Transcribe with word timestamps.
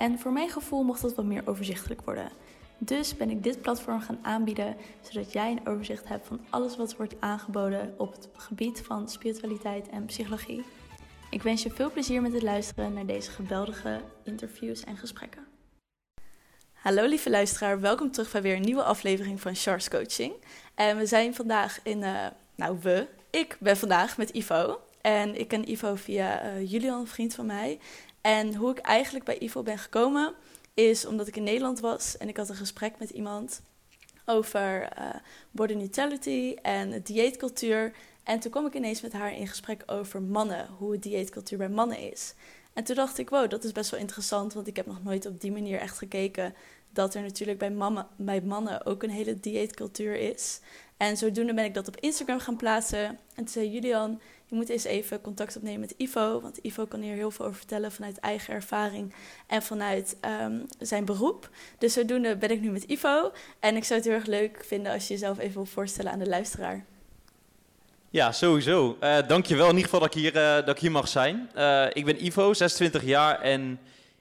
En 0.00 0.18
voor 0.18 0.32
mijn 0.32 0.50
gevoel 0.50 0.82
mocht 0.82 1.02
dat 1.02 1.14
wat 1.14 1.24
meer 1.24 1.42
overzichtelijk 1.44 2.00
worden. 2.00 2.30
Dus 2.78 3.16
ben 3.16 3.30
ik 3.30 3.42
dit 3.42 3.60
platform 3.60 4.00
gaan 4.00 4.18
aanbieden, 4.22 4.76
zodat 5.00 5.32
jij 5.32 5.50
een 5.50 5.66
overzicht 5.66 6.08
hebt 6.08 6.26
van 6.26 6.40
alles 6.50 6.76
wat 6.76 6.96
wordt 6.96 7.14
aangeboden 7.18 7.94
op 7.96 8.12
het 8.12 8.28
gebied 8.32 8.80
van 8.80 9.08
spiritualiteit 9.08 9.88
en 9.88 10.04
psychologie. 10.04 10.64
Ik 11.30 11.42
wens 11.42 11.62
je 11.62 11.70
veel 11.70 11.90
plezier 11.90 12.22
met 12.22 12.32
het 12.32 12.42
luisteren 12.42 12.92
naar 12.92 13.06
deze 13.06 13.30
geweldige 13.30 14.00
interviews 14.24 14.84
en 14.84 14.96
gesprekken. 14.96 15.46
Hallo 16.72 17.06
lieve 17.06 17.30
luisteraar, 17.30 17.80
welkom 17.80 18.10
terug 18.10 18.32
bij 18.32 18.42
weer 18.42 18.56
een 18.56 18.62
nieuwe 18.62 18.82
aflevering 18.82 19.40
van 19.40 19.54
Charles 19.54 19.88
Coaching. 19.88 20.32
En 20.74 20.96
we 20.96 21.06
zijn 21.06 21.34
vandaag 21.34 21.80
in, 21.82 22.02
uh, 22.02 22.26
nou 22.54 22.78
we, 22.82 23.06
ik 23.30 23.56
ben 23.60 23.76
vandaag 23.76 24.16
met 24.16 24.30
Ivo. 24.30 24.80
En 25.00 25.40
ik 25.40 25.48
ken 25.48 25.70
Ivo 25.70 25.94
via 25.94 26.44
uh, 26.44 26.70
Julian, 26.70 27.00
een 27.00 27.06
vriend 27.06 27.34
van 27.34 27.46
mij. 27.46 27.78
En 28.20 28.54
hoe 28.54 28.70
ik 28.70 28.78
eigenlijk 28.78 29.24
bij 29.24 29.38
Ivo 29.38 29.62
ben 29.62 29.78
gekomen, 29.78 30.34
is 30.74 31.06
omdat 31.06 31.26
ik 31.26 31.36
in 31.36 31.42
Nederland 31.42 31.80
was 31.80 32.16
en 32.16 32.28
ik 32.28 32.36
had 32.36 32.48
een 32.48 32.54
gesprek 32.54 32.98
met 32.98 33.10
iemand 33.10 33.62
over 34.24 34.88
uh, 34.98 35.14
body 35.50 35.74
neutrality 35.74 36.56
en 36.62 37.02
dieetcultuur. 37.02 37.92
En 38.24 38.40
toen 38.40 38.50
kwam 38.50 38.66
ik 38.66 38.74
ineens 38.74 39.00
met 39.00 39.12
haar 39.12 39.36
in 39.36 39.48
gesprek 39.48 39.82
over 39.86 40.22
mannen, 40.22 40.68
hoe 40.78 40.98
dieetcultuur 40.98 41.58
bij 41.58 41.68
mannen 41.68 41.98
is. 41.98 42.34
En 42.72 42.84
toen 42.84 42.96
dacht 42.96 43.18
ik, 43.18 43.30
wow, 43.30 43.50
dat 43.50 43.64
is 43.64 43.72
best 43.72 43.90
wel 43.90 44.00
interessant, 44.00 44.52
want 44.52 44.66
ik 44.66 44.76
heb 44.76 44.86
nog 44.86 45.02
nooit 45.02 45.26
op 45.26 45.40
die 45.40 45.52
manier 45.52 45.78
echt 45.78 45.98
gekeken 45.98 46.54
dat 46.92 47.14
er 47.14 47.22
natuurlijk 47.22 47.58
bij, 47.58 47.70
mama, 47.70 48.08
bij 48.16 48.40
mannen 48.40 48.86
ook 48.86 49.02
een 49.02 49.10
hele 49.10 49.40
dieetcultuur 49.40 50.14
is. 50.14 50.60
En 50.96 51.16
zodoende 51.16 51.54
ben 51.54 51.64
ik 51.64 51.74
dat 51.74 51.88
op 51.88 51.96
Instagram 51.96 52.38
gaan 52.38 52.56
plaatsen. 52.56 53.06
En 53.08 53.18
toen 53.34 53.48
zei 53.48 53.70
Julian, 53.70 54.20
je 54.50 54.56
moet 54.56 54.68
eens 54.68 54.84
even 54.84 55.20
contact 55.20 55.56
opnemen 55.56 55.80
met 55.80 55.94
Ivo. 55.96 56.40
Want 56.40 56.58
Ivo 56.62 56.86
kan 56.86 57.00
hier 57.00 57.14
heel 57.14 57.30
veel 57.30 57.44
over 57.44 57.56
vertellen 57.56 57.92
vanuit 57.92 58.18
eigen 58.18 58.54
ervaring 58.54 59.14
en 59.46 59.62
vanuit 59.62 60.16
um, 60.42 60.66
zijn 60.78 61.04
beroep. 61.04 61.48
Dus 61.78 61.92
zodoende 61.92 62.36
ben 62.36 62.50
ik 62.50 62.60
nu 62.60 62.70
met 62.70 62.82
Ivo. 62.82 63.32
En 63.60 63.76
ik 63.76 63.84
zou 63.84 63.98
het 64.00 64.08
heel 64.08 64.18
erg 64.18 64.26
leuk 64.26 64.64
vinden 64.66 64.92
als 64.92 65.06
je 65.08 65.12
jezelf 65.12 65.38
even 65.38 65.54
wil 65.54 65.64
voorstellen 65.64 66.12
aan 66.12 66.18
de 66.18 66.28
luisteraar. 66.28 66.84
Ja, 68.10 68.32
sowieso. 68.32 68.96
Uh, 69.02 69.18
dankjewel 69.28 69.68
in 69.68 69.76
ieder 69.76 69.84
geval 69.84 70.00
dat 70.00 70.14
ik 70.14 70.20
hier, 70.20 70.36
uh, 70.36 70.66
dat 70.66 70.68
ik 70.68 70.78
hier 70.78 70.90
mag 70.90 71.08
zijn. 71.08 71.50
Uh, 71.56 71.86
ik 71.92 72.04
ben 72.04 72.24
Ivo, 72.24 72.52
26 72.52 73.04
jaar 73.04 73.40
en 73.40 73.80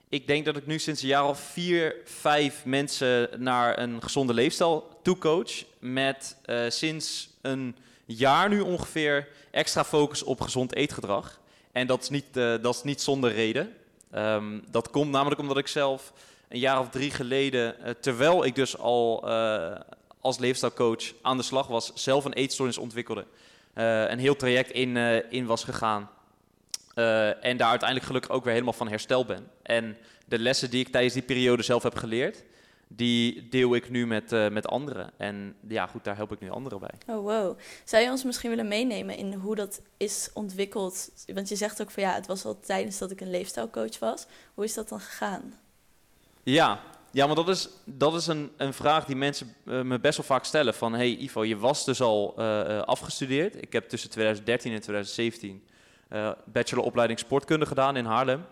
ik 0.10 0.28
denk 0.28 0.46
dat 0.46 0.58
ik 0.58 0.66
nu 0.66 0.80
sinds 0.80 1.02
een 1.02 1.08
jaar 1.08 1.28
of 1.28 1.40
vier, 1.40 1.96
vijf 2.06 2.66
mensen 2.66 3.30
naar 3.38 3.80
een 3.80 4.02
gezonde 4.04 4.34
leefstijl 4.34 5.00
toecoach. 5.04 5.52
Met 5.80 6.36
sinds 6.68 7.30
een 7.42 7.76
jaar 8.16 8.50
nu 8.50 8.60
ongeveer 8.60 9.28
extra 9.52 9.84
focus 9.84 10.24
op 10.24 10.42
gezond 10.42 10.76
eetgedrag. 10.76 11.40
En 11.72 11.88
dat 11.88 12.02
is 12.02 12.10
niet, 12.10 12.26
uh, 12.34 12.56
dat 12.62 12.76
is 12.76 12.84
niet 12.84 13.02
zonder 13.02 13.32
reden. 13.32 13.74
Um, 14.16 14.64
dat 14.72 14.90
komt 14.90 15.12
namelijk 15.12 15.42
omdat 15.42 15.58
ik 15.58 15.68
zelf 15.68 16.14
een 16.48 16.60
jaar 16.60 16.80
of 16.80 16.90
drie 16.90 17.12
geleden, 17.12 17.76
uh, 17.80 17.90
terwijl 17.90 18.46
ik 18.46 18.56
dus 18.56 18.78
al 18.78 19.30
uh, 19.30 19.76
als 20.22 20.38
leefstijlcoach 20.38 21.14
aan 21.22 21.38
de 21.38 21.44
slag 21.44 21.68
was, 21.68 21.92
zelf 21.94 22.26
een 22.26 22.34
eetstoornis 22.34 22.78
ontwikkelde. 22.78 23.26
een 23.74 24.20
heel 24.20 24.36
traject 24.36 24.72
in, 24.72 24.98
in 25.30 25.46
was 25.46 25.64
gegaan. 25.64 26.10
en 27.42 27.58
daar 27.58 27.70
uiteindelijk 27.70 28.06
gelukkig 28.06 28.32
ook 28.32 28.44
weer 28.44 28.54
helemaal 28.54 28.74
van 28.74 28.90
hersteld 28.90 29.28
ben. 29.28 29.48
En 29.62 29.98
de 30.26 30.40
lessen 30.40 30.70
die 30.70 30.80
ik 30.80 30.92
tijdens 30.92 31.14
die 31.14 31.24
periode 31.24 31.64
zelf 31.64 31.84
heb 31.84 31.96
geleerd, 31.96 32.44
die 32.92 33.48
deel 33.50 33.76
ik 33.76 33.90
nu 33.90 34.08
met, 34.08 34.32
uh, 34.32 34.50
met 34.50 34.68
anderen. 34.68 35.12
En 35.18 35.56
ja, 35.68 35.88
goed, 35.88 36.04
daar 36.04 36.16
help 36.16 36.32
ik 36.32 36.40
nu 36.40 36.50
anderen 36.50 36.80
bij. 36.80 37.16
Oh, 37.16 37.24
wow. 37.24 37.58
Zou 37.84 38.04
je 38.04 38.10
ons 38.10 38.24
misschien 38.24 38.50
willen 38.50 38.68
meenemen 38.68 39.18
in 39.18 39.34
hoe 39.34 39.56
dat 39.56 39.82
is 39.98 40.30
ontwikkeld? 40.34 41.10
Want 41.34 41.50
je 41.50 41.56
zegt 41.56 41.82
ook 41.82 41.92
van 41.92 42.04
ja, 42.04 42.14
het 42.14 42.28
was 42.28 42.46
al 42.46 42.60
tijdens 42.60 42.98
dat 42.98 43.12
ik 43.12 43.22
een 43.22 43.30
leefstijlcoach 43.30 44.00
was. 44.00 44.26
Hoe 44.54 44.64
is 44.64 44.74
dat 44.74 44.90
dan 44.90 45.00
gegaan? 45.00 45.54
Ja, 46.44 46.80
ja 47.12 47.26
maar 47.26 47.36
dat 47.36 47.50
is, 47.50 47.70
dat 47.86 48.14
is 48.14 48.28
een, 48.28 48.52
een 48.58 48.74
vraag 48.74 49.06
die 49.06 49.16
mensen 49.16 49.56
uh, 49.66 49.82
me 49.82 50.00
best 50.00 50.18
wel 50.18 50.26
vaak 50.26 50.46
stellen. 50.46 50.74
Van, 50.74 50.94
hey 50.94 51.18
Ivo, 51.18 51.46
je 51.46 51.58
was 51.58 51.86
dus 51.86 52.02
al 52.02 52.36
uh, 52.38 52.80
afgestudeerd. 52.80 53.62
Ik 53.62 53.74
heb 53.74 53.90
tussen 53.90 54.10
2013 54.10 54.74
en 54.74 54.82
2017 54.82 55.64
bacheloropleiding 56.46 57.20
sportkunde 57.20 57.66
gedaan 57.66 57.98
in 57.98 58.06
Haarlem. 58.06 58.46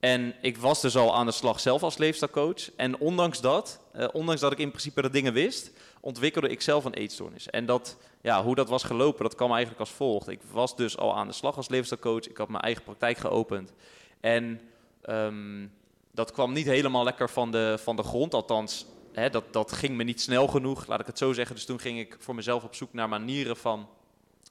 En 0.00 0.34
ik 0.40 0.56
was 0.56 0.80
dus 0.80 0.96
al 0.96 1.14
aan 1.14 1.26
de 1.26 1.32
slag 1.32 1.60
zelf 1.60 1.82
als 1.82 1.96
leefstijlcoach. 1.96 2.70
En 2.76 2.98
ondanks 2.98 3.40
dat, 3.40 3.80
uh, 3.96 4.08
ondanks 4.12 4.40
dat 4.40 4.52
ik 4.52 4.58
in 4.58 4.68
principe 4.68 5.02
de 5.02 5.10
dingen 5.10 5.32
wist, 5.32 5.70
ontwikkelde 6.00 6.48
ik 6.48 6.60
zelf 6.60 6.84
een 6.84 6.94
eetstoornis. 6.94 7.50
En 7.50 7.66
dat, 7.66 7.96
ja, 8.20 8.42
hoe 8.42 8.54
dat 8.54 8.68
was 8.68 8.82
gelopen, 8.82 9.22
dat 9.22 9.34
kwam 9.34 9.50
eigenlijk 9.50 9.80
als 9.80 9.90
volgt. 9.90 10.28
Ik 10.28 10.40
was 10.50 10.76
dus 10.76 10.96
al 10.96 11.16
aan 11.16 11.26
de 11.26 11.32
slag 11.32 11.56
als 11.56 11.68
leefstijlcoach. 11.68 12.28
Ik 12.28 12.36
had 12.36 12.48
mijn 12.48 12.62
eigen 12.62 12.82
praktijk 12.82 13.18
geopend. 13.18 13.72
En 14.20 14.60
um, 15.08 15.72
dat 16.10 16.32
kwam 16.32 16.52
niet 16.52 16.66
helemaal 16.66 17.04
lekker 17.04 17.30
van 17.30 17.50
de, 17.50 17.78
van 17.82 17.96
de 17.96 18.02
grond. 18.02 18.34
Althans, 18.34 18.86
hè, 19.12 19.30
dat, 19.30 19.52
dat 19.52 19.72
ging 19.72 19.96
me 19.96 20.04
niet 20.04 20.20
snel 20.20 20.46
genoeg, 20.46 20.86
laat 20.86 21.00
ik 21.00 21.06
het 21.06 21.18
zo 21.18 21.32
zeggen. 21.32 21.54
Dus 21.54 21.64
toen 21.64 21.80
ging 21.80 21.98
ik 21.98 22.16
voor 22.18 22.34
mezelf 22.34 22.64
op 22.64 22.74
zoek 22.74 22.92
naar 22.92 23.08
manieren 23.08 23.56
van... 23.56 23.88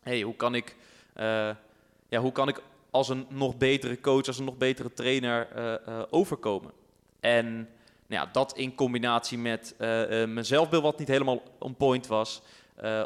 hey, 0.01 0.21
hoe 0.21 0.35
kan 0.35 0.55
ik... 0.55 0.75
Uh, 1.17 1.49
ja, 2.09 2.19
hoe 2.19 2.31
kan 2.31 2.47
ik 2.47 2.61
als 2.95 3.09
een 3.09 3.25
nog 3.29 3.57
betere 3.57 3.99
coach, 3.99 4.27
als 4.27 4.39
een 4.39 4.45
nog 4.45 4.57
betere 4.57 4.93
trainer 4.93 5.47
uh, 5.55 5.73
uh, 5.87 6.03
overkomen. 6.09 6.71
En 7.19 7.45
nou 8.07 8.25
ja, 8.25 8.29
dat 8.31 8.57
in 8.57 8.75
combinatie 8.75 9.37
met 9.37 9.73
uh, 9.73 9.79
mijn 10.07 10.45
zelfbeeld, 10.45 10.83
wat 10.83 10.99
niet 10.99 11.07
helemaal 11.07 11.43
on 11.59 11.75
point 11.75 12.07
was, 12.07 12.41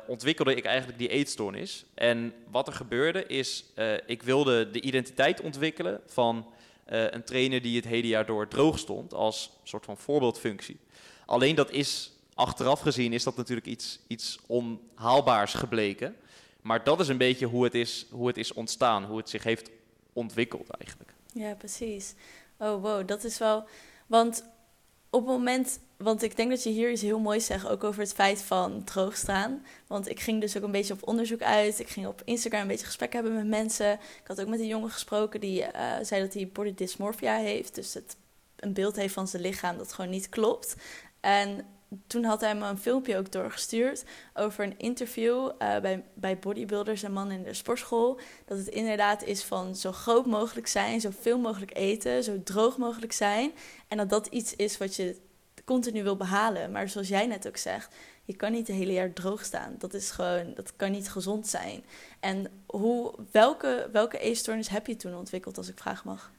ontwikkelde 0.07 0.55
ik 0.55 0.65
eigenlijk 0.65 0.97
die 0.97 1.07
eetstoornis. 1.07 1.85
En 1.93 2.33
wat 2.51 2.67
er 2.67 2.73
gebeurde 2.73 3.25
is, 3.25 3.65
ik 4.05 4.23
wilde 4.23 4.71
de 4.71 4.81
identiteit 4.81 5.41
ontwikkelen 5.41 6.01
van 6.05 6.45
een 6.85 7.23
trainer 7.23 7.61
die 7.61 7.75
het 7.75 7.85
hele 7.85 8.07
jaar 8.07 8.25
door 8.25 8.47
droog 8.47 8.79
stond, 8.79 9.13
als 9.13 9.51
soort 9.63 9.85
van 9.85 9.97
voorbeeldfunctie. 9.97 10.79
Alleen 11.25 11.55
dat 11.55 11.71
is, 11.71 12.11
achteraf 12.33 12.79
gezien, 12.79 13.13
is 13.13 13.23
dat 13.23 13.37
natuurlijk 13.37 13.67
iets, 13.67 13.99
iets 14.07 14.39
onhaalbaars 14.47 15.53
gebleken. 15.53 16.15
Maar 16.61 16.83
dat 16.83 16.99
is 16.99 17.07
een 17.07 17.17
beetje 17.17 17.45
hoe 17.45 17.63
het 17.63 17.75
is, 17.75 18.05
hoe 18.11 18.27
het 18.27 18.37
is 18.37 18.53
ontstaan, 18.53 19.03
hoe 19.03 19.17
het 19.17 19.29
zich 19.29 19.43
heeft 19.43 19.69
ontwikkeld 20.13 20.69
eigenlijk. 20.69 21.13
Ja, 21.33 21.53
precies. 21.53 22.13
Oh, 22.57 22.81
wow, 22.81 23.07
dat 23.07 23.23
is 23.23 23.37
wel. 23.37 23.67
Want 24.07 24.43
op 25.09 25.27
het 25.27 25.37
moment. 25.37 25.79
Want 25.97 26.23
ik 26.23 26.35
denk 26.35 26.49
dat 26.49 26.63
je 26.63 26.69
hier 26.69 26.91
iets 26.91 27.01
heel 27.01 27.19
moois 27.19 27.45
zegt, 27.45 27.67
ook 27.67 27.83
over 27.83 28.01
het 28.01 28.13
feit 28.13 28.41
van 28.41 28.83
droogstaan. 28.83 29.65
Want 29.87 30.09
ik 30.09 30.19
ging 30.19 30.41
dus 30.41 30.57
ook 30.57 30.63
een 30.63 30.71
beetje 30.71 30.93
op 30.93 31.07
onderzoek 31.07 31.41
uit. 31.41 31.79
Ik 31.79 31.89
ging 31.89 32.07
op 32.07 32.21
Instagram 32.25 32.61
een 32.61 32.67
beetje 32.67 32.85
gesprek 32.85 33.13
hebben 33.13 33.35
met 33.35 33.47
mensen. 33.47 33.93
Ik 33.93 34.27
had 34.27 34.41
ook 34.41 34.47
met 34.47 34.59
een 34.59 34.67
jongen 34.67 34.91
gesproken 34.91 35.39
die 35.39 35.61
uh, 35.61 35.93
zei 36.01 36.21
dat 36.21 36.33
hij 36.33 36.49
body 36.53 36.73
dysmorphia 36.73 37.35
heeft. 37.35 37.75
Dus 37.75 37.93
het 37.93 38.15
een 38.55 38.73
beeld 38.73 38.95
heeft 38.95 39.13
van 39.13 39.27
zijn 39.27 39.41
lichaam 39.41 39.77
dat 39.77 39.93
gewoon 39.93 40.09
niet 40.09 40.29
klopt. 40.29 40.75
En 41.19 41.65
toen 42.07 42.23
had 42.23 42.41
hij 42.41 42.55
me 42.55 42.67
een 42.67 42.77
filmpje 42.77 43.17
ook 43.17 43.31
doorgestuurd 43.31 44.03
over 44.33 44.63
een 44.63 44.77
interview 44.77 45.45
uh, 45.45 45.79
bij, 45.79 46.03
bij 46.13 46.39
bodybuilders 46.39 47.03
en 47.03 47.11
mannen 47.11 47.37
in 47.37 47.43
de 47.43 47.53
sportschool. 47.53 48.19
Dat 48.45 48.57
het 48.57 48.67
inderdaad 48.67 49.23
is 49.23 49.43
van 49.43 49.75
zo 49.75 49.91
groot 49.91 50.25
mogelijk 50.25 50.67
zijn, 50.67 51.01
zoveel 51.01 51.39
mogelijk 51.39 51.75
eten, 51.75 52.23
zo 52.23 52.43
droog 52.43 52.77
mogelijk 52.77 53.11
zijn. 53.11 53.51
En 53.87 53.97
dat 53.97 54.09
dat 54.09 54.27
iets 54.27 54.55
is 54.55 54.77
wat 54.77 54.95
je 54.95 55.17
continu 55.65 56.03
wil 56.03 56.17
behalen. 56.17 56.71
Maar 56.71 56.89
zoals 56.89 57.07
jij 57.07 57.27
net 57.27 57.47
ook 57.47 57.57
zegt, 57.57 57.95
je 58.23 58.35
kan 58.35 58.51
niet 58.51 58.67
het 58.67 58.75
hele 58.75 58.93
jaar 58.93 59.13
droog 59.13 59.43
staan. 59.43 59.75
Dat 59.77 59.93
is 59.93 60.11
gewoon, 60.11 60.53
dat 60.55 60.75
kan 60.75 60.91
niet 60.91 61.09
gezond 61.09 61.47
zijn. 61.47 61.85
En 62.19 62.63
hoe, 62.65 63.13
welke, 63.31 63.89
welke 63.91 64.19
eetstoornis 64.19 64.67
heb 64.67 64.87
je 64.87 64.95
toen 64.95 65.15
ontwikkeld, 65.15 65.57
als 65.57 65.69
ik 65.69 65.79
vraag 65.79 66.03
mag? 66.03 66.31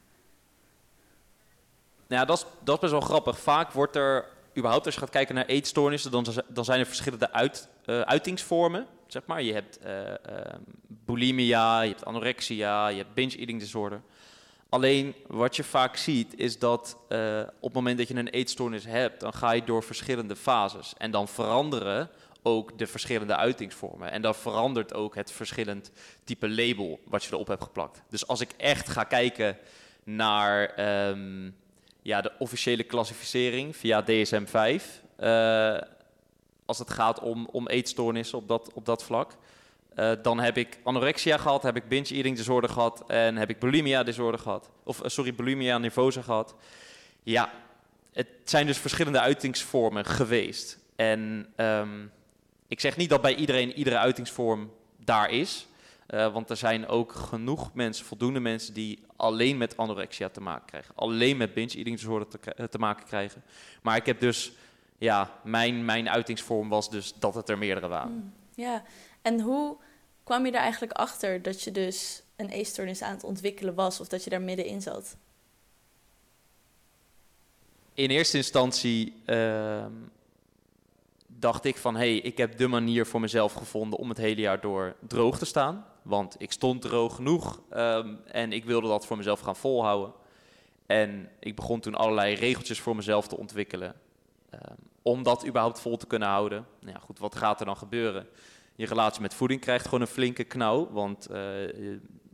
Nou 2.06 2.20
ja, 2.20 2.24
dat 2.24 2.38
is, 2.38 2.44
dat 2.64 2.74
is 2.74 2.80
best 2.80 2.92
wel 2.92 3.00
grappig. 3.00 3.38
Vaak 3.38 3.72
wordt 3.72 3.96
er 3.96 4.24
überhaupt 4.60 4.86
als 4.86 4.94
je 4.94 5.00
gaat 5.00 5.10
kijken 5.10 5.34
naar 5.34 5.46
eetstoornissen, 5.46 6.10
dan, 6.10 6.26
dan 6.48 6.64
zijn 6.64 6.80
er 6.80 6.86
verschillende 6.86 7.32
uit, 7.32 7.68
uh, 7.86 8.00
uitingsvormen. 8.00 8.86
Zeg 9.06 9.22
maar. 9.26 9.42
Je 9.42 9.52
hebt 9.52 9.78
uh, 9.84 10.08
uh, 10.08 10.14
bulimia, 10.86 11.80
je 11.80 11.88
hebt 11.88 12.04
anorexia, 12.04 12.88
je 12.88 12.96
hebt 12.96 13.14
binge 13.14 13.36
eating 13.36 13.60
disorder. 13.60 14.02
Alleen 14.68 15.14
wat 15.26 15.56
je 15.56 15.64
vaak 15.64 15.96
ziet 15.96 16.38
is 16.38 16.58
dat 16.58 16.96
op 17.60 17.62
het 17.62 17.72
moment 17.72 17.98
dat 17.98 18.08
je 18.08 18.14
een 18.14 18.28
eetstoornis 18.28 18.84
hebt, 18.84 19.20
dan 19.20 19.32
ga 19.32 19.52
je 19.52 19.64
door 19.64 19.82
verschillende 19.82 20.36
fases. 20.36 20.94
En 20.98 21.10
dan 21.10 21.28
veranderen 21.28 22.10
ook 22.42 22.78
de 22.78 22.86
verschillende 22.86 23.36
uitingsvormen. 23.36 24.10
En 24.10 24.22
dan 24.22 24.34
verandert 24.34 24.94
ook 24.94 25.14
het 25.14 25.32
verschillend 25.32 25.90
type 26.24 26.48
label 26.48 27.00
wat 27.04 27.24
je 27.24 27.32
erop 27.32 27.46
hebt 27.46 27.62
geplakt. 27.62 28.02
Dus 28.08 28.26
als 28.26 28.40
ik 28.40 28.50
echt 28.56 28.88
ga 28.88 29.04
kijken 29.04 29.58
naar 30.04 30.78
um, 31.08 31.56
ja, 32.02 32.20
de 32.20 32.32
officiële 32.38 32.82
klassificering 32.82 33.76
via 33.76 34.02
DSM-5. 34.02 34.82
Uh, 35.20 35.78
als 36.64 36.78
het 36.78 36.90
gaat 36.90 37.20
om, 37.20 37.48
om 37.52 37.68
eetstoornissen 37.68 38.38
op 38.38 38.48
dat, 38.48 38.72
op 38.74 38.86
dat 38.86 39.04
vlak. 39.04 39.36
Uh, 39.96 40.12
dan 40.22 40.40
heb 40.40 40.56
ik 40.56 40.78
anorexia 40.82 41.36
gehad, 41.36 41.62
heb 41.62 41.76
ik 41.76 41.88
binge 41.88 42.14
eating 42.14 42.36
disorder 42.36 42.70
gehad 42.70 43.04
en 43.06 43.36
heb 43.36 43.50
ik 43.50 43.58
bulimia 43.58 44.02
disorder 44.02 44.40
gehad. 44.40 44.70
Of 44.84 45.00
sorry, 45.04 45.34
bulimia 45.34 45.78
nervosa 45.78 46.22
gehad. 46.22 46.54
Ja, 47.22 47.52
het 48.12 48.28
zijn 48.44 48.66
dus 48.66 48.78
verschillende 48.78 49.20
uitingsvormen 49.20 50.04
geweest. 50.04 50.78
En 50.96 51.52
um, 51.56 52.12
ik 52.68 52.80
zeg 52.80 52.96
niet 52.96 53.10
dat 53.10 53.20
bij 53.20 53.34
iedereen 53.34 53.72
iedere 53.72 53.98
uitingsvorm 53.98 54.72
daar 54.96 55.30
is. 55.30 55.66
Uh, 56.14 56.32
want 56.32 56.50
er 56.50 56.56
zijn 56.56 56.88
ook 56.88 57.12
genoeg 57.12 57.74
mensen, 57.74 58.06
voldoende 58.06 58.40
mensen, 58.40 58.74
die 58.74 58.98
alleen 59.16 59.56
met 59.56 59.76
anorexia 59.76 60.28
te 60.28 60.40
maken 60.40 60.66
krijgen. 60.66 60.94
Alleen 60.94 61.36
met 61.36 61.54
binge 61.54 61.76
eating 61.76 61.96
disorder 61.96 62.28
te, 62.28 62.68
te 62.68 62.78
maken 62.78 63.06
krijgen. 63.06 63.42
Maar 63.82 63.96
ik 63.96 64.06
heb 64.06 64.20
dus, 64.20 64.52
ja, 64.98 65.30
mijn, 65.44 65.84
mijn 65.84 66.08
uitingsvorm 66.08 66.68
was 66.68 66.90
dus 66.90 67.14
dat 67.18 67.34
het 67.34 67.48
er 67.48 67.58
meerdere 67.58 67.88
waren. 67.88 68.12
Mm, 68.12 68.32
ja, 68.54 68.82
en 69.22 69.40
hoe 69.40 69.76
kwam 70.24 70.46
je 70.46 70.52
er 70.52 70.60
eigenlijk 70.60 70.92
achter 70.92 71.42
dat 71.42 71.62
je 71.62 71.70
dus 71.70 72.22
een 72.36 72.48
eetstoornis 72.48 73.02
aan 73.02 73.14
het 73.14 73.24
ontwikkelen 73.24 73.74
was 73.74 74.00
of 74.00 74.08
dat 74.08 74.24
je 74.24 74.30
daar 74.30 74.42
middenin 74.42 74.82
zat? 74.82 75.16
In 77.94 78.10
eerste 78.10 78.36
instantie 78.36 79.22
uh, 79.26 79.86
dacht 81.26 81.64
ik 81.64 81.76
van, 81.76 81.94
hé, 81.94 82.00
hey, 82.00 82.16
ik 82.16 82.36
heb 82.36 82.58
de 82.58 82.66
manier 82.66 83.06
voor 83.06 83.20
mezelf 83.20 83.52
gevonden 83.52 83.98
om 83.98 84.08
het 84.08 84.18
hele 84.18 84.40
jaar 84.40 84.60
door 84.60 84.96
droog 85.08 85.38
te 85.38 85.44
staan. 85.44 85.84
Want 86.02 86.36
ik 86.38 86.52
stond 86.52 86.82
droog 86.82 87.14
genoeg 87.14 87.60
um, 87.74 88.20
en 88.24 88.52
ik 88.52 88.64
wilde 88.64 88.88
dat 88.88 89.06
voor 89.06 89.16
mezelf 89.16 89.40
gaan 89.40 89.56
volhouden. 89.56 90.12
En 90.86 91.28
ik 91.40 91.56
begon 91.56 91.80
toen 91.80 91.94
allerlei 91.94 92.34
regeltjes 92.34 92.80
voor 92.80 92.96
mezelf 92.96 93.28
te 93.28 93.36
ontwikkelen. 93.36 93.94
Um, 94.54 94.76
om 95.02 95.22
dat 95.22 95.46
überhaupt 95.46 95.80
vol 95.80 95.96
te 95.96 96.06
kunnen 96.06 96.28
houden. 96.28 96.66
Nou 96.80 96.92
ja, 96.92 97.00
goed, 97.00 97.18
wat 97.18 97.36
gaat 97.36 97.60
er 97.60 97.66
dan 97.66 97.76
gebeuren? 97.76 98.26
Je 98.74 98.86
relatie 98.86 99.22
met 99.22 99.34
voeding 99.34 99.60
krijgt 99.60 99.84
gewoon 99.84 100.00
een 100.00 100.06
flinke 100.06 100.44
knauw. 100.44 100.90
Want 100.90 101.30
uh, 101.30 101.36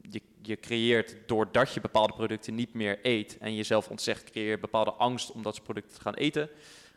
je, 0.03 0.23
je, 0.43 0.57
creëert 0.57 1.17
doordat 1.27 1.73
je 1.73 1.81
bepaalde 1.81 2.13
producten 2.13 2.55
niet 2.55 2.75
meer 2.75 2.99
eet 3.03 3.39
en 3.39 3.55
jezelf 3.55 3.89
ontzegt, 3.89 4.31
creëer 4.31 4.61
bepaalde 4.61 4.93
angst 4.93 5.33
om 5.33 5.43
dat 5.43 5.55
soort 5.55 5.67
producten 5.67 5.95
te 5.95 6.01
gaan 6.01 6.15
eten. 6.15 6.51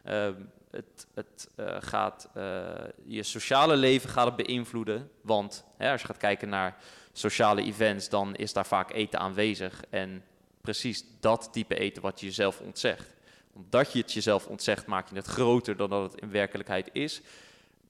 Uh, 0.05 0.29
het, 0.71 1.07
het 1.13 1.49
uh, 1.59 1.75
gaat 1.79 2.29
uh, 2.37 2.69
je 3.05 3.23
sociale 3.23 3.75
leven 3.75 4.09
gaat 4.09 4.25
het 4.25 4.45
beïnvloeden. 4.45 5.09
Want 5.21 5.65
hè, 5.77 5.91
als 5.91 6.01
je 6.01 6.07
gaat 6.07 6.17
kijken 6.17 6.49
naar 6.49 6.77
sociale 7.13 7.61
events, 7.61 8.09
dan 8.09 8.35
is 8.35 8.53
daar 8.53 8.65
vaak 8.65 8.91
eten 8.91 9.19
aanwezig. 9.19 9.83
En 9.89 10.23
precies 10.61 11.03
dat 11.19 11.49
type 11.51 11.75
eten 11.75 12.01
wat 12.01 12.19
je 12.19 12.25
jezelf 12.25 12.59
ontzegt. 12.59 13.15
Omdat 13.53 13.93
je 13.93 13.99
het 13.99 14.13
jezelf 14.13 14.47
ontzegt, 14.47 14.85
maak 14.85 15.09
je 15.09 15.15
het 15.15 15.27
groter 15.27 15.77
dan 15.77 15.89
dat 15.89 16.11
het 16.11 16.21
in 16.21 16.31
werkelijkheid 16.31 16.89
is. 16.93 17.21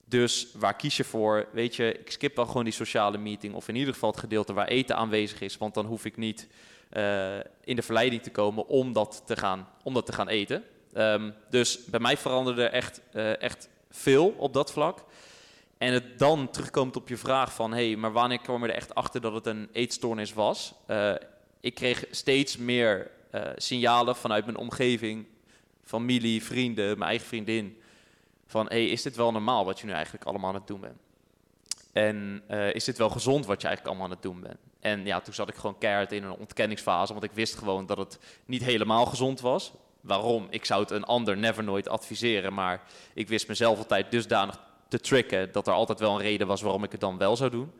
Dus 0.05 0.47
waar 0.55 0.75
kies 0.75 0.97
je 0.97 1.03
voor? 1.03 1.47
Weet 1.51 1.75
je, 1.75 1.93
ik 1.93 2.11
skip 2.11 2.35
wel 2.35 2.45
gewoon 2.45 2.63
die 2.63 2.73
sociale 2.73 3.17
meeting. 3.17 3.53
Of 3.53 3.67
in 3.67 3.75
ieder 3.75 3.93
geval 3.93 4.09
het 4.09 4.19
gedeelte 4.19 4.53
waar 4.53 4.67
eten 4.67 4.95
aanwezig 4.95 5.41
is. 5.41 5.57
Want 5.57 5.73
dan 5.73 5.85
hoef 5.85 6.05
ik 6.05 6.17
niet 6.17 6.47
uh, 6.93 7.37
in 7.63 7.75
de 7.75 7.81
verleiding 7.81 8.21
te 8.21 8.31
komen 8.31 8.67
om 8.67 8.93
dat 8.93 9.23
te 9.25 9.35
gaan, 9.35 9.67
om 9.83 9.93
dat 9.93 10.05
te 10.05 10.13
gaan 10.13 10.27
eten. 10.27 10.63
Um, 10.94 11.33
dus 11.50 11.86
bij 11.86 12.00
mij 12.00 12.18
veranderde 12.18 12.65
echt, 12.65 13.01
uh, 13.13 13.41
echt 13.41 13.69
veel 13.89 14.27
op 14.38 14.53
dat 14.53 14.71
vlak. 14.71 15.03
En 15.77 15.94
het 15.94 16.19
dan 16.19 16.50
terugkomt 16.50 16.95
op 16.95 17.09
je 17.09 17.18
vraag 17.18 17.53
van... 17.53 17.74
hé, 17.74 17.88
hey, 17.88 17.95
maar 17.95 18.12
wanneer 18.12 18.39
kwam 18.39 18.63
er 18.63 18.69
echt 18.69 18.95
achter 18.95 19.21
dat 19.21 19.33
het 19.33 19.45
een 19.45 19.69
eetstoornis 19.71 20.33
was? 20.33 20.74
Uh, 20.88 21.13
ik 21.59 21.74
kreeg 21.74 22.06
steeds 22.12 22.57
meer 22.57 23.12
uh, 23.31 23.41
signalen 23.56 24.15
vanuit 24.15 24.45
mijn 24.45 24.57
omgeving... 24.57 25.25
familie, 25.83 26.44
vrienden, 26.44 26.97
mijn 26.97 27.09
eigen 27.09 27.27
vriendin... 27.27 27.81
van 28.47 28.65
hé, 28.65 28.83
hey, 28.83 28.89
is 28.89 29.01
dit 29.01 29.15
wel 29.15 29.31
normaal 29.31 29.65
wat 29.65 29.80
je 29.80 29.86
nu 29.86 29.91
eigenlijk 29.91 30.25
allemaal 30.25 30.50
aan 30.50 30.56
het 30.56 30.68
doen 30.68 30.81
bent? 30.81 30.97
En 31.91 32.44
is 32.74 32.83
dit 32.83 32.97
wel 32.97 33.09
gezond 33.09 33.45
wat 33.45 33.62
je 33.62 33.68
eigenlijk 33.68 33.88
allemaal 33.88 34.06
aan 34.06 34.18
het 34.21 34.31
doen 34.31 34.41
bent? 34.41 34.59
En 34.80 35.06
ja, 35.06 35.19
toen 35.19 35.33
zat 35.33 35.50
ik 35.50 35.56
gewoon 35.56 35.77
keihard 35.77 36.12
in 36.12 36.24
een 36.24 36.31
ontkenningsfase... 36.31 37.13
want 37.13 37.25
ik 37.25 37.31
wist 37.31 37.56
gewoon 37.56 37.86
dat 37.86 37.97
het 37.97 38.19
niet 38.45 38.63
helemaal 38.63 39.06
gezond 39.06 39.41
was 39.41 39.74
waarom. 40.01 40.48
Ik 40.50 40.66
zou 40.66 40.81
het 40.81 40.92
een 40.92 41.04
ander 41.04 41.38
never 41.38 41.63
nooit 41.63 41.90
adviseren, 41.90 42.54
maar 42.54 42.81
ik 43.13 43.28
wist 43.28 43.48
mezelf 43.48 43.78
altijd 43.78 44.12
dusdanig 44.12 44.60
te 44.88 45.00
tricken 45.00 45.51
dat 45.51 45.68
er 45.68 45.74
altijd 45.74 46.00
wel 46.00 46.16
een 46.16 46.22
reden 46.22 46.48
was 46.48 46.62
waarom 46.62 46.84
ik 46.84 46.92
het 46.92 47.01
dan 47.01 47.18
wel 47.18 47.36
zou 47.36 47.50
doen. 47.50 47.72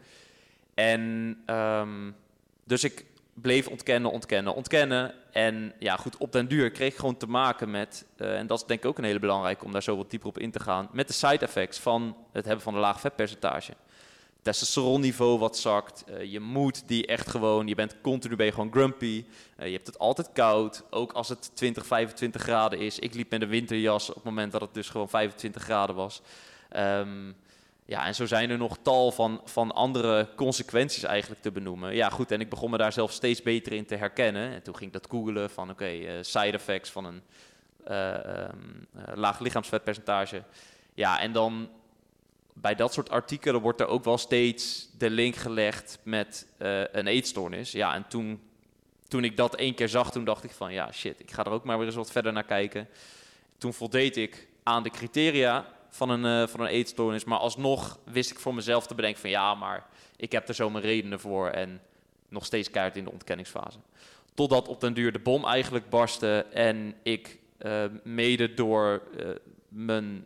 En 0.74 1.38
um, 1.48 2.16
dus 2.64 2.84
ik 2.84 3.06
bleef 3.34 3.68
ontkennen, 3.68 4.12
ontkennen, 4.12 4.56
ontkennen. 4.56 5.14
En 5.32 5.74
ja, 5.80 5.96
goed, 5.96 6.18
op 6.18 6.32
den 6.32 6.48
duur 6.48 6.72
kreeg 6.72 6.92
ik 6.92 7.00
gewoon 7.00 7.18
te 7.18 7.28
maken 7.28 7.72
met, 7.72 8.06
uh, 8.18 8.38
en 8.38 8.48
dat 8.48 8.60
is 8.60 8.66
denk 8.66 8.80
ik 8.80 8.86
ook 8.86 8.98
een 8.98 9.04
hele 9.04 9.20
belangrijke 9.20 9.66
om 9.66 9.72
daar 9.72 9.84
zo 9.84 9.98
wat 9.98 10.10
dieper 10.10 10.30
op 10.30 10.38
in 10.38 10.52
te 10.52 10.60
gaan, 10.60 10.90
met 10.92 11.08
de 11.08 11.14
side 11.14 11.46
effects 11.46 11.80
van 11.80 12.18
het 12.32 12.46
hebben 12.46 12.64
van 12.64 12.74
een 12.74 12.80
laag 12.80 13.00
vetpercentage 13.00 13.74
testosteronniveau 14.50 15.40
wat 15.40 15.58
zakt. 15.58 16.04
Uh, 16.10 16.24
je 16.32 16.40
moed 16.40 16.88
die 16.88 17.06
echt 17.06 17.30
gewoon, 17.30 17.68
je 17.68 17.76
bent 17.76 17.96
continu 18.02 18.36
ben 18.36 18.46
je 18.46 18.52
gewoon 18.52 18.72
grumpy. 18.72 19.26
Uh, 19.60 19.66
je 19.66 19.72
hebt 19.72 19.88
het 19.88 20.00
altijd 20.00 20.30
koud, 20.34 20.84
ook 20.90 21.12
als 21.12 21.30
het 21.30 21.52
20, 21.54 21.86
25 21.86 22.42
graden 22.42 22.80
is. 22.80 23.00
Ik 23.00 23.14
liep 23.14 23.32
met 23.32 23.42
een 23.42 23.48
winterjas 23.48 24.10
op 24.10 24.16
het 24.16 24.24
moment 24.24 24.52
dat 24.52 24.62
het 24.62 24.74
dus 24.74 24.90
gewoon 24.90 25.10
25 25.10 25.64
graden 25.64 25.96
was. 25.96 26.22
Um, 26.78 27.36
ja, 27.86 28.06
en 28.06 28.16
zo 28.16 28.26
zijn 28.26 28.50
er 28.50 28.58
nog 28.58 28.78
tal 28.82 29.12
van, 29.12 29.42
van 29.46 29.72
andere 29.72 30.28
consequenties 30.36 31.04
eigenlijk 31.04 31.42
te 31.42 31.52
benoemen. 31.52 31.96
Ja, 31.96 32.10
goed, 32.10 32.32
en 32.32 32.42
ik 32.42 32.50
begon 32.50 32.70
me 32.70 32.78
daar 32.78 32.94
zelf 32.94 33.12
steeds 33.12 33.42
beter 33.42 33.74
in 33.74 33.86
te 33.86 33.96
herkennen. 33.96 34.54
En 34.54 34.64
toen 34.64 34.76
ging 34.76 34.94
ik 34.94 35.02
dat 35.02 35.12
googelen 35.12 35.50
van, 35.50 35.70
oké, 35.70 35.92
uh, 35.92 36.12
side 36.22 36.52
effects 36.52 36.90
van 36.90 37.06
een 37.06 37.22
um, 37.96 38.88
laag 39.14 39.40
lichaamsvetpercentage. 39.40 40.44
Ja, 40.94 41.20
en 41.20 41.32
dan 41.32 41.70
bij 42.54 42.76
dat 42.76 42.94
soort 42.94 43.10
artikelen 43.10 43.62
wordt 43.62 43.82
er 43.82 43.88
ook 43.88 44.04
wel 44.04 44.18
steeds 44.18 44.90
de 44.98 45.10
link 45.10 45.36
gelegd 45.36 46.00
met 46.04 46.48
uh, 46.58 46.82
een 46.92 47.08
eetstoornis. 47.08 47.72
Ja, 47.72 47.96
en 47.96 48.08
toen, 48.08 48.42
toen 49.08 49.24
ik 49.24 49.38
dat 49.38 49.56
één 49.56 49.76
keer 49.76 49.90
zag, 49.90 50.12
toen 50.12 50.26
dacht 50.26 50.44
ik 50.44 50.52
van 50.52 50.74
ja, 50.74 50.92
shit, 50.92 51.20
ik 51.20 51.32
ga 51.32 51.44
er 51.44 51.52
ook 51.52 51.64
maar 51.64 51.78
weer 51.78 51.88
eens 51.88 51.96
wat 51.96 52.12
verder 52.12 52.34
naar 52.34 52.44
kijken. 52.44 52.88
Toen 53.58 53.74
voldeed 53.74 54.18
ik 54.18 54.48
aan 54.64 54.84
de 54.84 54.90
criteria 54.90 55.66
van 55.90 56.10
een, 56.10 56.42
uh, 56.42 56.48
van 56.48 56.60
een 56.60 56.68
eetstoornis, 56.68 57.24
maar 57.24 57.38
alsnog 57.38 58.00
wist 58.04 58.32
ik 58.32 58.40
voor 58.40 58.54
mezelf 58.54 58.88
te 58.88 58.96
bedenken 58.96 59.22
van 59.22 59.30
ja, 59.30 59.56
maar 59.56 59.88
ik 60.16 60.32
heb 60.32 60.48
er 60.48 60.56
zo 60.56 60.70
mijn 60.70 60.84
redenen 60.84 61.20
voor 61.20 61.50
en 61.50 61.82
nog 62.30 62.46
steeds 62.46 62.70
keihard 62.70 62.98
in 62.98 63.04
de 63.04 63.12
ontkenningsfase. 63.12 63.78
Totdat 64.34 64.68
op 64.68 64.82
den 64.82 64.94
duur 64.94 65.12
de 65.12 65.20
bom 65.20 65.46
eigenlijk 65.46 65.90
barstte 65.90 66.46
en 66.52 66.96
ik 67.04 67.38
uh, 67.62 67.84
mede 68.04 68.54
door 68.54 69.02
mijn 69.68 70.26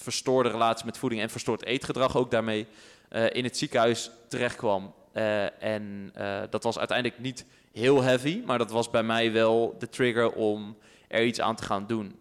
verstoorde 0.00 0.48
relatie 0.48 0.84
met 0.84 0.98
voeding 0.98 1.22
en 1.22 1.30
verstoord 1.30 1.64
eetgedrag 1.64 2.16
ook 2.16 2.30
daarmee 2.30 2.66
uh, 3.10 3.26
in 3.32 3.44
het 3.44 3.56
ziekenhuis 3.56 4.10
terechtkwam. 4.28 4.94
Uh, 5.14 5.62
en 5.62 6.12
uh, 6.18 6.40
dat 6.50 6.62
was 6.62 6.78
uiteindelijk 6.78 7.20
niet 7.20 7.44
heel 7.72 8.02
heavy, 8.02 8.42
maar 8.46 8.58
dat 8.58 8.70
was 8.70 8.90
bij 8.90 9.02
mij 9.02 9.32
wel 9.32 9.76
de 9.78 9.88
trigger 9.88 10.32
om 10.32 10.76
er 11.08 11.24
iets 11.24 11.40
aan 11.40 11.56
te 11.56 11.64
gaan 11.64 11.86
doen. 11.86 12.16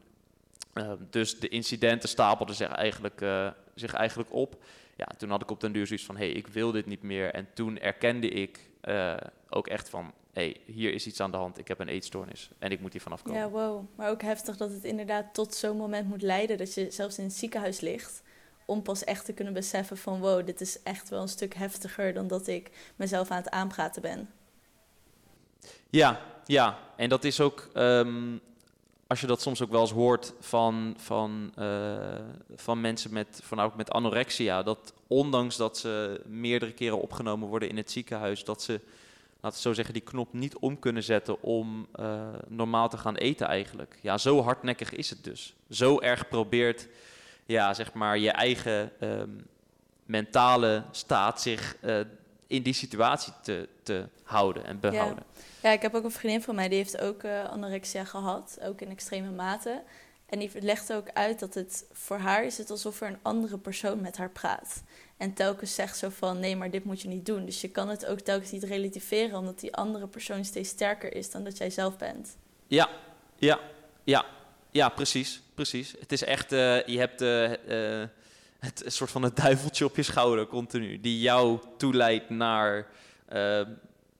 dus 1.09 1.39
de 1.39 1.47
incidenten 1.47 2.09
stapelden 2.09 2.55
zich 2.55 2.67
eigenlijk, 2.67 3.25
zich 3.75 3.93
eigenlijk 3.93 4.33
op. 4.33 4.63
Ja, 4.95 5.07
toen 5.17 5.29
had 5.29 5.41
ik 5.41 5.51
op 5.51 5.59
den 5.59 5.71
duur 5.71 5.87
zoiets 5.87 6.05
van, 6.05 6.17
hé, 6.17 6.25
hey, 6.25 6.33
ik 6.33 6.47
wil 6.47 6.71
dit 6.71 6.85
niet 6.85 7.01
meer. 7.01 7.31
En 7.33 7.47
toen 7.53 7.79
erkende 7.79 8.29
ik 8.29 8.59
ook 9.49 9.67
echt 9.67 9.89
van, 9.89 10.13
hey, 10.37 10.57
hier 10.65 10.93
is 10.93 11.07
iets 11.07 11.19
aan 11.19 11.31
de 11.31 11.37
hand, 11.37 11.57
ik 11.57 11.67
heb 11.67 11.79
een 11.79 11.87
eetstoornis 11.87 12.49
en 12.59 12.71
ik 12.71 12.79
moet 12.79 12.91
hier 12.91 13.01
vanaf 13.01 13.21
komen. 13.21 13.39
Ja, 13.39 13.49
wow. 13.49 13.85
Maar 13.95 14.09
ook 14.09 14.21
heftig 14.21 14.57
dat 14.57 14.71
het 14.71 14.83
inderdaad 14.83 15.33
tot 15.33 15.55
zo'n 15.55 15.77
moment 15.77 16.07
moet 16.07 16.21
leiden 16.21 16.57
dat 16.57 16.73
je 16.73 16.91
zelfs 16.91 17.17
in 17.17 17.23
het 17.23 17.33
ziekenhuis 17.33 17.79
ligt. 17.79 18.21
Om 18.65 18.81
pas 18.81 19.03
echt 19.03 19.25
te 19.25 19.33
kunnen 19.33 19.53
beseffen 19.53 19.97
van 19.97 20.19
wow, 20.19 20.45
dit 20.45 20.61
is 20.61 20.83
echt 20.83 21.09
wel 21.09 21.21
een 21.21 21.27
stuk 21.27 21.53
heftiger 21.53 22.13
dan 22.13 22.27
dat 22.27 22.47
ik 22.47 22.71
mezelf 22.95 23.29
aan 23.29 23.37
het 23.37 23.49
aanpraten 23.49 24.01
ben. 24.01 24.29
Ja, 25.89 26.21
ja. 26.45 26.77
En 26.95 27.09
dat 27.09 27.23
is 27.23 27.41
ook, 27.41 27.69
um, 27.73 28.41
als 29.07 29.21
je 29.21 29.27
dat 29.27 29.41
soms 29.41 29.61
ook 29.61 29.71
wel 29.71 29.81
eens 29.81 29.91
hoort 29.91 30.33
van, 30.39 30.93
van, 30.97 31.53
uh, 31.59 31.95
van 32.55 32.81
mensen 32.81 33.13
met, 33.13 33.39
van 33.43 33.59
ook 33.59 33.75
met 33.75 33.91
anorexia, 33.91 34.63
dat 34.63 34.93
ondanks 35.07 35.55
dat 35.55 35.77
ze 35.77 36.21
meerdere 36.25 36.73
keren 36.73 37.01
opgenomen 37.01 37.47
worden 37.47 37.69
in 37.69 37.77
het 37.77 37.91
ziekenhuis, 37.91 38.43
dat 38.43 38.61
ze 38.61 38.81
laten 39.47 39.63
we 39.63 39.69
zo 39.69 39.75
zeggen, 39.75 39.93
die 39.93 40.03
knop 40.03 40.33
niet 40.33 40.57
om 40.57 40.79
kunnen 40.79 41.03
zetten 41.03 41.41
om 41.41 41.87
uh, 41.99 42.27
normaal 42.47 42.89
te 42.89 42.97
gaan 42.97 43.15
eten 43.15 43.47
eigenlijk. 43.47 43.97
Ja, 44.01 44.17
zo 44.17 44.41
hardnekkig 44.41 44.91
is 44.91 45.09
het 45.09 45.23
dus. 45.23 45.55
Zo 45.69 45.99
erg 45.99 46.27
probeert, 46.27 46.87
ja, 47.45 47.73
zeg 47.73 47.93
maar, 47.93 48.17
je 48.17 48.31
eigen 48.31 48.91
um, 49.01 49.47
mentale 50.05 50.83
staat 50.91 51.41
zich 51.41 51.77
uh, 51.81 51.99
in 52.47 52.61
die 52.63 52.73
situatie 52.73 53.33
te, 53.41 53.69
te 53.83 54.07
houden 54.23 54.65
en 54.65 54.79
behouden. 54.79 55.23
Ja. 55.33 55.69
ja. 55.69 55.75
ik 55.75 55.81
heb 55.81 55.95
ook 55.95 56.03
een 56.03 56.11
vriendin 56.11 56.41
van 56.41 56.55
mij, 56.55 56.67
die 56.67 56.77
heeft 56.77 57.01
ook 57.01 57.23
uh, 57.23 57.43
anorexia 57.43 58.03
gehad, 58.03 58.59
ook 58.63 58.81
in 58.81 58.89
extreme 58.89 59.31
mate. 59.31 59.83
En 60.25 60.39
die 60.39 60.51
legt 60.61 60.93
ook 60.93 61.09
uit 61.13 61.39
dat 61.39 61.53
het 61.53 61.85
voor 61.91 62.17
haar 62.17 62.45
is 62.45 62.57
het 62.57 62.69
alsof 62.69 63.01
er 63.01 63.07
een 63.07 63.19
andere 63.21 63.57
persoon 63.57 64.01
met 64.01 64.17
haar 64.17 64.29
praat. 64.29 64.83
En 65.17 65.33
telkens 65.33 65.75
zegt 65.75 65.97
zo 65.97 66.09
van 66.09 66.39
nee, 66.39 66.55
maar 66.55 66.71
dit 66.71 66.83
moet 66.83 67.01
je 67.01 67.07
niet 67.07 67.25
doen. 67.25 67.45
Dus 67.45 67.61
je 67.61 67.67
kan 67.69 67.89
het 67.89 68.05
ook 68.05 68.19
telkens 68.19 68.51
niet 68.51 68.63
relativeren, 68.63 69.37
omdat 69.37 69.59
die 69.59 69.75
andere 69.75 70.07
persoon 70.07 70.45
steeds 70.45 70.69
sterker 70.69 71.15
is 71.15 71.31
dan 71.31 71.43
dat 71.43 71.57
jij 71.57 71.69
zelf 71.69 71.97
bent. 71.97 72.37
Ja, 72.67 72.89
ja. 73.35 73.59
Ja, 74.03 74.25
ja 74.71 74.89
precies, 74.89 75.41
precies. 75.53 75.95
Het 75.99 76.11
is 76.11 76.23
echt, 76.23 76.51
eh, 76.51 76.85
je 76.85 76.99
hebt 76.99 77.21
uh, 77.21 77.49
het 78.59 78.85
een 78.85 78.91
soort 78.91 79.11
van 79.11 79.23
het 79.23 79.35
duiveltje 79.35 79.85
op 79.85 79.95
je 79.95 80.03
schouder 80.03 80.47
continu, 80.47 81.01
die 81.01 81.19
jou 81.19 81.59
toeleidt 81.77 82.29
naar, 82.29 82.87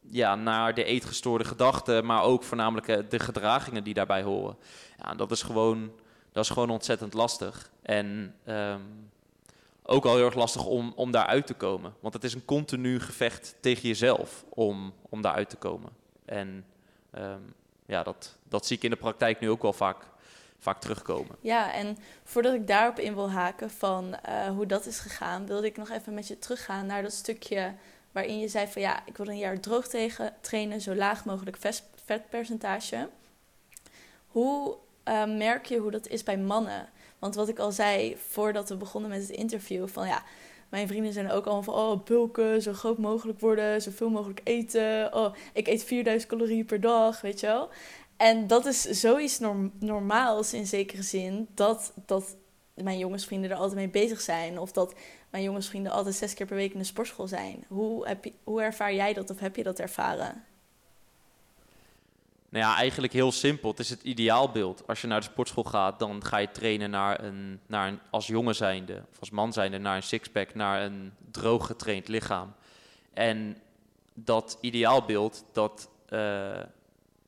ja, 0.10 0.36
naar 0.36 0.74
de 0.74 0.84
eetgestoorde 0.84 1.44
gedachten, 1.44 2.06
maar 2.06 2.24
ook 2.24 2.44
voornamelijk 2.44 3.10
de 3.10 3.20
gedragingen 3.20 3.84
die 3.84 3.94
daarbij 3.94 4.22
horen. 4.22 4.58
Ja, 4.98 5.16
dat 5.16 5.32
is 5.32 5.42
gewoon, 5.42 5.92
dat 6.32 6.44
is 6.44 6.50
gewoon 6.50 6.70
ontzettend 6.70 7.14
lastig. 7.14 7.70
En 7.82 8.36
ehm, 8.44 8.82
ook 9.88 10.06
al 10.06 10.16
heel 10.16 10.26
erg 10.26 10.36
lastig 10.36 10.66
om, 10.66 10.94
om 10.96 11.12
daaruit 11.12 11.48
te 11.48 11.54
komen. 11.54 11.94
Want 12.00 12.14
het 12.14 12.24
is 12.24 12.34
een 12.34 12.46
continu 12.46 13.00
gevecht 13.00 13.56
tegen 13.60 13.88
jezelf 13.88 14.46
om, 14.50 14.94
om 15.10 15.22
daaruit 15.22 15.50
te 15.50 15.56
komen. 15.56 15.92
En 16.26 16.66
ehm, 17.12 17.42
ja, 17.86 18.04
dat, 18.04 18.38
dat 18.44 18.66
zie 18.66 18.78
ik 18.78 18.84
in 18.84 18.90
de 18.90 18.96
praktijk 18.96 19.40
nu 19.40 19.50
ook 19.50 19.62
wel 19.62 19.74
vaak, 19.74 19.98
vaak 20.60 20.82
terugkomen. 20.82 21.36
Ja, 21.42 21.74
en 21.74 21.98
voordat 22.24 22.54
ik 22.54 22.68
daarop 22.68 23.00
in 23.00 23.16
wil 23.16 23.32
haken 23.32 23.70
van 23.70 24.16
eh, 24.16 24.48
hoe 24.48 24.66
dat 24.66 24.86
is 24.86 25.00
gegaan, 25.00 25.46
wilde 25.46 25.68
ik 25.68 25.78
nog 25.78 25.90
even 25.90 26.14
met 26.14 26.28
je 26.28 26.40
teruggaan 26.40 26.86
naar 26.86 27.02
dat 27.02 27.14
stukje 27.14 27.74
waarin 28.12 28.40
je 28.40 28.48
zei 28.48 28.68
van 28.68 28.82
ja, 28.82 29.06
ik 29.06 29.18
wil 29.18 29.28
een 29.28 29.38
jaar 29.38 29.60
droog 29.60 29.88
tegen, 29.88 30.34
trainen, 30.42 30.82
zo 30.82 30.96
laag 30.96 31.26
mogelijk 31.26 31.58
vetpercentage. 32.06 33.10
Hoe 34.28 34.78
uh, 35.06 35.38
merk 35.38 35.66
je 35.66 35.78
hoe 35.78 35.92
dat 35.92 36.08
is 36.08 36.24
bij 36.24 36.38
mannen? 36.38 36.90
Want 37.20 37.36
wat 37.36 37.50
ik 37.50 37.60
al 37.60 37.72
zei 37.72 38.18
voordat 38.28 38.70
we 38.70 38.76
begonnen 38.76 39.10
met 39.10 39.22
het 39.22 39.30
interview, 39.30 39.88
van 39.88 40.08
ja, 40.08 40.24
mijn 40.70 40.88
vrienden 40.88 41.14
zijn 41.14 41.32
ook 41.32 41.46
allemaal 41.46 41.64
van, 41.64 41.74
oh, 41.74 42.04
bulken, 42.04 42.62
zo 42.62 42.74
groot 42.74 42.98
mogelijk 42.98 43.40
worden, 43.40 43.82
zoveel 43.82 44.10
mogelijk 44.10 44.42
eten. 44.44 45.14
Oh, 45.14 45.34
ik 45.54 45.68
eet 45.68 45.84
4000 45.84 46.32
calorieën 46.32 46.66
per 46.66 46.82
dag, 46.82 47.22
weet 47.22 47.40
je 47.40 47.48
wel. 47.48 47.70
En 48.18 48.48
dat 48.48 48.66
is 48.66 48.82
zoiets 48.82 49.40
norm 49.40 49.72
normaals 49.80 50.54
in 50.54 50.68
zekere 50.68 51.02
zin, 51.02 51.48
dat, 51.54 51.94
dat 52.06 52.36
mijn 52.74 52.98
jongensvrienden 52.98 53.52
er 53.52 53.58
altijd 53.58 53.76
mee 53.76 53.90
bezig 53.90 54.22
zijn. 54.22 54.60
Of 54.60 54.72
dat 54.72 54.94
mijn 55.30 55.44
jongensvrienden 55.44 55.92
altijd 55.92 56.16
zes 56.16 56.34
keer 56.34 56.46
per 56.46 56.56
week 56.56 56.74
in 56.74 56.80
de 56.80 56.86
sportschool 56.86 57.28
zijn. 57.28 57.66
Hoe, 57.68 58.08
heb 58.08 58.24
je, 58.24 58.34
hoe 58.44 58.62
ervaar 58.62 58.94
jij 58.94 59.14
dat 59.14 59.30
of 59.30 59.40
heb 59.40 59.56
je 59.56 59.64
dat 59.64 59.80
ervaren? 59.80 60.44
Nou 62.50 62.66
ja, 62.66 62.76
eigenlijk 62.76 63.14
heel 63.14 63.32
simpel. 63.32 63.70
Het 63.70 63.80
is 63.80 63.90
het 63.90 64.04
ideaalbeeld. 64.04 64.88
Als 64.88 65.02
je 65.02 65.08
naar 65.08 65.20
de 65.20 65.26
sportschool 65.26 65.64
gaat, 65.64 66.00
dan 66.00 66.26
ga 66.26 66.38
je 66.38 66.52
trainen 66.52 66.90
naar 66.90 67.24
een, 67.24 67.60
naar 67.66 67.88
een 67.88 68.00
als 68.10 68.28
jongen 68.28 68.56
zijnde, 68.56 69.04
of 69.12 69.20
als 69.20 69.30
man 69.30 69.54
zijnde, 69.54 69.78
naar 69.78 69.96
een 69.96 70.04
sixpack, 70.04 70.56
naar 70.56 70.82
een 70.82 71.14
droog 71.32 71.66
getraind 71.66 72.08
lichaam. 72.08 72.54
En 73.14 73.58
dat 74.14 74.58
ideaalbeeld, 74.62 75.46
dat, 75.52 75.90
uh, 76.10 76.60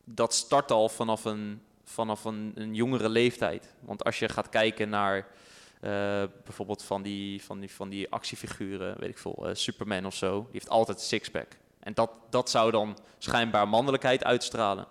dat 0.03 0.33
start 0.33 0.71
al 0.71 0.89
vanaf 0.89 1.25
een, 1.25 1.61
vanaf 1.83 2.23
een, 2.23 2.51
een 2.55 2.75
jongere 2.75 3.09
leeftijd. 3.09 3.73
Want 3.79 4.03
als 4.03 4.19
je 4.19 4.29
gaat 4.29 4.49
kijken 4.49 4.89
naar 4.89 5.17
uh, 5.17 6.23
bijvoorbeeld 6.43 6.83
van 6.83 7.01
die, 7.01 7.43
van, 7.43 7.59
die, 7.59 7.71
van 7.71 7.89
die 7.89 8.11
actiefiguren, 8.11 8.99
weet 8.99 9.09
ik 9.09 9.17
veel, 9.17 9.37
uh, 9.41 9.49
Superman 9.53 10.05
of 10.05 10.15
zo, 10.15 10.41
die 10.41 10.51
heeft 10.51 10.69
altijd 10.69 10.97
een 10.97 11.03
sixpack. 11.03 11.57
En 11.79 11.93
dat, 11.93 12.11
dat 12.29 12.49
zou 12.49 12.71
dan 12.71 12.97
schijnbaar 13.17 13.67
mannelijkheid 13.67 14.23
uitstralen. 14.23 14.87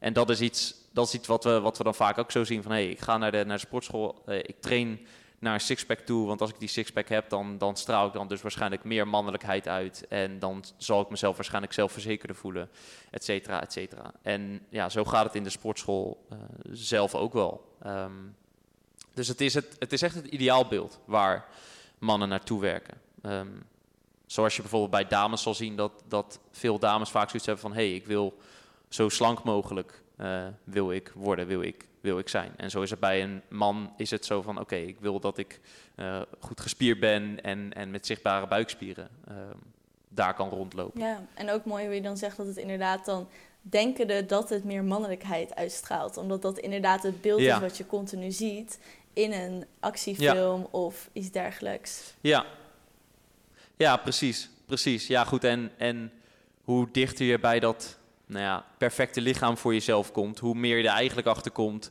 En 0.00 0.12
dat 0.12 0.30
is 0.30 0.40
iets, 0.40 0.74
dat 0.92 1.06
is 1.06 1.14
iets 1.14 1.26
wat, 1.26 1.44
we, 1.44 1.60
wat 1.60 1.78
we 1.78 1.84
dan 1.84 1.94
vaak 1.94 2.18
ook 2.18 2.30
zo 2.30 2.44
zien 2.44 2.62
van... 2.62 2.72
hé, 2.72 2.82
hey, 2.82 2.90
ik 2.90 3.00
ga 3.00 3.16
naar 3.16 3.32
de, 3.32 3.44
naar 3.44 3.56
de 3.56 3.66
sportschool, 3.66 4.22
uh, 4.26 4.36
ik 4.36 4.60
train 4.60 5.06
naar 5.38 5.54
een 5.54 5.60
sixpack 5.60 5.98
toe... 5.98 6.26
want 6.26 6.40
als 6.40 6.50
ik 6.50 6.58
die 6.58 6.68
sixpack 6.68 7.08
heb, 7.08 7.28
dan, 7.28 7.58
dan 7.58 7.76
straal 7.76 8.06
ik 8.06 8.12
dan 8.12 8.28
dus 8.28 8.42
waarschijnlijk 8.42 8.84
meer 8.84 9.08
mannelijkheid 9.08 9.68
uit... 9.68 10.06
en 10.08 10.38
dan 10.38 10.64
zal 10.76 11.00
ik 11.00 11.10
mezelf 11.10 11.36
waarschijnlijk 11.36 11.72
zelfverzekerder 11.72 12.36
voelen, 12.36 12.70
et 13.10 13.24
cetera, 13.24 13.62
et 13.62 13.72
cetera. 13.72 14.12
En 14.22 14.66
ja, 14.68 14.88
zo 14.88 15.04
gaat 15.04 15.24
het 15.24 15.34
in 15.34 15.44
de 15.44 15.50
sportschool 15.50 16.26
uh, 16.32 16.38
zelf 16.70 17.14
ook 17.14 17.32
wel. 17.32 17.74
Um, 17.86 18.36
dus 19.14 19.28
het 19.28 19.40
is, 19.40 19.54
het, 19.54 19.76
het 19.78 19.92
is 19.92 20.02
echt 20.02 20.14
het 20.14 20.26
ideaalbeeld 20.26 21.00
waar 21.04 21.46
mannen 21.98 22.28
naartoe 22.28 22.60
werken. 22.60 23.00
Um, 23.22 23.62
zoals 24.26 24.56
je 24.56 24.60
bijvoorbeeld 24.60 24.90
bij 24.90 25.06
dames 25.06 25.42
zal 25.42 25.54
zien 25.54 25.76
dat, 25.76 25.92
dat 26.08 26.38
veel 26.50 26.78
dames 26.78 27.10
vaak 27.10 27.28
zoiets 27.28 27.46
hebben 27.46 27.64
van... 27.64 27.72
hé, 27.72 27.86
hey, 27.86 27.94
ik 27.94 28.06
wil 28.06 28.38
zo 28.90 29.08
slank 29.08 29.42
mogelijk 29.44 30.02
uh, 30.20 30.46
wil 30.64 30.92
ik 30.92 31.12
worden, 31.14 31.46
wil 31.46 31.62
ik, 31.62 31.86
wil 32.00 32.18
ik 32.18 32.28
zijn. 32.28 32.52
En 32.56 32.70
zo 32.70 32.82
is 32.82 32.90
het 32.90 33.00
bij 33.00 33.22
een 33.22 33.42
man, 33.48 33.92
is 33.96 34.10
het 34.10 34.24
zo 34.24 34.42
van, 34.42 34.54
oké, 34.54 34.62
okay, 34.62 34.84
ik 34.84 35.00
wil 35.00 35.20
dat 35.20 35.38
ik 35.38 35.60
uh, 35.96 36.20
goed 36.38 36.60
gespierd 36.60 37.00
ben 37.00 37.42
en, 37.42 37.72
en 37.72 37.90
met 37.90 38.06
zichtbare 38.06 38.46
buikspieren 38.46 39.08
uh, 39.28 39.34
daar 40.08 40.34
kan 40.34 40.48
rondlopen. 40.48 41.00
Ja, 41.00 41.26
en 41.34 41.50
ook 41.50 41.64
mooi 41.64 41.84
hoe 41.84 41.94
je 41.94 42.02
dan 42.02 42.16
zegt 42.16 42.36
dat 42.36 42.46
het 42.46 42.56
inderdaad 42.56 43.04
dan 43.04 43.28
denkende 43.62 44.26
dat 44.26 44.48
het 44.48 44.64
meer 44.64 44.84
mannelijkheid 44.84 45.54
uitstraalt. 45.54 46.16
Omdat 46.16 46.42
dat 46.42 46.58
inderdaad 46.58 47.02
het 47.02 47.20
beeld 47.20 47.40
ja. 47.40 47.54
is 47.54 47.60
wat 47.60 47.76
je 47.76 47.86
continu 47.86 48.30
ziet 48.30 48.80
in 49.12 49.32
een 49.32 49.64
actiefilm 49.80 50.60
ja. 50.60 50.66
of 50.70 51.10
iets 51.12 51.30
dergelijks. 51.30 52.14
Ja, 52.20 52.46
ja 53.76 53.96
precies. 53.96 54.50
Precies. 54.66 55.06
Ja, 55.06 55.24
goed. 55.24 55.44
En, 55.44 55.70
en 55.76 56.12
hoe 56.64 56.88
dichter 56.92 57.26
je 57.26 57.38
bij 57.38 57.60
dat 57.60 57.98
nou 58.30 58.44
ja, 58.44 58.64
perfecte 58.78 59.20
lichaam 59.20 59.56
voor 59.56 59.72
jezelf 59.72 60.12
komt, 60.12 60.38
hoe 60.38 60.54
meer 60.54 60.76
je 60.76 60.88
er 60.88 60.94
eigenlijk 60.94 61.26
achter 61.26 61.50
komt 61.50 61.90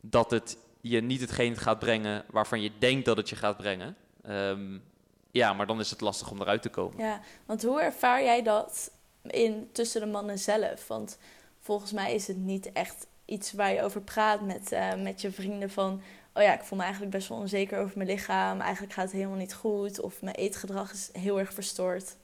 dat 0.00 0.30
het 0.30 0.58
je 0.80 1.00
niet 1.00 1.20
hetgeen 1.20 1.56
gaat 1.56 1.78
brengen 1.78 2.24
waarvan 2.30 2.60
je 2.60 2.70
denkt 2.78 3.04
dat 3.04 3.16
het 3.16 3.28
je 3.28 3.36
gaat 3.36 3.56
brengen. 3.56 3.96
Um, 4.28 4.82
ja, 5.30 5.52
maar 5.52 5.66
dan 5.66 5.80
is 5.80 5.90
het 5.90 6.00
lastig 6.00 6.30
om 6.30 6.40
eruit 6.40 6.62
te 6.62 6.68
komen. 6.68 7.04
Ja, 7.04 7.20
want 7.46 7.62
hoe 7.62 7.80
ervaar 7.80 8.22
jij 8.22 8.42
dat 8.42 8.90
in, 9.22 9.68
tussen 9.72 10.00
de 10.00 10.06
mannen 10.06 10.38
zelf? 10.38 10.86
Want 10.86 11.18
volgens 11.60 11.92
mij 11.92 12.14
is 12.14 12.26
het 12.26 12.36
niet 12.36 12.72
echt 12.72 13.06
iets 13.24 13.52
waar 13.52 13.72
je 13.72 13.82
over 13.82 14.00
praat 14.00 14.40
met, 14.40 14.72
uh, 14.72 14.94
met 14.94 15.20
je 15.20 15.32
vrienden 15.32 15.70
van... 15.70 16.02
oh 16.34 16.42
ja, 16.42 16.54
ik 16.54 16.62
voel 16.62 16.78
me 16.78 16.84
eigenlijk 16.84 17.12
best 17.12 17.28
wel 17.28 17.38
onzeker 17.38 17.78
over 17.78 17.96
mijn 17.96 18.08
lichaam. 18.08 18.60
Eigenlijk 18.60 18.92
gaat 18.92 19.04
het 19.04 19.12
helemaal 19.12 19.38
niet 19.38 19.54
goed. 19.54 20.00
Of 20.00 20.22
mijn 20.22 20.36
eetgedrag 20.36 20.92
is 20.92 21.10
heel 21.12 21.38
erg 21.38 21.52
verstoord. 21.52 22.16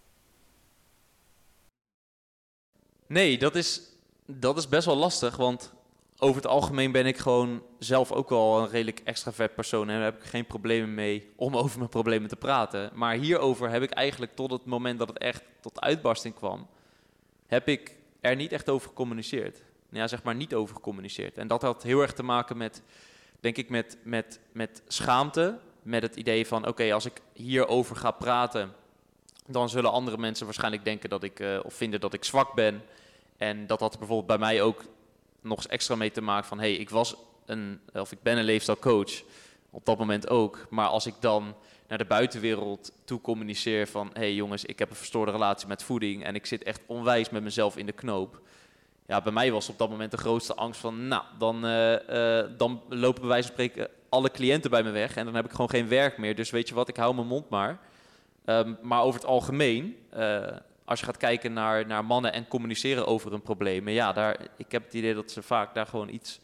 Nee, 3.12 3.38
dat 3.38 3.54
is, 3.56 3.80
dat 4.26 4.56
is 4.56 4.68
best 4.68 4.86
wel 4.86 4.96
lastig, 4.96 5.36
want 5.36 5.72
over 6.18 6.36
het 6.36 6.46
algemeen 6.46 6.92
ben 6.92 7.06
ik 7.06 7.16
gewoon 7.16 7.62
zelf 7.78 8.12
ook 8.12 8.28
wel 8.28 8.58
een 8.58 8.68
redelijk 8.68 9.00
extravert 9.04 9.54
persoon 9.54 9.88
en 9.88 9.94
daar 9.94 10.04
heb 10.04 10.22
ik 10.22 10.28
geen 10.28 10.46
problemen 10.46 10.94
mee 10.94 11.30
om 11.36 11.56
over 11.62 11.78
mijn 11.78 11.90
problemen 11.90 12.28
te 12.28 12.36
praten. 12.36 12.90
Maar 12.94 13.14
hierover 13.14 13.70
heb 13.70 13.82
ik 13.82 13.90
eigenlijk 13.90 14.34
tot 14.34 14.50
het 14.50 14.64
moment 14.64 14.98
dat 14.98 15.08
het 15.08 15.18
echt 15.18 15.42
tot 15.60 15.80
uitbarsting 15.80 16.34
kwam, 16.34 16.66
heb 17.46 17.68
ik 17.68 17.96
er 18.20 18.36
niet 18.36 18.52
echt 18.52 18.68
over 18.68 18.88
gecommuniceerd. 18.88 19.62
Ja, 19.88 20.06
zeg 20.06 20.22
maar 20.22 20.34
niet 20.34 20.54
over 20.54 20.74
gecommuniceerd. 20.74 21.38
En 21.38 21.48
dat 21.48 21.62
had 21.62 21.82
heel 21.82 22.00
erg 22.00 22.12
te 22.12 22.22
maken 22.22 22.56
met, 22.56 22.82
denk 23.40 23.56
ik, 23.56 23.68
met, 23.68 23.96
met, 24.02 24.40
met 24.52 24.82
schaamte. 24.86 25.58
Met 25.82 26.02
het 26.02 26.16
idee 26.16 26.46
van, 26.46 26.66
oké, 26.66 26.92
als 26.92 27.04
ik 27.04 27.20
hierover 27.32 27.96
ga 27.96 28.10
praten, 28.10 28.74
dan 29.46 29.68
zullen 29.68 29.92
andere 29.92 30.18
mensen 30.18 30.44
waarschijnlijk 30.44 30.84
denken 30.84 31.10
dat 31.10 31.22
ik, 31.22 31.40
uh, 31.40 31.58
of 31.62 31.74
vinden 31.74 32.00
dat 32.00 32.14
ik 32.14 32.24
zwak 32.24 32.54
ben. 32.54 32.82
En 33.42 33.66
dat 33.66 33.80
had 33.80 33.98
bijvoorbeeld 33.98 34.26
bij 34.26 34.38
mij 34.38 34.62
ook 34.62 34.84
nog 35.40 35.56
eens 35.56 35.66
extra 35.66 35.94
mee 35.94 36.10
te 36.10 36.20
maken 36.20 36.48
van, 36.48 36.58
hey, 36.58 36.72
ik 36.72 36.90
was 36.90 37.16
een, 37.46 37.80
of 37.92 38.12
ik 38.12 38.22
ben 38.22 38.38
een 38.38 38.44
leefstijlcoach, 38.44 39.22
op 39.70 39.84
dat 39.84 39.98
moment 39.98 40.28
ook. 40.28 40.66
Maar 40.70 40.86
als 40.86 41.06
ik 41.06 41.14
dan 41.20 41.54
naar 41.88 41.98
de 41.98 42.04
buitenwereld 42.04 42.92
toe 43.04 43.20
communiceer 43.20 43.88
van, 43.88 44.10
hey 44.12 44.34
jongens, 44.34 44.64
ik 44.64 44.78
heb 44.78 44.90
een 44.90 44.96
verstoorde 44.96 45.30
relatie 45.30 45.68
met 45.68 45.82
voeding 45.82 46.24
en 46.24 46.34
ik 46.34 46.46
zit 46.46 46.62
echt 46.62 46.80
onwijs 46.86 47.30
met 47.30 47.42
mezelf 47.42 47.76
in 47.76 47.86
de 47.86 47.92
knoop. 47.92 48.40
Ja, 49.06 49.20
bij 49.20 49.32
mij 49.32 49.52
was 49.52 49.68
op 49.68 49.78
dat 49.78 49.90
moment 49.90 50.10
de 50.10 50.16
grootste 50.16 50.54
angst 50.54 50.80
van, 50.80 51.08
nou, 51.08 51.22
dan, 51.38 51.66
uh, 51.66 51.92
uh, 51.92 52.44
dan 52.56 52.82
lopen 52.88 53.20
bij 53.20 53.30
wijze 53.30 53.46
van 53.46 53.56
spreken 53.56 53.88
alle 54.08 54.30
cliënten 54.30 54.70
bij 54.70 54.82
me 54.82 54.90
weg 54.90 55.16
en 55.16 55.24
dan 55.24 55.34
heb 55.34 55.44
ik 55.44 55.50
gewoon 55.50 55.70
geen 55.70 55.88
werk 55.88 56.18
meer. 56.18 56.34
Dus 56.34 56.50
weet 56.50 56.68
je 56.68 56.74
wat, 56.74 56.88
ik 56.88 56.96
hou 56.96 57.14
mijn 57.14 57.26
mond 57.26 57.48
maar. 57.48 57.78
Um, 58.44 58.78
maar 58.82 59.02
over 59.02 59.20
het 59.20 59.28
algemeen, 59.28 59.96
uh, 60.16 60.46
als 60.92 61.00
je 61.00 61.06
gaat 61.06 61.16
kijken 61.16 61.52
naar, 61.52 61.86
naar 61.86 62.04
mannen 62.04 62.32
en 62.32 62.48
communiceren 62.48 63.06
over 63.06 63.32
een 63.32 63.42
probleem, 63.42 63.88
ja, 63.88 64.12
daar, 64.12 64.46
ik 64.56 64.72
heb 64.72 64.84
het 64.84 64.94
idee 64.94 65.14
dat 65.14 65.30
ze 65.30 65.42
vaak 65.42 65.74
daar 65.74 65.86
gewoon 65.86 66.08
iets, 66.08 66.40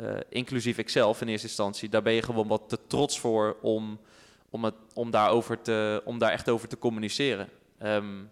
uh, 0.00 0.16
inclusief 0.28 0.78
ikzelf 0.78 1.20
in 1.20 1.28
eerste 1.28 1.46
instantie, 1.46 1.88
daar 1.88 2.02
ben 2.02 2.12
je 2.12 2.22
gewoon 2.22 2.48
wat 2.48 2.68
te 2.68 2.78
trots 2.86 3.20
voor 3.20 3.56
om, 3.62 4.00
om, 4.50 4.64
het, 4.64 4.74
om, 4.94 5.10
daarover 5.10 5.62
te, 5.62 6.02
om 6.04 6.18
daar 6.18 6.32
echt 6.32 6.48
over 6.48 6.68
te 6.68 6.78
communiceren. 6.78 7.48
Um, 7.82 8.30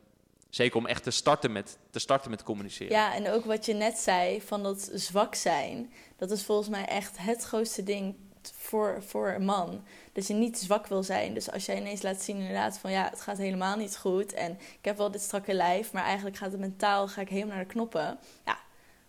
zeker 0.51 0.77
om 0.77 0.87
echt 0.87 1.03
te 1.03 1.11
starten, 1.11 1.53
met, 1.53 1.79
te 1.91 1.99
starten 1.99 2.31
met 2.31 2.43
communiceren. 2.43 2.93
Ja, 2.93 3.15
en 3.15 3.31
ook 3.31 3.45
wat 3.45 3.67
je 3.67 3.75
net 3.75 3.99
zei 3.99 4.41
van 4.41 4.63
dat 4.63 4.91
zwak 4.95 5.35
zijn, 5.35 5.93
dat 6.17 6.31
is 6.31 6.45
volgens 6.45 6.69
mij 6.69 6.85
echt 6.85 7.19
het 7.19 7.45
grootste 7.45 7.83
ding 7.83 8.15
voor, 8.55 9.03
voor 9.07 9.29
een 9.29 9.45
man. 9.45 9.85
Dat 10.13 10.27
je 10.27 10.35
niet 10.35 10.59
zwak 10.59 10.87
wil 10.87 11.03
zijn. 11.03 11.35
Dus 11.35 11.51
als 11.51 11.67
jij 11.67 11.77
ineens 11.77 12.03
laat 12.03 12.23
zien 12.23 12.37
inderdaad 12.37 12.79
van 12.79 12.91
ja, 12.91 13.09
het 13.11 13.21
gaat 13.21 13.39
helemaal 13.39 13.77
niet 13.77 13.97
goed. 13.97 14.33
En 14.33 14.53
ik 14.53 14.85
heb 14.85 14.97
wel 14.97 15.11
dit 15.11 15.21
strakke 15.21 15.55
lijf, 15.55 15.93
maar 15.93 16.05
eigenlijk 16.05 16.37
gaat 16.37 16.51
het 16.51 16.61
mentaal, 16.61 17.09
ga 17.09 17.21
ik 17.21 17.29
helemaal 17.29 17.55
naar 17.55 17.65
de 17.65 17.73
knoppen. 17.73 18.19
Ja, 18.45 18.59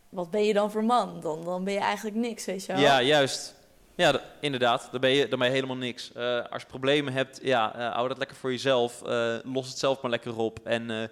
wat 0.09 0.31
ben 0.31 0.43
je 0.43 0.53
dan 0.53 0.71
voor 0.71 0.83
man? 0.83 1.19
Dan, 1.21 1.43
dan 1.43 1.63
ben 1.63 1.73
je 1.73 1.79
eigenlijk 1.79 2.15
niks, 2.15 2.45
weet 2.45 2.65
je 2.65 2.73
wel? 2.73 2.81
Ja, 2.81 3.01
juist. 3.01 3.55
Ja, 3.95 4.21
inderdaad. 4.39 4.88
Dan 4.91 5.01
ben, 5.01 5.09
je, 5.09 5.27
dan 5.27 5.41
helemaal 5.41 5.75
niks. 5.75 6.11
Uh, 6.17 6.45
als 6.50 6.61
je 6.61 6.67
problemen 6.67 7.13
hebt, 7.13 7.39
ja, 7.43 7.75
uh, 7.75 7.93
hou 7.93 8.07
dat 8.07 8.17
lekker 8.17 8.38
voor 8.38 8.51
jezelf. 8.51 9.01
Uh, 9.05 9.35
los 9.43 9.67
het 9.67 9.77
zelf 9.77 10.01
maar 10.01 10.11
lekker 10.11 10.38
op. 10.38 10.59
En 10.63 11.09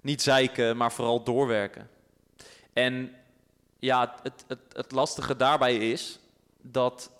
niet 0.00 0.22
zeiken, 0.22 0.76
maar 0.76 0.92
vooral 0.92 1.22
doorwerken. 1.22 1.88
En 2.72 3.14
ja, 3.78 4.14
het, 4.22 4.44
het, 4.46 4.58
het 4.72 4.92
lastige 4.92 5.36
daarbij 5.36 5.76
is 5.76 6.18
dat 6.60 7.10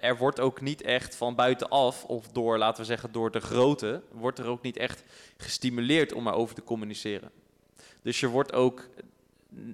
er 0.00 0.16
wordt 0.16 0.40
ook 0.40 0.60
niet 0.60 0.82
echt 0.82 1.16
van 1.16 1.34
buitenaf, 1.34 2.04
of 2.04 2.28
door, 2.28 2.58
laten 2.58 2.80
we 2.80 2.86
zeggen, 2.86 3.12
door 3.12 3.30
de 3.30 3.40
grote, 3.40 4.02
wordt 4.12 4.38
er 4.38 4.46
ook 4.46 4.62
niet 4.62 4.76
echt 4.76 5.02
gestimuleerd 5.36 6.12
om 6.12 6.26
erover 6.26 6.54
te 6.54 6.64
communiceren. 6.64 7.30
Dus 8.02 8.20
je 8.20 8.28
wordt 8.28 8.52
ook 8.52 8.88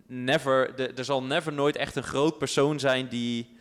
never, 0.06 0.80
er 0.96 1.04
zal 1.04 1.22
never 1.22 1.52
nooit 1.52 1.76
echt 1.76 1.96
een 1.96 2.02
groot 2.02 2.38
persoon 2.38 2.80
zijn 2.80 3.08
die, 3.08 3.56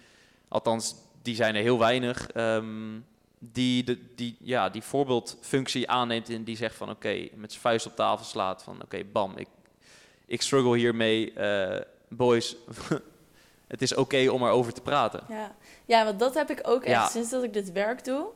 althans, 0.48 0.96
die 1.22 1.36
zijn 1.36 1.56
er 1.56 1.62
heel 1.62 1.80
weinig, 1.80 2.28
ehm, 2.32 3.00
die, 3.40 3.84
de, 3.84 4.00
die, 4.16 4.38
ja, 4.40 4.70
die 4.70 4.82
voorbeeldfunctie 4.82 5.90
aanneemt 5.90 6.30
en 6.30 6.44
die 6.44 6.58
zegt 6.58 6.76
van 6.76 6.90
oké, 6.90 7.28
met 7.36 7.52
zijn 7.52 7.62
vuist 7.62 7.86
op 7.86 7.96
tafel 7.96 8.26
slaat 8.26 8.64
van 8.64 8.82
oké, 8.82 9.04
bam, 9.12 9.38
ik, 9.38 9.48
ik 10.26 10.42
struggle 10.42 10.78
hiermee, 10.78 11.34
uh, 11.38 11.78
boys, 12.10 12.56
het 13.68 13.82
is 13.82 13.96
oké 13.96 14.30
om 14.30 14.44
erover 14.44 14.74
te 14.74 14.82
praten. 14.82 15.24
Ja. 15.30 15.56
ja, 15.86 16.06
want 16.06 16.20
dat 16.20 16.34
heb 16.34 16.50
ik 16.50 16.60
ook 16.64 16.84
echt 16.84 17.12
sinds 17.12 17.30
dat 17.30 17.44
ik 17.44 17.54
dit 17.54 17.72
werk 17.72 18.04
doe. 18.04 18.28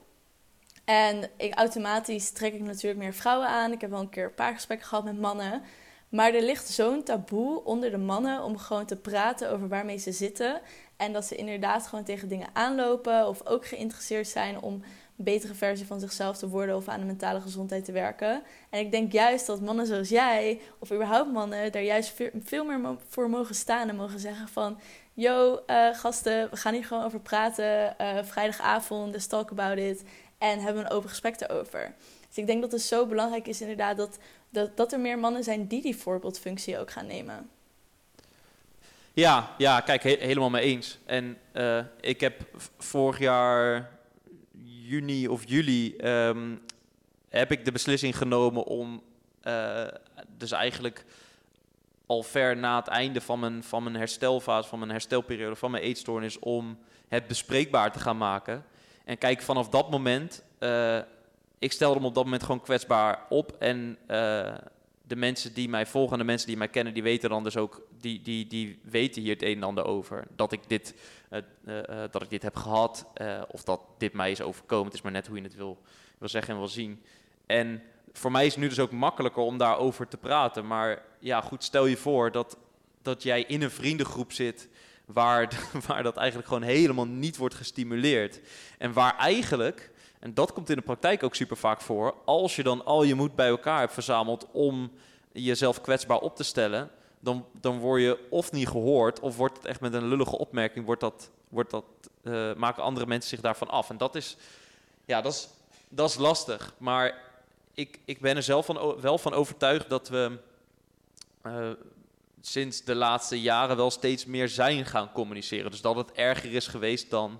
En 0.85 1.29
ik, 1.37 1.55
automatisch 1.55 2.31
trek 2.31 2.53
ik 2.53 2.61
natuurlijk 2.61 2.99
meer 2.99 3.13
vrouwen 3.13 3.47
aan. 3.47 3.71
Ik 3.71 3.81
heb 3.81 3.89
wel 3.89 3.99
een 3.99 4.09
keer 4.09 4.25
een 4.25 4.33
paar 4.33 4.53
gesprekken 4.53 4.87
gehad 4.87 5.03
met 5.03 5.19
mannen. 5.19 5.61
Maar 6.09 6.33
er 6.33 6.41
ligt 6.41 6.67
zo'n 6.67 7.03
taboe 7.03 7.63
onder 7.63 7.91
de 7.91 7.97
mannen 7.97 8.43
om 8.43 8.57
gewoon 8.57 8.85
te 8.85 8.95
praten 8.95 9.51
over 9.51 9.67
waarmee 9.67 9.97
ze 9.97 10.11
zitten. 10.11 10.61
En 10.97 11.13
dat 11.13 11.25
ze 11.25 11.35
inderdaad 11.35 11.87
gewoon 11.87 12.03
tegen 12.03 12.27
dingen 12.27 12.49
aanlopen 12.53 13.27
of 13.27 13.45
ook 13.45 13.65
geïnteresseerd 13.65 14.27
zijn 14.27 14.61
om 14.61 14.73
een 14.73 14.83
betere 15.23 15.53
versie 15.53 15.85
van 15.85 15.99
zichzelf 15.99 16.37
te 16.37 16.47
worden 16.47 16.75
of 16.75 16.87
aan 16.87 16.99
de 16.99 17.05
mentale 17.05 17.41
gezondheid 17.41 17.85
te 17.85 17.91
werken. 17.91 18.43
En 18.69 18.79
ik 18.79 18.91
denk 18.91 19.11
juist 19.11 19.45
dat 19.45 19.61
mannen 19.61 19.85
zoals 19.85 20.09
jij, 20.09 20.61
of 20.79 20.91
überhaupt 20.91 21.31
mannen, 21.31 21.71
daar 21.71 21.83
juist 21.83 22.13
veel 22.43 22.65
meer 22.65 22.97
voor 23.07 23.29
mogen 23.29 23.55
staan 23.55 23.89
en 23.89 23.95
mogen 23.95 24.19
zeggen 24.19 24.47
van... 24.47 24.79
Yo, 25.19 25.59
uh, 25.67 25.93
gasten, 25.93 26.49
we 26.49 26.57
gaan 26.57 26.73
hier 26.73 26.85
gewoon 26.85 27.03
over 27.03 27.19
praten. 27.19 27.95
Uh, 28.01 28.17
vrijdagavond, 28.23 29.11
let's 29.11 29.27
talk 29.27 29.51
about 29.51 29.77
it. 29.77 30.03
En 30.37 30.59
hebben 30.59 30.85
een 30.85 30.91
open 30.91 31.09
gesprek 31.09 31.41
erover. 31.41 31.93
Dus 32.27 32.37
ik 32.37 32.47
denk 32.47 32.61
dat 32.61 32.71
het 32.71 32.81
zo 32.81 33.05
belangrijk 33.05 33.47
is 33.47 33.61
inderdaad 33.61 33.97
dat, 33.97 34.17
dat, 34.49 34.77
dat 34.77 34.93
er 34.93 34.99
meer 34.99 35.19
mannen 35.19 35.43
zijn 35.43 35.67
die 35.67 35.81
die 35.81 35.95
voorbeeldfunctie 35.95 36.79
ook 36.79 36.91
gaan 36.91 37.05
nemen. 37.05 37.49
Ja, 39.13 39.55
ja 39.57 39.79
kijk, 39.79 40.03
helemaal 40.03 40.49
mee 40.49 40.63
eens. 40.63 40.97
En 41.05 41.37
uh, 41.53 41.79
ik 42.01 42.19
heb 42.19 42.41
vorig 42.77 43.19
jaar 43.19 43.89
juni 44.63 45.27
of 45.27 45.43
juli 45.45 45.95
um, 45.97 46.61
heb 47.29 47.51
ik 47.51 47.65
de 47.65 47.71
beslissing 47.71 48.17
genomen 48.17 48.63
om 48.63 49.01
dus 50.37 50.51
eigenlijk 50.51 51.05
al 52.09 52.23
ver 52.23 52.57
na 52.57 52.75
het 52.75 52.87
einde 52.87 53.21
van 53.21 53.39
mijn, 53.39 53.63
van 53.63 53.83
mijn 53.83 53.95
herstelfase, 53.95 54.69
van 54.69 54.79
mijn 54.79 54.91
herstelperiode, 54.91 55.55
van 55.55 55.71
mijn 55.71 55.83
eetstoornis, 55.83 56.39
om 56.39 56.79
het 57.07 57.27
bespreekbaar 57.27 57.91
te 57.91 57.99
gaan 57.99 58.17
maken. 58.17 58.65
En 59.05 59.17
kijk, 59.17 59.41
vanaf 59.41 59.69
dat 59.69 59.89
moment, 59.89 60.43
uh, 60.59 60.99
ik 61.59 61.71
stelde 61.71 61.95
hem 61.95 62.05
op 62.05 62.15
dat 62.15 62.23
moment 62.23 62.43
gewoon 62.43 62.61
kwetsbaar 62.61 63.25
op. 63.29 63.55
En 63.59 63.97
uh, 64.01 64.55
de 65.01 65.15
mensen 65.15 65.53
die 65.53 65.69
mij 65.69 65.85
volgen, 65.85 66.17
de 66.17 66.23
mensen 66.23 66.47
die 66.47 66.57
mij 66.57 66.67
kennen, 66.67 66.93
die 66.93 67.03
weten 67.03 67.29
dan 67.29 67.43
dus 67.43 67.57
ook, 67.57 67.81
die, 68.01 68.21
die, 68.21 68.47
die 68.47 68.79
weten 68.83 69.21
hier 69.21 69.33
het 69.33 69.43
een 69.43 69.55
en 69.55 69.63
ander 69.63 69.85
over. 69.85 70.27
Dat 70.35 70.51
ik 70.51 70.61
dit, 70.67 70.95
uh, 71.65 71.83
dat 72.11 72.21
ik 72.21 72.29
dit 72.29 72.43
heb 72.43 72.55
gehad, 72.55 73.05
of 73.51 73.63
dat 73.63 73.81
dit 73.97 74.13
mij 74.13 74.31
is 74.31 74.41
overkomen. 74.41 74.85
Het 74.85 74.93
is 74.93 75.01
maar 75.01 75.11
net 75.11 75.27
hoe 75.27 75.37
je 75.37 75.43
het 75.43 75.55
wil, 75.55 75.81
wil 76.17 76.29
zeggen 76.29 76.53
en 76.53 76.59
wil 76.59 76.67
zien. 76.67 77.03
En 77.45 77.81
voor 78.19 78.31
mij 78.31 78.45
is 78.45 78.51
het 78.51 78.61
nu 78.61 78.69
dus 78.69 78.79
ook 78.79 78.91
makkelijker 78.91 79.43
om 79.43 79.57
daarover 79.57 80.07
te 80.07 80.17
praten. 80.17 80.67
Maar 80.67 81.01
ja, 81.19 81.41
goed, 81.41 81.63
stel 81.63 81.85
je 81.85 81.97
voor 81.97 82.31
dat, 82.31 82.57
dat 83.01 83.23
jij 83.23 83.43
in 83.43 83.61
een 83.61 83.71
vriendengroep 83.71 84.31
zit 84.31 84.67
waar, 85.05 85.59
waar 85.87 86.03
dat 86.03 86.17
eigenlijk 86.17 86.47
gewoon 86.47 86.63
helemaal 86.63 87.07
niet 87.07 87.37
wordt 87.37 87.55
gestimuleerd. 87.55 88.39
En 88.77 88.93
waar 88.93 89.17
eigenlijk, 89.17 89.91
en 90.19 90.33
dat 90.33 90.53
komt 90.53 90.69
in 90.69 90.75
de 90.75 90.81
praktijk 90.81 91.23
ook 91.23 91.35
super 91.35 91.57
vaak 91.57 91.81
voor, 91.81 92.15
als 92.25 92.55
je 92.55 92.63
dan 92.63 92.85
al 92.85 93.03
je 93.03 93.15
moed 93.15 93.35
bij 93.35 93.47
elkaar 93.47 93.79
hebt 93.79 93.93
verzameld 93.93 94.47
om 94.51 94.91
jezelf 95.31 95.81
kwetsbaar 95.81 96.19
op 96.19 96.35
te 96.35 96.43
stellen, 96.43 96.89
dan, 97.19 97.45
dan 97.51 97.79
word 97.79 98.01
je 98.01 98.27
of 98.29 98.51
niet 98.51 98.67
gehoord, 98.67 99.19
of 99.19 99.35
wordt 99.37 99.57
het 99.57 99.65
echt 99.65 99.81
met 99.81 99.93
een 99.93 100.07
lullige 100.07 100.37
opmerking, 100.37 100.85
wordt 100.85 101.01
dat, 101.01 101.29
wordt 101.49 101.71
dat, 101.71 101.83
uh, 102.23 102.53
maken 102.53 102.83
andere 102.83 103.05
mensen 103.05 103.29
zich 103.29 103.41
daarvan 103.41 103.69
af. 103.69 103.89
En 103.89 103.97
dat 103.97 104.15
is, 104.15 104.37
ja, 105.05 105.21
dat 105.21 105.33
is, 105.33 105.49
dat 105.89 106.09
is 106.09 106.15
lastig. 106.15 106.73
Maar 106.77 107.28
ik, 107.79 107.99
ik 108.05 108.19
ben 108.19 108.35
er 108.35 108.43
zelf 108.43 108.65
van, 108.65 109.01
wel 109.01 109.17
van 109.17 109.33
overtuigd 109.33 109.89
dat 109.89 110.09
we 110.09 110.37
uh, 111.45 111.69
sinds 112.41 112.83
de 112.83 112.95
laatste 112.95 113.41
jaren 113.41 113.75
wel 113.77 113.91
steeds 113.91 114.25
meer 114.25 114.49
zijn 114.49 114.85
gaan 114.85 115.11
communiceren. 115.11 115.71
Dus 115.71 115.81
dat 115.81 115.95
het 115.95 116.11
erger 116.11 116.53
is 116.53 116.67
geweest 116.67 117.09
dan, 117.09 117.39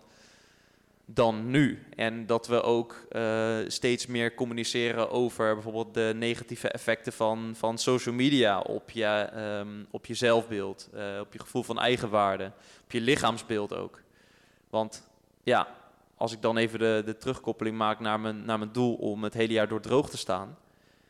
dan 1.06 1.50
nu. 1.50 1.86
En 1.96 2.26
dat 2.26 2.48
we 2.48 2.62
ook 2.62 3.06
uh, 3.12 3.58
steeds 3.68 4.06
meer 4.06 4.34
communiceren 4.34 5.10
over 5.10 5.54
bijvoorbeeld 5.54 5.94
de 5.94 6.12
negatieve 6.16 6.70
effecten 6.70 7.14
van, 7.14 7.54
van 7.56 7.78
social 7.78 8.16
media 8.16 8.60
op 8.60 8.90
je, 8.90 9.30
um, 9.36 9.88
op 9.92 10.06
je 10.06 10.14
zelfbeeld, 10.14 10.90
uh, 10.94 11.20
op 11.20 11.34
je 11.34 11.40
gevoel 11.40 11.64
van 11.64 11.80
eigenwaarde, 11.80 12.52
op 12.84 12.92
je 12.92 13.02
lichaamsbeeld 13.02 13.76
ook. 13.76 14.02
Want 14.70 15.10
ja, 15.44 15.68
als 16.20 16.32
ik 16.32 16.42
dan 16.42 16.58
even 16.58 16.80
de, 16.80 17.02
de 17.06 17.18
terugkoppeling 17.18 17.78
maak 17.78 18.00
naar 18.00 18.20
mijn, 18.20 18.46
naar 18.46 18.58
mijn 18.60 18.72
doel 18.72 18.96
om 18.96 19.24
het 19.24 19.34
hele 19.34 19.54
jaar 19.54 19.68
door 19.68 19.82
droog 19.82 20.10
te 20.10 20.18
staan, 20.18 20.58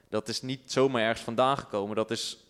dat 0.09 0.27
is 0.27 0.41
niet 0.41 0.71
zomaar 0.71 1.01
ergens 1.01 1.21
vandaan 1.21 1.57
gekomen. 1.57 1.95
Dat 1.95 2.11
is 2.11 2.45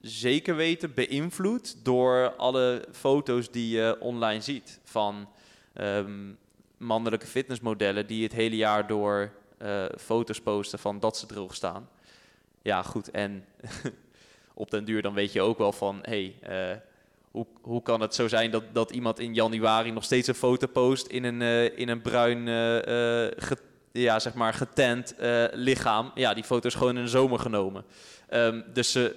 zeker 0.00 0.56
weten 0.56 0.94
beïnvloed 0.94 1.84
door 1.84 2.34
alle 2.36 2.84
foto's 2.92 3.50
die 3.50 3.76
je 3.76 3.96
online 4.00 4.40
ziet 4.40 4.80
van 4.84 5.28
um, 5.74 6.38
mannelijke 6.76 7.26
fitnessmodellen 7.26 8.06
die 8.06 8.22
het 8.22 8.32
hele 8.32 8.56
jaar 8.56 8.86
door 8.86 9.32
uh, 9.62 9.84
foto's 9.98 10.40
posten 10.40 10.78
van 10.78 11.00
dat 11.00 11.16
ze 11.16 11.26
droog 11.26 11.54
staan. 11.54 11.88
Ja, 12.62 12.82
goed. 12.82 13.10
En 13.10 13.44
op 14.54 14.70
den 14.70 14.84
duur 14.84 15.02
dan 15.02 15.14
weet 15.14 15.32
je 15.32 15.40
ook 15.40 15.58
wel 15.58 15.72
van, 15.72 15.98
hey, 16.02 16.34
uh, 16.48 16.76
hoe, 17.30 17.46
hoe 17.62 17.82
kan 17.82 18.00
het 18.00 18.14
zo 18.14 18.28
zijn 18.28 18.50
dat, 18.50 18.62
dat 18.72 18.90
iemand 18.90 19.18
in 19.18 19.34
januari 19.34 19.90
nog 19.90 20.04
steeds 20.04 20.28
een 20.28 20.34
foto 20.34 20.66
post 20.66 21.06
in 21.06 21.24
een, 21.24 21.40
uh, 21.40 21.78
in 21.78 21.88
een 21.88 22.02
bruin 22.02 22.46
uh, 22.46 23.30
ja, 23.92 24.18
zeg 24.18 24.34
maar 24.34 24.54
getent 24.54 25.14
lichaam? 25.52 26.10
Ja, 26.14 26.34
die 26.34 26.44
foto 26.44 26.66
is 26.68 26.74
gewoon 26.74 26.96
in 26.96 27.04
de 27.04 27.10
zomer 27.10 27.38
genomen. 27.38 27.84
Um, 28.30 28.64
dus, 28.72 28.92
ze, 28.92 29.16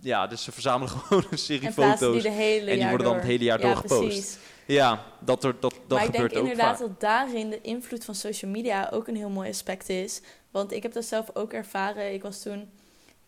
ja, 0.00 0.26
dus 0.26 0.42
ze 0.42 0.52
verzamelen 0.52 0.94
gewoon 0.98 1.24
een 1.30 1.38
serie 1.38 1.66
en 1.66 1.72
foto's. 1.72 2.22
Die 2.22 2.30
en 2.30 2.78
die 2.78 2.88
worden 2.88 3.06
dan 3.06 3.16
het 3.16 3.24
hele 3.24 3.44
jaar 3.44 3.60
ja, 3.60 3.66
door 3.66 3.76
gepost. 3.76 4.00
Precies. 4.00 4.38
Ja, 4.66 5.04
dat, 5.20 5.44
er, 5.44 5.54
dat, 5.60 5.74
dat 5.86 5.98
maar 5.98 6.06
gebeurt 6.06 6.22
ook 6.22 6.28
ik 6.28 6.34
denk 6.34 6.48
inderdaad 6.48 6.78
vaak. 6.78 6.88
dat 6.88 7.00
daarin 7.00 7.50
de 7.50 7.60
invloed 7.60 8.04
van 8.04 8.14
social 8.14 8.50
media 8.50 8.88
ook 8.92 9.08
een 9.08 9.16
heel 9.16 9.30
mooi 9.30 9.48
aspect 9.48 9.88
is. 9.88 10.20
Want 10.50 10.72
ik 10.72 10.82
heb 10.82 10.92
dat 10.92 11.04
zelf 11.04 11.30
ook 11.34 11.52
ervaren. 11.52 12.12
Ik 12.12 12.22
was 12.22 12.42
toen 12.42 12.70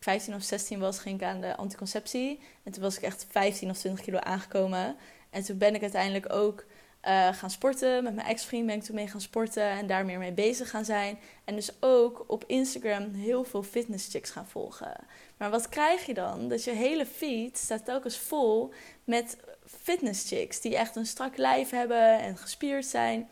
15 0.04 0.34
of 0.34 0.42
16 0.42 0.78
was, 0.78 0.98
ging 0.98 1.20
ik 1.20 1.26
aan 1.26 1.40
de 1.40 1.56
anticonceptie. 1.56 2.40
En 2.62 2.72
toen 2.72 2.82
was 2.82 2.96
ik 2.96 3.02
echt 3.02 3.26
15 3.30 3.70
of 3.70 3.78
20 3.78 4.04
kilo 4.04 4.18
aangekomen. 4.18 4.96
En 5.30 5.44
toen 5.44 5.58
ben 5.58 5.74
ik 5.74 5.82
uiteindelijk 5.82 6.32
ook 6.32 6.64
uh, 7.04 7.28
gaan 7.32 7.50
sporten. 7.50 8.04
Met 8.04 8.14
mijn 8.14 8.26
ex-vriend 8.26 8.66
ben 8.66 8.76
ik 8.76 8.82
toen 8.82 8.94
mee 8.94 9.08
gaan 9.08 9.20
sporten 9.20 9.68
en 9.68 9.86
daar 9.86 10.04
meer 10.04 10.18
mee 10.18 10.32
bezig 10.32 10.70
gaan 10.70 10.84
zijn. 10.84 11.18
En 11.44 11.54
dus 11.54 11.70
ook 11.80 12.24
op 12.26 12.44
Instagram 12.46 13.12
heel 13.14 13.44
veel 13.44 13.62
fitnesschicks 13.62 14.30
gaan 14.30 14.46
volgen. 14.46 14.96
Maar 15.36 15.50
wat 15.50 15.68
krijg 15.68 16.06
je 16.06 16.14
dan? 16.14 16.48
Dat 16.48 16.64
je 16.64 16.70
hele 16.70 17.06
feed 17.06 17.58
staat 17.58 17.84
telkens 17.84 18.18
vol 18.18 18.72
met 19.04 19.36
fitnesschicks 19.66 20.60
die 20.60 20.76
echt 20.76 20.96
een 20.96 21.06
strak 21.06 21.36
lijf 21.36 21.70
hebben 21.70 22.18
en 22.18 22.36
gespierd 22.36 22.86
zijn. 22.86 23.28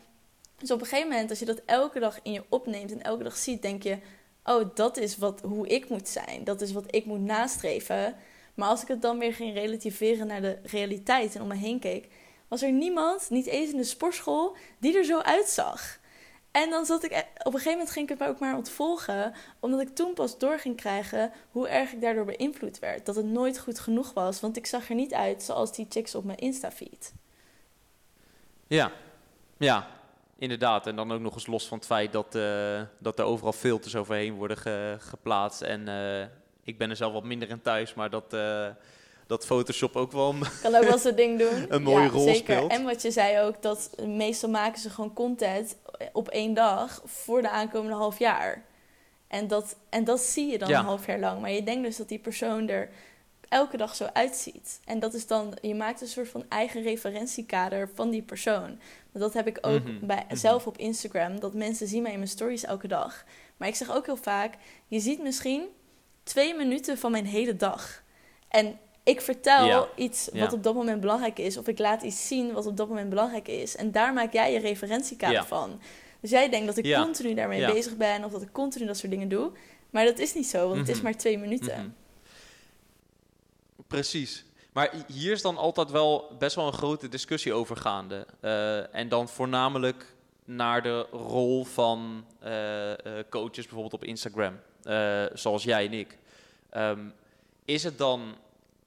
Dus 0.57 0.71
op 0.71 0.81
een 0.81 0.87
gegeven 0.87 1.09
moment, 1.09 1.29
als 1.29 1.39
je 1.39 1.45
dat 1.45 1.61
elke 1.65 1.99
dag 1.99 2.19
in 2.23 2.31
je 2.31 2.43
opneemt 2.49 2.91
en 2.91 3.03
elke 3.03 3.23
dag 3.23 3.37
ziet, 3.37 3.61
denk 3.61 3.83
je: 3.83 3.97
oh, 4.43 4.69
dat 4.75 4.97
is 4.97 5.17
wat, 5.17 5.41
hoe 5.41 5.67
ik 5.67 5.89
moet 5.89 6.07
zijn. 6.07 6.43
Dat 6.43 6.61
is 6.61 6.71
wat 6.71 6.95
ik 6.95 7.05
moet 7.05 7.21
nastreven. 7.21 8.15
Maar 8.53 8.67
als 8.67 8.81
ik 8.81 8.87
het 8.87 9.01
dan 9.01 9.19
weer 9.19 9.33
ging 9.33 9.53
relativeren 9.53 10.27
naar 10.27 10.41
de 10.41 10.59
realiteit 10.63 11.35
en 11.35 11.41
om 11.41 11.47
me 11.47 11.55
heen 11.55 11.79
keek, 11.79 12.07
was 12.47 12.61
er 12.61 12.71
niemand, 12.71 13.29
niet 13.29 13.45
eens 13.45 13.71
in 13.71 13.77
de 13.77 13.83
sportschool, 13.83 14.55
die 14.77 14.97
er 14.97 15.05
zo 15.05 15.19
uitzag. 15.19 15.99
En 16.51 16.69
dan 16.69 16.85
zat 16.85 17.03
ik, 17.03 17.11
e- 17.11 17.15
op 17.17 17.45
een 17.45 17.51
gegeven 17.51 17.71
moment 17.71 17.91
ging 17.91 18.09
ik 18.09 18.19
het 18.19 18.27
ook 18.29 18.39
maar 18.39 18.55
ontvolgen, 18.55 19.33
omdat 19.59 19.81
ik 19.81 19.95
toen 19.95 20.13
pas 20.13 20.37
door 20.37 20.59
ging 20.59 20.75
krijgen 20.75 21.31
hoe 21.51 21.67
erg 21.67 21.91
ik 21.91 22.01
daardoor 22.01 22.25
beïnvloed 22.25 22.79
werd. 22.79 23.05
Dat 23.05 23.15
het 23.15 23.25
nooit 23.25 23.59
goed 23.59 23.79
genoeg 23.79 24.13
was, 24.13 24.39
want 24.39 24.57
ik 24.57 24.65
zag 24.65 24.89
er 24.89 24.95
niet 24.95 25.13
uit 25.13 25.43
zoals 25.43 25.73
die 25.75 25.85
chicks 25.89 26.15
op 26.15 26.23
mijn 26.23 26.37
Insta-feed. 26.37 27.13
Ja, 28.67 28.91
ja, 29.57 29.87
inderdaad. 30.43 30.87
En 30.87 30.95
dan 30.95 31.11
ook 31.11 31.19
nog 31.19 31.33
eens 31.33 31.47
los 31.47 31.67
van 31.67 31.77
het 31.77 31.87
feit 31.87 32.11
dat, 32.11 32.35
uh, 32.35 32.81
dat 32.97 33.19
er 33.19 33.25
overal 33.25 33.53
filters 33.53 33.95
overheen 33.95 34.33
worden 34.33 34.57
ge 34.57 34.95
geplaatst. 34.99 35.61
En 35.61 35.87
uh, 35.87 36.21
ik 36.63 36.77
ben 36.77 36.89
er 36.89 36.95
zelf 36.95 37.13
wat 37.13 37.23
minder 37.23 37.49
in 37.49 37.61
thuis, 37.61 37.93
maar 37.93 38.09
dat, 38.09 38.33
uh, 38.33 38.67
dat 39.27 39.45
Photoshop 39.45 39.95
ook 39.95 40.11
wel 40.11 40.35
kan 40.61 40.75
ook 40.75 40.83
wel 40.83 40.97
zijn 40.97 41.15
ding 41.15 41.39
doen. 41.39 41.65
een 41.69 41.83
mooie 41.83 42.03
ja, 42.03 42.09
rol 42.09 42.23
zeker. 42.23 42.55
speelt. 42.55 42.71
En 42.71 42.83
wat 42.83 43.01
je 43.01 43.11
zei 43.11 43.39
ook, 43.41 43.61
dat 43.61 43.89
meestal 44.05 44.49
maken 44.49 44.81
ze 44.81 44.89
gewoon 44.89 45.13
content 45.13 45.77
op 46.13 46.27
één 46.27 46.53
dag 46.53 47.01
voor 47.05 47.41
de 47.41 47.49
aankomende 47.49 47.95
half 47.95 48.19
jaar. 48.19 48.63
En 49.27 49.47
dat, 49.47 49.75
en 49.89 50.03
dat 50.03 50.19
zie 50.19 50.51
je 50.51 50.57
dan 50.57 50.69
Ja. 50.69 50.79
een 50.79 50.85
half 50.85 51.05
jaar 51.05 51.19
lang. 51.19 51.41
Maar 51.41 51.51
je 51.51 51.63
denkt 51.63 51.83
dus 51.83 51.97
dat 51.97 52.09
die 52.09 52.19
persoon 52.19 52.69
er 52.69 52.89
elke 53.53 53.77
dag 53.77 53.95
zo 53.95 54.05
uitziet. 54.13 54.79
En 54.85 54.99
dat 54.99 55.13
is 55.13 55.27
dan, 55.27 55.53
je 55.61 55.75
maakt 55.75 56.01
een 56.01 56.07
soort 56.07 56.29
van 56.29 56.45
eigen 56.49 56.81
referentiekader 56.81 57.89
van 57.93 58.09
die 58.09 58.21
persoon. 58.21 58.79
Dat 59.11 59.33
heb 59.33 59.47
ik 59.47 59.57
ook 59.61 59.83
Mhm, 59.83 60.05
bij, 60.05 60.23
mhm. 60.27 60.35
zelf 60.35 60.67
op 60.67 60.77
Instagram, 60.77 61.39
dat 61.39 61.53
mensen 61.53 61.87
zien 61.87 62.01
mij 62.01 62.11
in 62.11 62.17
mijn 62.17 62.29
stories 62.29 62.63
elke 62.65 62.87
dag. 62.87 63.23
Maar 63.57 63.67
ik 63.67 63.75
zeg 63.75 63.91
ook 63.95 64.05
heel 64.05 64.15
vaak, 64.17 64.53
je 64.87 64.99
ziet 64.99 65.21
misschien 65.21 65.61
twee 66.23 66.55
minuten 66.55 66.97
van 66.97 67.11
mijn 67.11 67.25
hele 67.25 67.55
dag. 67.55 68.03
En 68.49 68.79
ik 69.03 69.21
vertel 69.21 69.65
Ja, 69.65 69.87
iets 69.95 70.29
ja. 70.33 70.39
wat 70.39 70.53
op 70.53 70.63
dat 70.63 70.73
moment 70.75 71.01
belangrijk 71.01 71.39
is, 71.39 71.57
of 71.57 71.67
ik 71.67 71.79
laat 71.79 72.01
iets 72.01 72.27
zien 72.27 72.51
wat 72.53 72.65
op 72.65 72.77
dat 72.77 72.87
moment 72.87 73.09
belangrijk 73.09 73.47
is. 73.47 73.75
En 73.75 73.91
daar 73.91 74.13
maak 74.13 74.33
jij 74.33 74.53
je 74.53 74.59
referentiekader 74.59 75.35
Ja. 75.35 75.45
van. 75.45 75.79
Dus 76.19 76.29
jij 76.29 76.49
denkt 76.49 76.65
dat 76.67 76.77
ik 76.77 76.95
continu 76.95 77.33
daarmee 77.33 77.65
bezig 77.65 77.97
ben, 77.97 78.23
of 78.23 78.31
dat 78.31 78.41
ik 78.41 78.51
continu 78.51 78.85
dat 78.85 78.97
soort 78.97 79.11
dingen 79.11 79.29
doe. 79.29 79.51
Maar 79.89 80.05
dat 80.05 80.19
is 80.19 80.33
niet 80.33 80.47
zo, 80.47 80.65
want 80.67 80.79
het 80.79 80.89
is 80.89 80.95
Mhm. 80.95 81.03
maar 81.03 81.15
twee 81.17 81.37
minuten. 81.37 81.95
Precies. 83.93 84.45
Maar 84.71 84.89
hi- 84.91 85.13
hier 85.13 85.31
is 85.31 85.41
dan 85.41 85.57
altijd 85.57 85.91
wel 85.91 86.35
best 86.39 86.55
wel 86.55 86.67
een 86.67 86.73
grote 86.73 87.09
discussie 87.09 87.53
over 87.53 87.77
gaande. 87.77 88.25
Eh, 88.39 88.95
en 88.95 89.09
dan 89.09 89.29
voornamelijk 89.29 90.15
naar 90.45 90.81
de 90.81 91.07
rol 91.11 91.63
van 91.65 92.25
eh, 92.39 92.91
eh, 92.91 92.97
coaches 93.29 93.63
bijvoorbeeld 93.65 93.93
op 93.93 94.03
Instagram, 94.03 94.59
zoals 95.33 95.63
jij 95.63 95.85
en 95.85 95.93
ik. 95.93 96.17
Ehm, 96.69 96.99
is 97.65 97.83
het 97.83 97.97
dan 97.97 98.35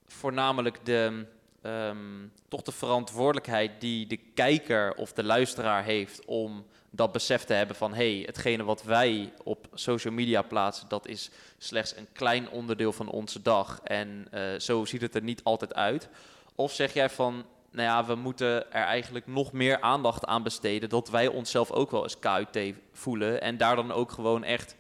voornamelijk 0.07 0.79
de, 0.85 1.25
ehm, 1.67 2.29
toch 2.49 2.63
de 2.63 2.73
verantwoordelijkheid 2.73 3.81
die 3.81 4.07
de 4.07 4.17
kijker 4.17 4.95
of 4.95 5.13
de 5.13 5.25
luisteraar 5.25 5.85
heeft 5.85 6.25
om 6.25 6.67
dat 6.91 7.13
besef 7.13 7.45
te 7.45 7.53
hebben 7.53 7.77
van 7.77 7.95
hé, 7.95 8.15
hey, 8.17 8.23
hetgene 8.27 8.65
wat 8.65 8.83
wij 8.83 9.33
op 9.45 9.67
social 9.75 10.15
media 10.15 10.43
plaatsen, 10.43 10.89
dat 10.89 11.07
is 11.07 11.31
slechts 11.59 11.97
een 11.97 12.09
klein 12.13 12.51
onderdeel 12.51 12.93
van 12.93 13.09
onze 13.09 13.43
dag. 13.43 13.81
En 13.85 14.27
eh, 14.31 14.43
zo 14.59 14.85
ziet 14.85 15.01
het 15.01 15.15
er 15.15 15.23
niet 15.23 15.45
altijd 15.45 15.75
uit. 15.75 16.09
Of 16.55 16.73
zeg 16.73 16.93
jij 16.93 17.11
van, 17.11 17.45
nou 17.71 17.89
ja, 17.89 18.05
we 18.05 18.15
moeten 18.15 18.73
er 18.73 18.85
eigenlijk 18.85 19.27
nog 19.27 19.53
meer 19.53 19.81
aandacht 19.81 20.25
aan 20.25 20.43
besteden, 20.43 20.89
dat 20.89 21.11
wij 21.11 21.27
onszelf 21.27 21.71
ook 21.71 21.91
wel 21.91 22.03
eens 22.03 22.19
KUT 22.19 22.75
voelen 22.93 23.41
en 23.41 23.57
daar 23.57 23.77
dan 23.77 23.93
ook 23.93 24.11
gewoon 24.13 24.45
echt 24.45 24.77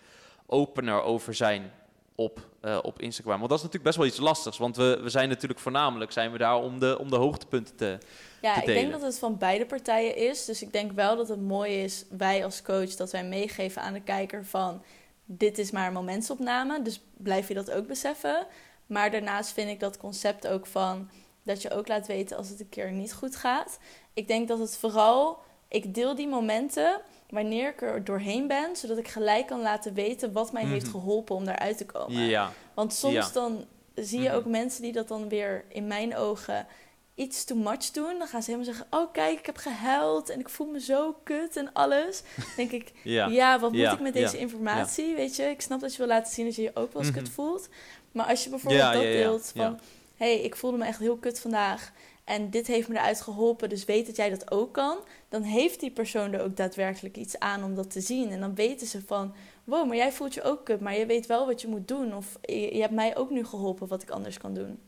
opener 0.47 1.03
over 1.03 1.35
zijn 1.35 1.73
op, 2.17 2.47
eh, 2.61 2.79
op 2.83 3.01
Instagram. 3.01 3.39
Want 3.39 3.51
dat 3.51 3.59
is 3.59 3.65
natuurlijk 3.65 3.85
best 3.85 3.97
wel 3.97 4.07
iets 4.07 4.19
lastigs, 4.19 4.59
want 4.59 4.77
we, 4.77 5.01
we 5.03 5.09
zijn 5.09 5.29
natuurlijk 5.29 5.61
voornamelijk 5.61 6.13
zijn 6.13 6.33
we 6.33 6.39
daar 6.39 6.57
om 6.57 6.79
de, 6.79 6.99
om 6.99 7.11
de 7.11 7.17
hoogtepunten 7.17 7.77
te... 7.77 7.99
Ja, 8.43 8.55
te 8.55 8.61
ik 8.61 8.67
denk 8.67 8.93
dat 8.93 9.03
het 9.03 9.19
van 9.19 9.39
beide 9.39 9.67
partijen 9.67 10.17
is. 10.17 10.45
Dus 10.45 10.63
ik 10.63 10.73
denk 10.73 10.93
wel 10.93 11.17
dat 11.17 11.29
het 11.29 11.41
mooi 11.41 11.83
is, 11.83 12.05
wij 12.11 12.45
als 12.45 12.63
coach, 12.63 12.91
dat 12.95 13.11
wij 13.11 13.25
meegeven 13.25 13.83
aan 13.83 13.93
de 13.93 14.03
kijker 14.03 14.45
van... 14.45 14.83
dit 15.25 15.59
is 15.59 15.71
maar 15.71 15.87
een 15.87 15.93
momentsopname, 15.93 16.83
dus 16.83 17.01
blijf 17.17 17.49
je 17.49 17.55
dat 17.55 17.71
ook 17.71 17.87
beseffen. 17.87 18.47
Maar 18.87 19.11
daarnaast 19.11 19.53
vind 19.53 19.71
ik 19.71 19.81
dat 19.81 19.97
concept 19.97 20.47
ook 20.47 20.67
van... 20.67 21.11
dat 21.43 21.63
je 21.63 21.71
ook 21.71 21.89
laat 21.89 22.07
weten 22.07 22.37
als 22.37 22.49
het 22.49 22.61
een 22.61 22.69
keer 22.69 22.93
niet 22.93 23.13
goed 23.13 23.37
gaat. 23.37 23.79
Ik 24.15 24.29
denk 24.29 24.49
dat 24.49 24.59
het 24.59 24.77
vooral... 24.77 25.45
Ik 25.69 25.95
deel 25.95 26.15
die 26.15 26.29
momenten 26.29 27.01
wanneer 27.31 27.69
ik 27.69 27.83
er 27.83 28.05
doorheen 28.05 28.47
ben... 28.47 28.77
zodat 28.77 28.99
ik 28.99 29.09
gelijk 29.09 29.47
kan 29.47 29.61
laten 29.61 29.95
weten 29.95 30.33
wat 30.33 30.53
mij 30.53 30.65
heeft 30.65 30.83
Mhm. 30.87 30.91
geholpen 30.95 31.35
om 31.37 31.45
daaruit 31.45 31.77
te 31.79 31.87
komen. 31.87 32.23
Ja, 32.23 32.53
Want 32.75 32.93
soms 32.95 33.15
Ja. 33.15 33.29
dan 33.33 33.65
zie 33.95 34.21
je 34.21 34.29
Mhm. 34.29 34.37
ook 34.37 34.45
mensen 34.45 34.83
die 34.83 34.93
dat 34.93 35.09
dan 35.09 35.29
weer 35.29 35.65
in 35.69 35.87
mijn 35.87 36.17
ogen 36.17 36.67
iets 37.15 37.45
too 37.45 37.57
much 37.59 37.91
doen. 37.91 38.19
Dan 38.19 38.27
gaan 38.27 38.43
ze 38.43 38.51
helemaal 38.51 38.75
zeggen: 38.75 38.87
Oh, 39.01 39.13
kijk, 39.13 39.39
ik 39.39 39.47
heb 39.47 39.57
gehuild 39.57 40.29
en 40.31 40.41
ik 40.41 40.49
voel 40.49 40.67
me 40.67 40.81
zo 40.81 41.17
kut 41.25 41.57
en 41.57 41.73
alles. 41.73 42.23
Dan 42.37 42.45
denk 42.57 42.71
ik: 42.71 42.93
ja. 43.03 43.27
Ja, 43.27 43.59
wat 43.61 43.71
moet 43.73 43.81
Ja, 43.81 43.93
ik 43.93 44.01
met 44.01 44.13
deze 44.13 44.39
informatie? 44.39 45.15
Weet 45.15 45.37
je, 45.37 45.43
ik 45.43 45.61
snap 45.61 45.81
dat 45.81 45.93
je 45.93 45.99
wil 45.99 46.07
laten 46.07 46.33
zien 46.33 46.45
dat 46.45 46.55
je 46.55 46.63
je 46.63 46.71
ook 46.75 46.93
wel 46.93 47.03
eens 47.03 47.11
Mhm. 47.11 47.21
kut 47.21 47.29
voelt. 47.31 47.69
Maar 48.13 48.27
als 48.27 48.45
je 48.45 48.51
bijvoorbeeld 48.51 48.93
dat 48.93 49.03
deelt 49.03 49.53
van: 49.57 49.79
hey, 50.17 50.41
ik 50.41 50.57
voelde 50.57 50.77
me 50.77 50.85
echt 50.85 50.99
heel 50.99 51.17
kut 51.17 51.41
vandaag. 51.41 51.93
En 52.27 52.51
dit 52.51 52.67
heeft 52.67 52.89
me 52.89 52.95
eruit 52.95 53.21
geholpen, 53.21 53.69
dus 53.69 53.85
weet 53.85 54.07
dat 54.07 54.17
jij 54.17 54.31
dat 54.31 54.51
ook 54.51 54.73
kan. 54.73 54.99
Dan 55.29 55.43
heeft 55.43 55.81
die 55.81 55.91
persoon 55.91 56.33
er 56.33 56.43
ook 56.43 56.57
daadwerkelijk 56.57 57.17
iets 57.17 57.39
aan 57.39 57.65
om 57.65 57.75
dat 57.75 57.91
te 57.91 58.01
zien. 58.01 58.31
En 58.31 58.41
dan 58.41 58.55
weten 58.55 58.87
ze 58.87 59.03
van, 59.07 59.35
wow, 59.65 59.87
maar 59.87 59.97
jij 59.97 60.13
voelt 60.13 60.35
je 60.35 60.43
ook 60.43 60.65
kut, 60.65 60.81
maar 60.81 60.97
je 60.97 61.07
weet 61.07 61.27
wel 61.27 61.47
wat 61.47 61.61
je 61.61 61.69
moet 61.69 61.89
doen. 61.89 62.15
Of 62.15 62.39
je, 62.43 62.75
je 62.75 62.81
hebt 62.81 62.93
mij 62.95 63.17
ook 63.17 63.31
nu 63.31 63.45
geholpen 63.45 63.87
wat 63.89 64.03
ik 64.03 64.11
anders 64.11 64.39
kan 64.39 64.55
doen. 64.55 64.79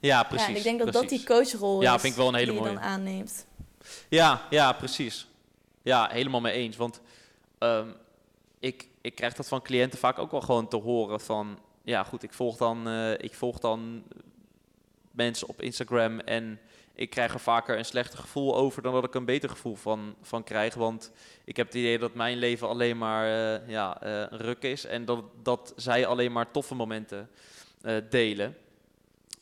ja, 0.00 0.22
precies. 0.22 0.46
ja, 0.46 0.52
en 0.52 0.58
ik 0.58 0.62
denk 0.62 0.78
dat 0.78 0.90
precies. 0.90 1.08
dat 1.10 1.18
die 1.18 1.26
coachrol 1.36 1.82
Ja, 1.82 1.94
is 1.94 2.00
vind 2.00 2.12
ik 2.12 2.18
wel 2.18 2.28
een 2.28 2.34
hele 2.34 2.46
die 2.50 2.54
je 2.54 2.60
mooie. 2.66 2.74
dan 2.74 2.82
aanneemt. 2.82 3.46
Ja, 4.08 4.42
ja, 4.50 4.72
precies. 4.72 5.28
Ja, 5.82 6.08
helemaal 6.12 6.40
mee 6.40 6.52
eens. 6.52 6.76
Want 6.76 7.00
ehm, 7.58 7.88
ik, 8.58 8.88
ik 9.00 9.14
krijg 9.14 9.34
dat 9.34 9.48
van 9.48 9.62
cliënten 9.62 9.98
vaak 9.98 10.18
ook 10.18 10.30
wel 10.30 10.40
gewoon 10.40 10.68
te 10.68 10.76
horen 10.76 11.20
van... 11.20 11.58
Ja, 11.82 12.04
goed, 12.04 12.22
ik 12.22 12.32
volg 12.32 12.56
dan, 12.56 12.88
eh, 12.88 13.12
ik 13.12 13.34
volg 13.34 13.58
dan 13.58 14.02
mensen 15.16 15.48
op 15.48 15.62
Instagram 15.62 16.20
en 16.20 16.60
ik 16.96 17.10
krijg 17.10 17.32
er 17.32 17.40
vaker 17.40 17.78
een 17.78 17.84
slechter 17.84 18.18
gevoel 18.18 18.56
over 18.56 18.82
dan 18.82 18.92
dat 18.92 19.04
ik 19.04 19.14
een 19.14 19.24
beter 19.24 19.48
gevoel 19.48 19.74
van, 19.74 20.16
van 20.22 20.44
krijg. 20.44 20.74
Want 20.74 21.12
ik 21.44 21.56
heb 21.56 21.66
het 21.66 21.74
idee 21.74 21.98
dat 21.98 22.14
mijn 22.14 22.36
leven 22.38 22.68
alleen 22.68 22.98
maar 22.98 23.26
eh, 23.26 23.68
ja, 23.68 24.02
eh, 24.02 24.10
een 24.10 24.38
ruk 24.38 24.62
is 24.62 24.84
en 24.84 25.04
dat, 25.04 25.24
dat 25.42 25.72
zij 25.76 26.06
alleen 26.06 26.32
maar 26.32 26.50
toffe 26.50 26.74
momenten 26.74 27.30
eh, 27.82 27.96
delen. 28.10 28.56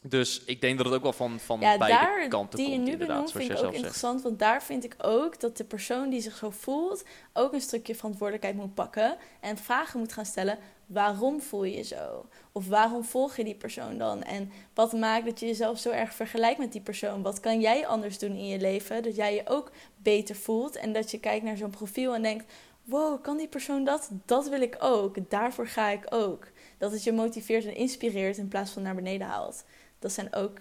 Dus 0.07 0.43
ik 0.45 0.61
denk 0.61 0.77
dat 0.77 0.87
het 0.87 0.95
ook 0.95 1.03
wel 1.03 1.12
van, 1.12 1.40
van 1.40 1.61
Ja, 1.61 1.79
beide 1.79 1.99
daar, 1.99 2.29
kanten 2.29 2.59
die 2.59 2.71
je 2.71 2.75
komt, 2.77 2.88
nu 2.88 2.97
benoemt, 2.97 3.33
vind 3.33 3.45
ik 3.45 3.51
ook 3.51 3.59
zegt. 3.59 3.75
interessant. 3.75 4.23
Want 4.23 4.38
daar 4.38 4.62
vind 4.62 4.85
ik 4.85 4.95
ook 4.99 5.40
dat 5.40 5.57
de 5.57 5.64
persoon 5.64 6.11
die 6.11 6.21
zich 6.21 6.37
zo 6.37 6.51
voelt... 6.51 7.05
ook 7.33 7.53
een 7.53 7.61
stukje 7.61 7.95
verantwoordelijkheid 7.95 8.57
moet 8.57 8.75
pakken... 8.75 9.17
en 9.40 9.57
vragen 9.57 9.99
moet 9.99 10.12
gaan 10.12 10.27
stellen, 10.27 10.59
waarom 10.87 11.40
voel 11.40 11.64
je 11.64 11.77
je 11.77 11.83
zo? 11.83 12.27
Of 12.53 12.69
waarom 12.69 13.05
volg 13.05 13.37
je 13.37 13.45
die 13.45 13.55
persoon 13.55 13.99
dan? 13.99 14.23
En 14.23 14.51
wat 14.75 14.93
maakt 14.93 15.25
dat 15.25 15.40
je 15.40 15.47
jezelf 15.47 15.79
zo 15.79 15.90
erg 15.90 16.14
vergelijkt 16.14 16.59
met 16.59 16.73
die 16.73 16.81
persoon? 16.81 17.23
Wat 17.23 17.40
kan 17.40 17.61
jij 17.61 17.87
anders 17.87 18.19
doen 18.19 18.33
in 18.33 18.47
je 18.47 18.61
leven? 18.61 19.03
Dat 19.03 19.17
jij 19.17 19.35
je 19.35 19.43
ook 19.45 19.71
beter 19.97 20.37
voelt 20.37 20.77
en 20.77 20.93
dat 20.93 21.11
je 21.11 21.21
kijkt 21.21 21.45
naar 21.45 21.57
zo'n 21.57 21.71
profiel 21.71 22.14
en 22.14 22.23
denkt... 22.23 22.53
wow, 22.85 23.23
kan 23.23 23.37
die 23.37 23.49
persoon 23.49 23.85
dat? 23.85 24.11
Dat 24.25 24.49
wil 24.49 24.61
ik 24.61 24.77
ook. 24.81 25.31
Daarvoor 25.31 25.67
ga 25.67 25.88
ik 25.88 26.07
ook. 26.09 26.47
Dat 26.79 26.93
het 26.93 27.05
je 27.05 27.12
motiveert 27.12 27.64
en 27.64 27.77
inspireert 27.77 28.37
in 28.37 28.49
plaats 28.49 28.71
van 28.71 28.83
naar 28.83 28.95
beneden 28.95 29.27
haalt. 29.27 29.64
Dat 30.05 30.12
zijn 30.12 30.35
ook 30.35 30.59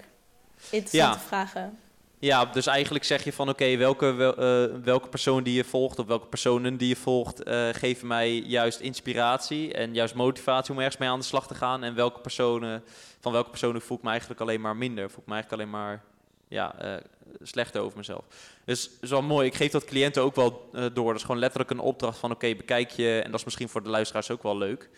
interessante 0.69 1.17
Ja. 1.17 1.19
vragen. 1.19 1.77
Ja, 2.19 2.45
dus 2.45 2.65
eigenlijk 2.67 3.03
zeg 3.06 3.23
je 3.23 3.34
van 3.34 3.49
oké, 3.49 3.75
welke, 3.77 4.12
wel- 4.12 4.36
eh, 4.38 4.75
welke 4.84 5.10
persoon 5.10 5.43
die 5.43 5.53
je 5.53 5.63
volgt 5.63 5.99
of 5.99 6.06
welke 6.08 6.25
personen 6.27 6.77
die 6.77 6.88
je 6.88 6.95
volgt 6.95 7.43
eh, 7.43 7.69
geven 7.71 8.08
mij 8.08 8.34
juist 8.34 8.79
inspiratie 8.79 9.73
en 9.73 9.93
juist 9.93 10.13
motivatie 10.13 10.71
om 10.73 10.77
ergens 10.79 10.97
mee 10.97 11.10
aan 11.10 11.19
de 11.19 11.25
slag 11.25 11.47
te 11.47 11.56
gaan. 11.56 11.84
En 11.84 11.95
welke 11.95 12.19
personen, 12.19 12.84
van 13.19 13.32
welke 13.32 13.49
personen 13.49 13.82
voel 13.82 13.97
ik 13.97 14.03
me 14.03 14.10
eigenlijk 14.10 14.41
alleen 14.41 14.62
maar 14.62 14.75
minder, 14.75 15.10
voel 15.10 15.21
ik 15.21 15.27
me 15.27 15.34
eigenlijk 15.34 15.62
alleen 15.63 15.73
maar 15.82 16.03
ja, 16.47 16.75
eh, 16.79 16.93
slechter 17.41 17.82
over 17.82 17.97
mezelf. 17.97 18.23
Dus 18.65 18.84
dat 18.84 18.97
is 19.01 19.10
wel 19.10 19.21
mooi. 19.21 19.47
Ik 19.47 19.56
geef 19.56 19.71
dat 19.71 19.86
cliënten 19.86 20.21
ook 20.23 20.36
wel 20.36 20.69
door. 20.93 21.08
Dat 21.08 21.15
is 21.15 21.21
gewoon 21.21 21.39
letterlijk 21.39 21.71
een 21.71 21.79
opdracht 21.79 22.17
van 22.17 22.32
oké, 22.32 22.56
bekijk 22.56 22.89
je, 22.89 23.19
en 23.23 23.32
dat 23.32 23.39
is 23.39 23.45
misschien 23.45 23.69
voor 23.69 23.84
de 23.84 23.89
luisteraars 23.89 24.32
ook 24.32 24.43
wel 24.43 24.58
leuk. 24.58 24.89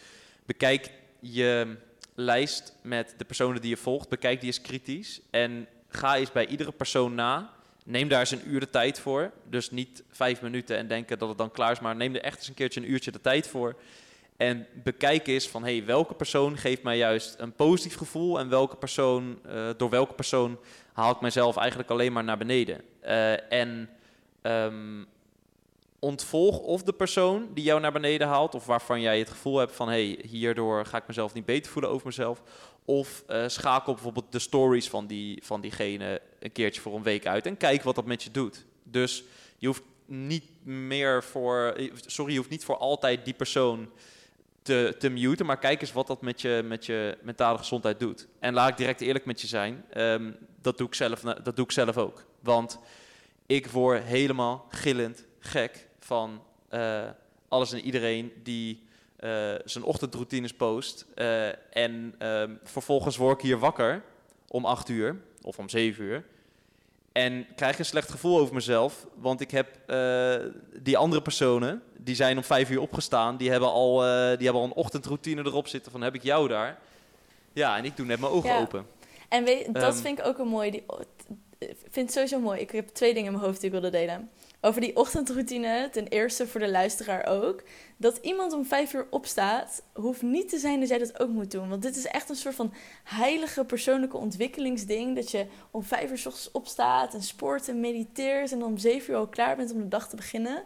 Bekijk 0.45 0.91
je 1.19 1.75
lijst 2.15 2.77
met 2.81 3.13
de 3.17 3.25
personen 3.25 3.61
die 3.61 3.69
je 3.69 3.77
volgt, 3.77 4.09
bekijk 4.09 4.39
die 4.39 4.49
eens 4.49 4.61
kritisch. 4.61 5.21
En 5.29 5.67
ga 5.87 6.15
eens 6.15 6.31
bij 6.31 6.47
iedere 6.47 6.71
persoon 6.71 7.15
na. 7.15 7.53
Neem 7.85 8.07
daar 8.07 8.19
eens 8.19 8.31
een 8.31 8.49
uur 8.49 8.59
de 8.59 8.69
tijd 8.69 8.99
voor. 8.99 9.31
Dus 9.49 9.71
niet 9.71 10.03
vijf 10.09 10.41
minuten 10.41 10.77
en 10.77 10.87
denken 10.87 11.19
dat 11.19 11.29
het 11.29 11.37
dan 11.37 11.51
klaar 11.51 11.71
is, 11.71 11.79
maar 11.79 11.95
neem 11.95 12.15
er 12.15 12.21
echt 12.21 12.37
eens 12.37 12.47
een 12.47 12.53
keertje 12.53 12.81
een 12.81 12.91
uurtje 12.91 13.11
de 13.11 13.21
tijd 13.21 13.47
voor. 13.47 13.75
En 14.37 14.67
bekijk 14.83 15.27
eens 15.27 15.47
van, 15.47 15.63
hey, 15.63 15.85
welke 15.85 16.13
persoon 16.13 16.57
geeft 16.57 16.83
mij 16.83 16.97
juist 16.97 17.35
een 17.37 17.53
positief 17.53 17.97
gevoel 17.97 18.39
en 18.39 18.49
welke 18.49 18.75
persoon, 18.75 19.39
eh, 19.45 19.69
door 19.77 19.89
welke 19.89 20.13
persoon 20.13 20.59
haal 20.93 21.11
ik 21.11 21.21
mezelf 21.21 21.57
eigenlijk 21.57 21.89
alleen 21.89 22.13
maar 22.13 22.23
naar 22.23 22.37
beneden. 22.37 22.81
Eh, 22.99 23.51
en 23.51 23.89
ehm, 24.41 25.03
ontvolg 26.05 26.59
of 26.59 26.83
de 26.83 26.93
persoon 26.93 27.47
die 27.53 27.63
jou 27.63 27.81
naar 27.81 27.91
beneden 27.91 28.27
haalt, 28.27 28.55
of 28.55 28.65
waarvan 28.65 29.01
jij 29.01 29.19
het 29.19 29.29
gevoel 29.29 29.57
hebt 29.57 29.75
van, 29.75 29.87
hey, 29.87 30.19
hierdoor 30.27 30.85
ga 30.85 30.97
ik 30.97 31.07
mezelf 31.07 31.33
niet 31.33 31.45
beter 31.45 31.71
voelen 31.71 31.91
over 31.91 32.07
mezelf. 32.07 32.41
Of 32.85 33.23
eh, 33.27 33.43
schakel 33.47 33.93
bijvoorbeeld 33.93 34.31
de 34.31 34.39
stories 34.39 34.89
van, 34.89 35.07
die, 35.07 35.39
van 35.43 35.61
diegene 35.61 36.21
een 36.39 36.51
keertje 36.51 36.81
voor 36.81 36.95
een 36.95 37.03
week 37.03 37.27
uit 37.27 37.45
en 37.45 37.57
kijk 37.57 37.83
wat 37.83 37.95
dat 37.95 38.05
met 38.05 38.23
je 38.23 38.31
doet. 38.31 38.65
Dus 38.83 39.23
je 39.57 39.67
hoeft 39.67 39.83
niet 40.05 40.43
meer 40.63 41.23
voor, 41.23 41.73
eh, 41.77 41.91
sorry, 42.05 42.31
je 42.31 42.37
hoeft 42.37 42.49
niet 42.49 42.65
voor 42.65 42.77
altijd 42.77 43.25
die 43.25 43.33
persoon 43.33 43.89
te, 44.61 44.95
te 44.99 45.09
muten, 45.09 45.45
maar 45.45 45.59
kijk 45.59 45.81
eens 45.81 45.93
wat 45.93 46.07
dat 46.07 46.21
met 46.21 46.41
je, 46.41 46.61
met 46.65 46.85
je 46.85 47.17
mentale 47.21 47.57
gezondheid 47.57 47.99
doet. 47.99 48.27
En 48.39 48.53
laat 48.53 48.69
ik 48.69 48.77
direct 48.77 49.01
eerlijk 49.01 49.25
met 49.25 49.41
je 49.41 49.47
zijn, 49.47 49.85
ehm, 49.89 50.31
dat, 50.61 50.77
doe 50.77 50.87
ik 50.87 50.95
zelf, 50.95 51.19
dat 51.19 51.55
doe 51.55 51.65
ik 51.65 51.71
zelf 51.71 51.97
ook. 51.97 52.25
Want 52.39 52.79
ik 53.45 53.67
word 53.67 54.03
helemaal 54.03 54.65
gillend 54.69 55.25
gek 55.39 55.87
van 56.05 56.41
eh, 56.69 57.03
alles 57.47 57.71
en 57.73 57.79
iedereen 57.79 58.31
die 58.43 58.83
eh, 59.15 59.53
zijn 59.65 59.83
ochtendroutines 59.83 60.53
post. 60.53 61.05
eh, 61.15 61.47
en 61.77 62.15
ehm, 62.17 62.51
vervolgens 62.63 63.17
word 63.17 63.37
ik 63.37 63.43
hier 63.43 63.59
wakker 63.59 64.03
om 64.47 64.65
8 64.65 64.89
uur 64.89 65.15
of 65.41 65.59
om 65.59 65.69
7 65.69 66.03
uur. 66.03 66.23
En 67.11 67.45
krijg 67.55 67.79
een 67.79 67.85
slecht 67.85 68.09
gevoel 68.11 68.39
over 68.39 68.53
mezelf. 68.53 69.07
Want 69.15 69.41
ik 69.41 69.51
heb 69.51 69.67
die 70.81 70.97
andere 70.97 71.21
personen, 71.21 71.83
die 71.97 72.15
zijn 72.15 72.37
om 72.37 72.43
5 72.43 72.69
uur 72.69 72.81
opgestaan. 72.81 73.37
Die 73.37 73.49
hebben, 73.51 73.69
al, 73.71 73.97
die 74.37 74.45
hebben 74.45 74.53
al 74.53 74.63
een 74.63 74.73
ochtendroutine 74.73 75.41
erop 75.45 75.67
zitten 75.67 75.91
van 75.91 76.01
heb 76.01 76.15
ik 76.15 76.23
jou 76.23 76.47
daar. 76.47 76.77
Ja, 77.53 77.77
en 77.77 77.85
ik 77.85 77.97
doe 77.97 78.05
net 78.05 78.19
mijn 78.19 78.31
ogen 78.31 78.49
Ja. 78.49 78.59
open. 78.59 78.85
En 79.29 79.43
weet, 79.43 79.73
dat 79.73 79.83
Ehm. 79.93 80.01
vind 80.01 80.19
ik 80.19 80.25
ook 80.25 80.37
een 80.37 80.47
mooi. 80.47 80.71
Die, 80.71 80.83
ik 81.57 81.75
vind 81.89 82.05
het 82.05 82.11
sowieso 82.11 82.39
mooi. 82.39 82.59
Ik 82.59 82.71
heb 82.71 82.87
twee 82.87 83.13
dingen 83.13 83.27
in 83.27 83.33
mijn 83.33 83.45
hoofd 83.45 83.61
die 83.61 83.65
ik 83.73 83.81
wilde 83.81 83.97
delen. 83.97 84.29
Over 84.65 84.81
die 84.81 84.95
ochtendroutine, 84.95 85.89
ten 85.91 86.07
eerste 86.07 86.47
voor 86.47 86.59
de 86.59 86.69
luisteraar 86.69 87.25
ook. 87.25 87.63
Dat 87.97 88.17
iemand 88.21 88.53
om 88.53 88.65
vijf 88.65 88.93
uur 88.93 89.07
opstaat, 89.09 89.83
hoeft 89.93 90.21
niet 90.21 90.49
te 90.49 90.57
zijn 90.57 90.79
dat 90.79 90.89
jij 90.89 90.97
dat 90.97 91.19
ook 91.19 91.29
moet 91.29 91.51
doen. 91.51 91.69
Want 91.69 91.81
dit 91.81 91.95
is 91.95 92.05
echt 92.05 92.29
een 92.29 92.35
soort 92.35 92.55
van 92.55 92.73
heilige 93.03 93.65
persoonlijke 93.65 94.17
ontwikkelingsding. 94.17 95.15
Dat 95.15 95.31
je 95.31 95.45
om 95.71 95.83
vijf 95.83 96.11
uur 96.11 96.17
's 96.17 96.25
ochtends 96.25 96.51
opstaat 96.51 97.13
en 97.13 97.23
sport 97.23 97.67
en 97.67 97.79
mediteert. 97.79 98.51
En 98.51 98.59
dan 98.59 98.67
om 98.67 98.77
zeven 98.77 99.13
uur 99.13 99.19
al 99.19 99.27
klaar 99.27 99.55
bent 99.55 99.71
om 99.71 99.79
de 99.79 99.87
dag 99.87 100.09
te 100.09 100.15
beginnen. 100.15 100.63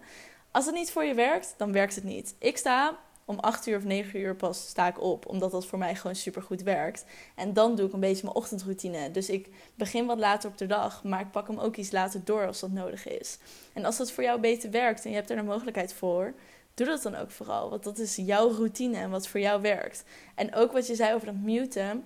Als 0.52 0.66
het 0.66 0.76
niet 0.76 0.92
voor 0.92 1.04
je 1.04 1.14
werkt, 1.14 1.54
dan 1.58 1.72
werkt 1.72 1.96
het 1.96 2.04
niet. 2.04 2.36
Ik 2.40 2.58
sta 2.58 3.00
om 3.30 3.40
acht 3.40 3.68
uur 3.68 3.78
of 3.78 3.84
negen 3.84 4.20
uur 4.20 4.36
pas 4.36 4.68
sta 4.68 4.88
ik 4.88 5.02
op. 5.02 5.26
Omdat 5.26 5.52
dat 5.52 5.66
voor 5.66 5.78
mij 5.78 5.96
gewoon 5.96 6.16
super 6.16 6.42
goed 6.42 6.62
werkt. 6.62 7.06
En 7.36 7.54
dan 7.54 7.76
doe 7.76 7.88
ik 7.88 7.94
een 7.94 8.00
beetje 8.00 8.24
mijn 8.24 8.36
ochtendroutine. 8.36 9.12
Dus 9.12 9.30
ik 9.30 9.50
begin 9.76 10.06
wat 10.06 10.18
later 10.18 10.50
op 10.50 10.58
de 10.58 10.66
dag, 10.66 11.04
maar 11.04 11.20
ik 11.20 11.32
pak 11.32 11.48
hem 11.48 11.60
ook 11.60 11.76
iets 11.76 11.92
later 11.92 12.22
door 12.24 12.48
als 12.48 12.60
dat 12.60 12.72
nodig 12.72 13.08
is. 13.08 13.38
En 13.74 13.86
als 13.86 13.98
dat 13.98 14.12
voor 14.12 14.24
jou 14.24 14.40
beter 14.40 14.72
werkt 14.72 15.04
en 15.04 15.10
je 15.10 15.16
hebt 15.16 15.30
er 15.30 15.38
een 15.38 15.46
mogelijkheid 15.46 15.94
voor, 15.94 16.34
doe 16.74 16.88
dat 16.88 17.02
dan 17.02 17.16
ook 17.16 17.32
vooral. 17.32 17.70
Want 17.70 17.84
dat 17.84 17.98
is 17.98 18.16
jouw 18.16 18.50
routine 18.52 18.98
en 18.98 19.10
wat 19.10 19.28
voor 19.28 19.40
jou 19.40 19.62
werkt. 19.62 20.04
En 20.36 20.56
ook 20.56 20.72
wat 20.72 20.88
je 20.88 20.96
zei 20.96 21.14
over 21.14 21.26
dat 21.26 21.36
muten. 21.36 22.04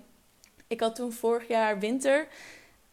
Ik 0.68 0.80
had 0.80 0.96
toen 0.96 1.12
vorig 1.12 1.48
jaar 1.48 1.80
winter, 1.80 2.28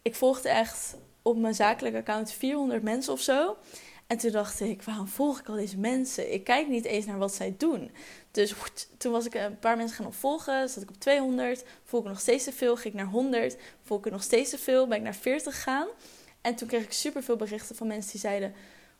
ik 0.03 0.14
volgde 0.14 0.49
echt 0.49 0.97
op 1.23 1.37
mijn 1.37 1.55
zakelijke 1.55 1.99
account 1.99 2.33
400 2.33 2.83
mensen 2.83 3.12
of 3.12 3.21
zo. 3.21 3.57
En 4.11 4.19
toen 4.19 4.31
dacht 4.31 4.61
ik, 4.61 4.83
waarom 4.83 5.09
volg 5.09 5.38
ik 5.38 5.49
al 5.49 5.55
deze 5.55 5.79
mensen? 5.79 6.33
Ik 6.33 6.45
kijk 6.45 6.69
niet 6.69 6.85
eens 6.85 7.07
naar 7.07 7.19
wat 7.19 7.35
zij 7.35 7.55
doen. 7.59 7.90
Dus 8.31 8.55
toen 8.99 9.12
was 9.12 9.27
ik 9.27 9.35
een 9.35 9.59
paar 9.59 9.77
mensen 9.77 9.97
gaan 9.97 10.07
opvolgen. 10.07 10.69
Zat 10.69 10.83
ik 10.83 10.88
op 10.88 11.01
200. 11.01 11.64
Volg 11.85 12.03
ik 12.03 12.09
nog 12.09 12.21
steeds 12.21 12.45
te 12.45 12.53
veel. 12.53 12.77
Ging 12.77 12.95
ik 12.95 13.01
naar 13.01 13.11
100. 13.11 13.57
Volg 13.83 14.07
ik 14.07 14.12
nog 14.12 14.23
steeds 14.23 14.51
te 14.51 14.59
veel. 14.59 14.87
Ben 14.87 14.97
ik 14.97 15.03
naar 15.03 15.14
40 15.14 15.55
gegaan. 15.55 15.87
En 16.40 16.55
toen 16.55 16.69
kreeg 16.69 16.83
ik 16.83 16.93
superveel 16.93 17.37
berichten 17.37 17.77
van 17.77 17.87
mensen 17.87 18.11
die 18.11 18.21
zeiden... 18.21 18.55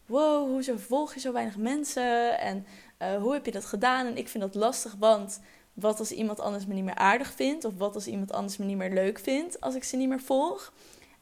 Wow, 0.07 0.49
hoezo 0.49 0.77
volg 0.77 1.14
je 1.14 1.21
zo 1.21 1.33
weinig 1.33 1.57
mensen? 1.57 2.38
En 2.38 2.66
eh, 2.99 3.16
hoe 3.16 3.33
heb 3.33 3.45
je 3.45 3.53
dat 3.53 3.64
gedaan? 3.64 4.07
En 4.07 4.16
ik 4.16 4.29
vind 4.29 4.43
dat 4.43 4.55
lastig, 4.55 4.95
want... 4.99 5.40
Wat 5.73 5.99
als 5.99 6.11
iemand 6.11 6.40
anders 6.40 6.66
me 6.66 6.75
niet 6.75 6.85
meer 6.85 6.95
aardig 6.95 7.33
vindt? 7.33 7.64
Of 7.64 7.73
wat 7.77 7.95
als 7.95 8.07
iemand 8.07 8.33
anders 8.33 8.57
me 8.57 8.64
niet 8.64 8.77
meer 8.77 8.93
leuk 8.93 9.19
vindt 9.19 9.61
als 9.61 9.75
ik 9.75 9.85
ze 9.85 9.97
niet 9.97 10.09
meer 10.09 10.21
volg? 10.21 10.73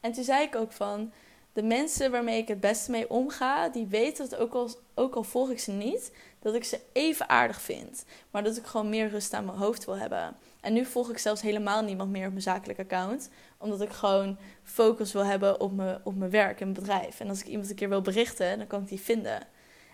En 0.00 0.12
toen 0.12 0.24
zei 0.24 0.42
ik 0.42 0.56
ook 0.56 0.72
van... 0.72 1.12
De 1.58 1.64
mensen 1.64 2.10
waarmee 2.10 2.38
ik 2.38 2.48
het 2.48 2.60
beste 2.60 2.90
mee 2.90 3.10
omga, 3.10 3.68
die 3.68 3.86
weten 3.86 4.28
dat 4.28 4.38
ook 4.38 4.54
al, 4.54 4.70
ook 4.94 5.14
al 5.14 5.22
volg 5.22 5.50
ik 5.50 5.58
ze 5.58 5.70
niet, 5.70 6.12
dat 6.38 6.54
ik 6.54 6.64
ze 6.64 6.80
even 6.92 7.28
aardig 7.28 7.60
vind. 7.60 8.04
Maar 8.30 8.44
dat 8.44 8.56
ik 8.56 8.66
gewoon 8.66 8.88
meer 8.88 9.08
rust 9.08 9.32
aan 9.32 9.44
mijn 9.44 9.58
hoofd 9.58 9.84
wil 9.84 9.96
hebben. 9.96 10.36
En 10.60 10.72
nu 10.72 10.84
volg 10.84 11.10
ik 11.10 11.18
zelfs 11.18 11.42
helemaal 11.42 11.82
niemand 11.82 12.10
meer 12.10 12.24
op 12.24 12.30
mijn 12.30 12.42
zakelijk 12.42 12.78
account. 12.78 13.30
Omdat 13.56 13.80
ik 13.80 13.90
gewoon 13.90 14.38
focus 14.62 15.12
wil 15.12 15.24
hebben 15.24 15.60
op 15.60 15.72
mijn, 15.72 16.00
op 16.04 16.16
mijn 16.16 16.30
werk 16.30 16.60
en 16.60 16.72
bedrijf. 16.72 17.20
En 17.20 17.28
als 17.28 17.40
ik 17.40 17.46
iemand 17.46 17.70
een 17.70 17.76
keer 17.76 17.88
wil 17.88 18.02
berichten, 18.02 18.58
dan 18.58 18.66
kan 18.66 18.82
ik 18.82 18.88
die 18.88 19.00
vinden. 19.00 19.46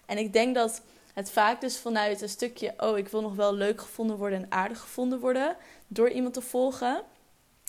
En 0.07 0.19
ik 0.19 0.33
denk 0.33 0.55
dat 0.55 0.83
het 1.15 1.31
vaak 1.31 1.61
dus 1.61 1.79
vanuit 1.79 2.23
een 2.23 2.29
stukje... 2.29 2.75
oh, 2.77 2.99
ik 2.99 3.09
wil 3.09 3.21
nog 3.21 3.35
wel 3.35 3.55
leuk 3.55 3.81
gevonden 3.81 4.17
worden 4.17 4.43
en 4.43 4.53
aardig 4.53 4.81
gevonden 4.81 5.21
worden... 5.21 5.57
door 5.87 6.11
iemand 6.11 6.35
te 6.35 6.41
volgen... 6.41 7.03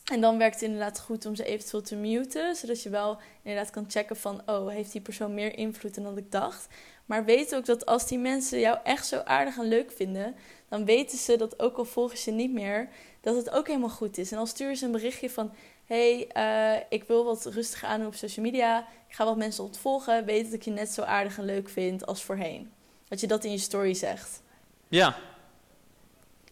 En 0.05 0.21
dan 0.21 0.37
werkt 0.37 0.53
het 0.53 0.63
inderdaad 0.63 0.99
goed 0.99 1.25
om 1.25 1.35
ze 1.35 1.45
eventueel 1.45 1.83
te 1.83 1.95
muten, 1.95 2.55
zodat 2.55 2.83
je 2.83 2.89
wel 2.89 3.17
inderdaad 3.41 3.69
kan 3.69 3.85
checken 3.87 4.15
van, 4.15 4.41
oh, 4.45 4.69
heeft 4.69 4.91
die 4.91 5.01
persoon 5.01 5.33
meer 5.33 5.57
invloed 5.57 6.03
dan 6.03 6.17
ik 6.17 6.31
dacht. 6.31 6.67
Maar 7.05 7.25
weet 7.25 7.55
ook 7.55 7.65
dat 7.65 7.85
als 7.85 8.07
die 8.07 8.19
mensen 8.19 8.59
jou 8.59 8.77
echt 8.83 9.07
zo 9.07 9.21
aardig 9.23 9.57
en 9.57 9.67
leuk 9.67 9.91
vinden, 9.91 10.35
dan 10.69 10.85
weten 10.85 11.17
ze 11.17 11.37
dat 11.37 11.59
ook 11.59 11.77
al 11.77 11.85
volgen 11.85 12.17
ze 12.17 12.31
niet 12.31 12.51
meer, 12.51 12.89
dat 13.21 13.35
het 13.35 13.49
ook 13.49 13.67
helemaal 13.67 13.89
goed 13.89 14.17
is. 14.17 14.31
En 14.31 14.37
dan 14.37 14.47
stuur 14.47 14.75
ze 14.75 14.85
een 14.85 14.91
berichtje 14.91 15.29
van, 15.29 15.53
hey, 15.85 16.29
uh, 16.37 16.83
ik 16.89 17.03
wil 17.03 17.23
wat 17.23 17.45
rustiger 17.45 17.87
aan 17.87 18.05
op 18.05 18.15
social 18.15 18.45
media, 18.45 18.87
ik 19.07 19.15
ga 19.15 19.25
wat 19.25 19.37
mensen 19.37 19.63
ontvolgen, 19.63 20.25
weet 20.25 20.43
dat 20.43 20.53
ik 20.53 20.61
je 20.61 20.71
net 20.71 20.89
zo 20.89 21.01
aardig 21.01 21.37
en 21.37 21.45
leuk 21.45 21.69
vind 21.69 22.05
als 22.05 22.23
voorheen. 22.23 22.71
Dat 23.07 23.19
je 23.19 23.27
dat 23.27 23.43
in 23.43 23.51
je 23.51 23.57
story 23.57 23.93
zegt. 23.93 24.41
Ja. 24.87 25.15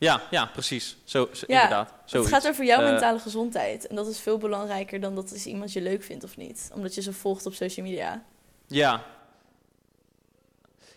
Ja, 0.04 0.22
ja, 0.32 0.46
precies. 0.46 0.98
Zo, 1.04 1.30
zo 1.32 1.46
Ja, 1.48 1.64
inderdaad. 1.64 1.94
Het 2.12 2.28
gaat 2.28 2.48
over 2.48 2.66
jouw 2.66 2.82
Eh, 2.82 2.92
mentale 2.92 3.20
gezondheid. 3.20 3.88
En 3.88 3.96
dat 3.96 4.08
is 4.08 4.20
veel 4.20 4.38
belangrijker 4.38 5.00
dan 5.00 5.16
dat 5.16 5.32
is 5.32 5.46
iemand 5.46 5.74
je 5.74 5.82
leuk 5.82 6.04
vindt 6.04 6.24
of 6.24 6.38
niet. 6.38 6.72
Omdat 6.74 6.96
je 6.96 7.02
ze 7.02 7.14
volgt 7.14 7.46
op 7.46 7.54
social 7.54 7.86
media. 7.86 8.24
Ja. 8.68 9.04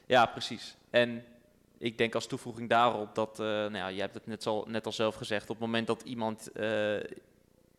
Ja, 0.06 0.26
precies. 0.26 0.76
En 0.90 1.24
ik 1.78 1.98
denk 1.98 2.14
als 2.14 2.26
toevoeging 2.26 2.68
daarop 2.68 3.14
dat, 3.14 3.40
eh 3.40 3.46
nou 3.46 3.76
ja, 3.76 3.88
je 3.88 4.00
hebt 4.00 4.14
het 4.14 4.26
net 4.26 4.46
al, 4.46 4.64
net 4.68 4.86
al 4.86 4.92
zelf 4.92 5.14
gezegd, 5.14 5.42
op 5.42 5.56
het 5.56 5.66
moment 5.66 5.86
dat 5.86 6.02
iemand 6.02 6.52
eh, 6.52 6.96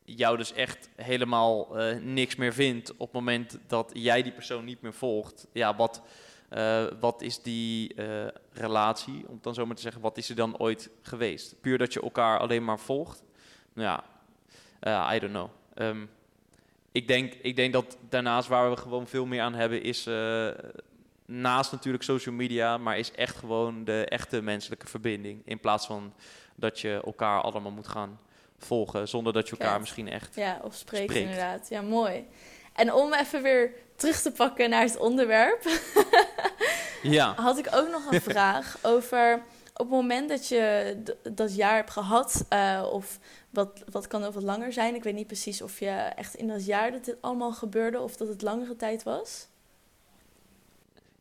jou 0.05 0.37
dus 0.37 0.53
echt 0.53 0.89
helemaal 0.95 1.67
niks 2.01 2.35
meer 2.35 2.53
vindt, 2.53 2.91
op 2.91 2.99
het 2.99 3.11
moment 3.11 3.57
dat 3.67 3.91
jij 3.93 4.23
die 4.23 4.31
persoon 4.31 4.65
niet 4.65 4.81
meer 4.81 4.93
volgt, 4.93 5.47
ja, 5.51 5.75
wat, 5.75 6.01
eh, 6.49 6.86
wat 6.99 7.21
is 7.21 7.41
die 7.41 7.93
eh, 7.93 8.27
relatie, 8.53 9.23
om 9.27 9.33
het 9.33 9.43
dan 9.43 9.53
zo 9.53 9.65
maar 9.65 9.75
te 9.75 9.81
zeggen, 9.81 10.01
wat 10.01 10.17
is 10.17 10.29
er 10.29 10.36
dan 10.36 10.57
ooit 10.57 10.89
geweest? 11.01 11.62
Puur 11.62 11.77
dat 11.77 11.93
je 11.93 12.01
elkaar 12.01 12.39
alleen 12.39 12.63
maar 12.63 12.79
volgt? 12.79 13.23
Nou 13.73 13.88
ja, 13.88 14.03
eh, 14.79 15.15
I 15.15 15.19
don't 15.19 15.31
know. 15.31 15.49
Ehm, 15.73 16.05
ik, 16.91 17.07
denk, 17.07 17.33
ik 17.33 17.55
denk 17.55 17.73
dat 17.73 17.97
daarnaast 18.10 18.47
waar 18.47 18.69
we 18.69 18.77
gewoon 18.77 19.07
veel 19.07 19.25
meer 19.25 19.41
aan 19.41 19.53
hebben 19.53 19.81
is, 19.81 20.10
naast 21.25 21.71
natuurlijk 21.71 22.03
social 22.03 22.36
media, 22.36 22.77
maar 22.77 22.97
is 22.97 23.12
echt 23.12 23.36
gewoon 23.36 23.83
de 23.83 24.05
echte 24.05 24.41
menselijke 24.41 24.88
verbinding. 24.88 25.41
In 25.45 25.60
plaats 25.60 25.86
van 25.86 26.13
dat 26.55 26.79
je 26.79 27.01
elkaar 27.05 27.41
allemaal 27.41 27.71
moet 27.71 27.88
gaan 27.88 28.19
volgen, 28.57 29.07
zonder 29.07 29.33
dat 29.33 29.49
je 29.49 29.57
elkaar 29.57 29.79
misschien 29.79 30.10
echt... 30.10 30.36
Ja, 30.36 30.60
of 30.63 30.75
Spreekt. 30.75 31.13
inderdaad. 31.13 31.69
Ja, 31.69 31.81
mooi. 31.81 32.27
En 32.73 32.93
om 32.93 33.13
even 33.13 33.41
weer 33.41 33.71
terug 33.97 34.21
te 34.21 34.31
pakken 34.31 34.69
naar 34.69 34.83
het 34.83 34.97
onderwerp, 34.97 35.63
Ja, 37.01 37.33
had 37.47 37.57
ik 37.57 37.67
ook 37.73 37.89
nog 37.89 38.12
een 38.12 38.21
vraag 38.21 38.77
over 38.93 39.41
op 39.73 39.86
het 39.86 39.89
moment 39.89 40.29
dat 40.29 40.47
je 40.47 40.95
dat 41.31 41.55
jaar 41.55 41.75
hebt 41.75 41.91
gehad, 41.91 42.45
eh, 42.49 42.88
of 42.91 43.19
wat, 43.49 43.83
wat 43.91 44.07
kan 44.07 44.23
ook 44.23 44.33
wat 44.33 44.43
langer 44.43 44.73
zijn. 44.73 44.95
Ik 44.95 45.03
weet 45.03 45.13
niet 45.13 45.27
precies 45.27 45.62
of 45.62 45.79
je 45.79 45.89
echt 46.15 46.36
in 46.36 46.47
dat 46.47 46.65
jaar 46.65 46.91
dat 46.91 47.05
dit 47.05 47.17
allemaal 47.21 47.51
gebeurde 47.51 47.99
of 47.99 48.15
dat 48.15 48.27
het 48.27 48.41
langere 48.41 48.75
tijd 48.75 49.03
was. 49.03 49.47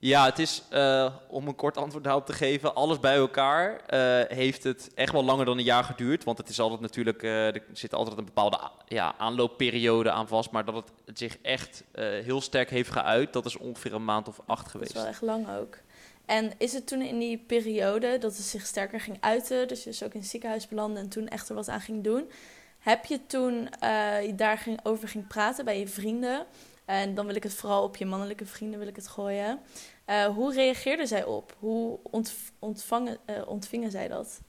Ja 0.07 0.25
het 0.25 0.39
is, 0.39 0.63
eh, 0.71 1.15
om 1.29 1.49
een 1.49 1.55
kort 1.55 1.77
antwoord 1.77 2.05
daarop 2.05 2.27
te 2.27 2.33
geven, 2.33 2.75
alles 2.75 3.01
bij 3.01 3.17
elkaar 3.17 3.81
eh, 3.87 4.37
heeft 4.37 4.63
het 4.65 4.91
echt 4.95 5.13
wel 5.13 5.25
langer 5.25 5.45
dan 5.45 5.59
een 5.59 5.65
jaar 5.65 5.85
geduurd. 5.85 6.25
Want 6.25 6.39
het 6.39 6.49
is 6.49 6.61
altijd 6.61 6.81
natuurlijk, 6.81 7.23
eh, 7.23 7.55
er 7.55 7.63
zit 7.73 7.95
altijd 7.95 8.19
een 8.19 8.25
bepaalde 8.25 8.59
ja, 8.87 9.15
aanloopperiode 9.19 10.11
aan 10.11 10.29
vast. 10.29 10.51
Maar 10.51 10.65
dat 10.65 10.75
het, 10.75 10.93
het 11.05 11.19
zich 11.19 11.39
echt 11.43 11.85
heel 12.23 12.41
sterk 12.41 12.71
heeft 12.71 12.91
geuit, 12.91 13.33
dat 13.33 13.47
is 13.47 13.57
ongeveer 13.57 13.95
een 13.95 14.05
maand 14.05 14.29
of 14.29 14.41
acht 14.47 14.63
Dat 14.63 14.71
geweest. 14.71 14.95
is 14.95 15.01
wel 15.01 15.07
echt 15.07 15.23
lang 15.23 15.47
ook. 15.59 15.79
En 16.25 16.53
is 16.59 16.73
het 16.73 16.87
toen 16.87 17.03
in 17.03 17.19
die 17.19 17.39
periode 17.39 18.19
dat 18.19 18.37
het 18.37 18.47
zich 18.47 18.67
sterker 18.67 19.01
ging 19.01 19.17
uiten, 19.21 19.69
dus 19.69 19.85
je 19.85 19.91
dus 19.91 20.03
ook 20.03 20.15
in 20.15 20.21
het 20.21 20.29
ziekenhuis 20.29 20.69
belandde 20.69 21.01
en 21.01 21.09
toen 21.09 21.29
echt 21.29 21.49
er 21.49 21.55
wat 21.55 21.69
aan 21.69 21.81
ging 21.81 22.05
doen, 22.05 22.31
heb 22.79 23.05
je 23.05 23.27
toen 23.27 23.69
je 24.23 24.33
daar 24.37 24.59
ging, 24.59 24.81
over 24.83 25.09
ging 25.09 25.27
praten 25.27 25.65
bij 25.65 25.79
je 25.79 25.89
vrienden? 25.89 26.47
En 26.87 27.15
dan 27.15 27.27
wil 27.27 27.35
ik 27.35 27.43
het 27.43 27.55
vooral 27.55 27.83
op 27.83 27.97
je 27.97 28.07
mannelijke 28.07 28.47
vrienden 28.47 28.79
wil 28.79 28.89
ik 28.89 28.97
het 28.97 29.09
gooien. 29.09 29.61
Eh, 30.07 30.25
hoe 30.27 30.55
reageerden 30.55 31.07
zij 31.07 31.25
op? 31.25 31.57
Hoe 31.59 31.99
ontv- 32.03 32.51
ontvangen, 32.59 33.19
eh, 33.25 33.49
ontvingen 33.49 33.91
zij 33.91 34.09
dat? 34.09 34.41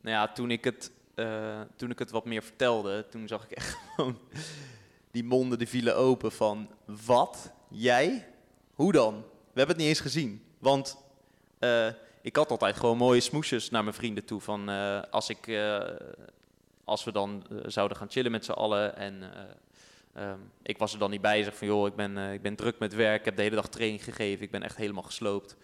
Nou 0.00 0.16
ja, 0.16 0.32
toen 0.32 0.50
ik, 0.50 0.64
het, 0.64 0.90
eh, 1.14 1.60
toen 1.76 1.90
ik 1.90 1.98
het 1.98 2.10
wat 2.10 2.24
meer 2.24 2.42
vertelde, 2.42 3.06
toen 3.08 3.28
zag 3.28 3.44
ik 3.44 3.50
echt 3.50 3.76
gewoon 3.96 4.18
die 5.10 5.24
monden 5.24 5.58
die 5.58 5.68
vielen 5.68 5.96
open 5.96 6.32
van 6.32 6.68
wat? 7.06 7.52
Jij? 7.68 8.28
Hoe 8.74 8.92
dan? 8.92 9.14
We 9.22 9.62
hebben 9.62 9.76
het 9.76 9.84
niet 9.84 9.94
eens 9.94 10.00
gezien. 10.00 10.44
Want 10.58 10.96
ik 12.20 12.36
had 12.36 12.50
altijd 12.50 12.76
gewoon 12.76 12.96
mooie 12.96 13.20
smoesjes 13.20 13.70
naar 13.70 13.82
mijn 13.84 13.94
vrienden 13.96 14.24
toe. 14.24 14.40
Van 14.40 14.68
als, 15.10 15.28
ik, 15.28 15.60
als 16.84 17.04
we 17.04 17.12
dan 17.12 17.46
zouden 17.66 17.96
gaan 17.96 18.10
chillen 18.10 18.30
met 18.30 18.44
z'n 18.44 18.50
allen 18.52 18.96
en 18.96 19.22
ehm, 20.16 20.38
ik 20.62 20.78
was 20.78 20.92
er 20.92 20.98
dan 20.98 21.10
niet 21.10 21.20
bij. 21.20 21.42
Zeg 21.42 21.56
van 21.56 21.66
joh, 21.66 21.86
ik 21.86 21.94
ben, 21.94 22.18
eh, 22.18 22.32
ik 22.32 22.42
ben 22.42 22.56
druk 22.56 22.78
met 22.78 22.94
werk, 22.94 23.18
ik 23.18 23.24
heb 23.24 23.36
de 23.36 23.42
hele 23.42 23.54
dag 23.54 23.68
training 23.68 24.04
gegeven, 24.04 24.44
ik 24.44 24.50
ben 24.50 24.62
echt 24.62 24.76
helemaal 24.76 25.02
gesloopt. 25.02 25.56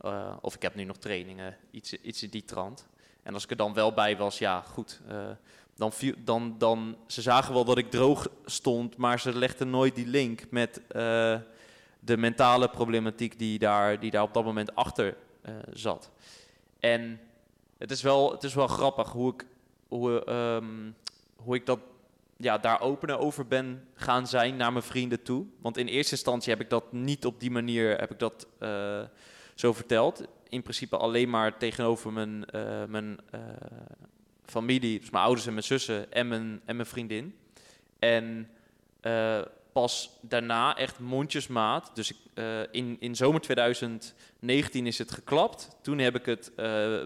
Eh, 0.00 0.36
of 0.40 0.54
ik 0.54 0.62
heb 0.62 0.74
nu 0.74 0.84
nog 0.84 0.96
trainingen, 0.96 1.56
iets, 1.70 1.92
iets 1.92 2.22
in 2.22 2.30
die 2.30 2.44
trant. 2.44 2.86
En 3.22 3.34
als 3.34 3.44
ik 3.44 3.50
er 3.50 3.56
dan 3.56 3.74
wel 3.74 3.92
bij 3.92 4.16
was, 4.16 4.38
ja, 4.38 4.60
goed. 4.60 5.00
eh, 5.08 5.30
dan, 5.74 5.92
dan, 6.24 6.54
dan, 6.58 6.96
ze 7.06 7.22
zagen 7.22 7.54
wel 7.54 7.64
dat 7.64 7.78
ik 7.78 7.90
droog 7.90 8.28
stond, 8.44 8.96
maar 8.96 9.20
ze 9.20 9.38
legden 9.38 9.70
nooit 9.70 9.94
die 9.94 10.06
link 10.06 10.50
met 10.50 10.80
de 12.00 12.16
mentale 12.16 12.68
problematiek 12.68 13.38
die 13.38 13.58
daar, 13.58 14.00
die 14.00 14.10
daar 14.10 14.22
op 14.22 14.34
dat 14.34 14.44
moment 14.44 14.74
achter 14.74 15.16
zat. 15.72 16.10
En 16.80 17.20
het 17.78 17.90
is 17.90 18.02
wel, 18.02 18.32
het 18.32 18.42
is 18.42 18.54
wel 18.54 18.66
grappig 18.66 19.08
hoe 19.08 19.32
ik, 19.32 19.46
hoe, 19.88 20.24
ehm, 20.24 20.90
hoe 21.36 21.54
ik 21.54 21.66
dat, 21.66 21.78
ja, 22.42 22.58
daar 22.58 22.80
opener 22.80 23.18
over 23.18 23.46
ben 23.46 23.88
gaan 23.94 24.26
zijn 24.26 24.56
naar 24.56 24.72
mijn 24.72 24.84
vrienden 24.84 25.22
toe. 25.22 25.46
Want 25.60 25.76
in 25.76 25.86
eerste 25.86 26.12
instantie 26.12 26.52
heb 26.52 26.60
ik 26.60 26.70
dat 26.70 26.92
niet 26.92 27.26
op 27.26 27.40
die 27.40 27.50
manier 27.50 27.98
heb 27.98 28.10
ik 28.10 28.18
dat, 28.18 28.46
eh, 28.58 29.02
zo 29.54 29.72
verteld 29.72 30.24
in 30.48 30.62
principe 30.62 30.96
alleen 30.96 31.30
maar 31.30 31.58
tegenover 31.58 32.12
mijn, 32.12 32.44
eh, 32.44 32.84
mijn, 32.88 33.18
eh, 33.30 33.40
familie, 34.44 35.00
dus 35.00 35.10
mijn 35.10 35.24
ouders 35.24 35.46
en 35.46 35.52
mijn 35.52 35.64
zussen 35.64 36.12
en 36.12 36.28
mijn, 36.28 36.60
en 36.64 36.76
mijn 36.76 36.88
vriendin. 36.88 37.36
En 37.98 38.48
pas 39.72 40.18
daarna 40.20 40.76
echt 40.76 40.98
mondjesmaat. 40.98 41.90
Dus 41.94 42.10
ik, 42.10 42.16
in, 42.70 42.96
in 43.00 43.16
zomer 43.16 43.40
2019 43.40 44.86
is 44.86 44.98
het 44.98 45.10
geklapt. 45.10 45.76
Toen 45.82 45.98
heb 45.98 46.14
ik 46.14 46.26
het 46.26 46.52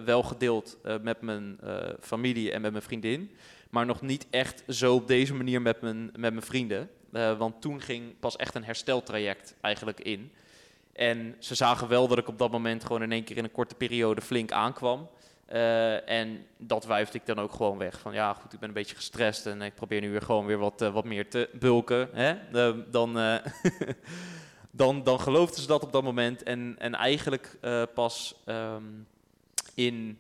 wel 0.05 0.23
gedeeld 0.23 0.79
met 1.03 1.21
mijn 1.21 1.59
familie 2.01 2.53
en 2.53 2.61
met 2.61 2.71
mijn 2.71 2.85
vriendin. 2.85 3.31
Maar 3.71 3.87
nog 3.87 4.03
niet 4.03 4.27
echt 4.31 4.63
zo 4.69 4.95
op 4.95 5.09
deze 5.09 5.35
manier 5.35 5.63
met 5.63 5.81
mijn, 5.81 6.05
met 6.05 6.33
mijn 6.33 6.43
vrienden. 6.43 6.91
want 7.39 7.61
toen 7.61 7.81
ging 7.81 8.19
pas 8.21 8.37
echt 8.37 8.55
een 8.55 8.65
hersteltraject 8.65 9.55
eigenlijk 9.61 10.01
in. 10.01 10.33
En 10.93 11.37
ze 11.39 11.55
zagen 11.55 11.89
wel 11.89 12.09
dat 12.09 12.19
ik 12.19 12.29
op 12.29 12.39
dat 12.39 12.51
moment 12.51 12.85
gewoon 12.85 13.03
in 13.03 13.13
één 13.13 13.25
keer 13.25 13.37
in 13.37 13.45
een 13.45 13.53
korte 13.53 13.75
periode 13.75 14.21
flink 14.21 14.53
aankwam. 14.53 15.09
Uh, 15.53 16.09
en 16.11 16.47
dat 16.57 16.85
wuifde 16.85 17.19
ik 17.19 17.27
dan 17.27 17.39
ook 17.39 17.53
gewoon 17.53 17.79
weg. 17.79 18.01
Van 18.01 18.13
ja, 18.13 18.35
goed, 18.35 18.53
ik 18.53 18.59
ben 18.59 18.69
een 18.69 18.75
beetje 18.75 18.97
gestrest 18.97 19.47
en 19.47 19.63
ik 19.63 19.75
probeer 19.75 20.01
nu 20.01 20.11
weer 20.11 20.23
gewoon 20.23 20.47
weer 20.47 20.59
wat, 20.59 20.83
uh, 20.83 20.93
wat 20.93 21.05
meer 21.05 21.31
te 21.31 21.49
bulken. 21.53 22.09
Hè? 22.13 22.35
Dan, 22.91 23.13
dan, 24.71 25.03
dan 25.03 25.21
geloofden 25.21 25.61
ze 25.61 25.67
dat 25.67 25.83
op 25.83 25.93
dat 25.93 26.03
moment. 26.03 26.43
En, 26.43 26.75
en 26.79 26.95
eigenlijk 26.95 27.59
pas 27.95 28.43
um, 28.47 29.07
in 29.75 30.19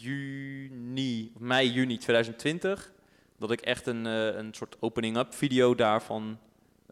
juni, 0.00 1.32
mei, 1.38 1.70
juni 1.70 1.96
2020, 1.96 2.92
dat 3.38 3.50
ik 3.50 3.60
echt 3.60 3.86
een, 3.86 4.04
een 4.04 4.54
soort 4.54 4.76
opening-up 4.80 5.34
video 5.34 5.74
daarvan 5.74 6.38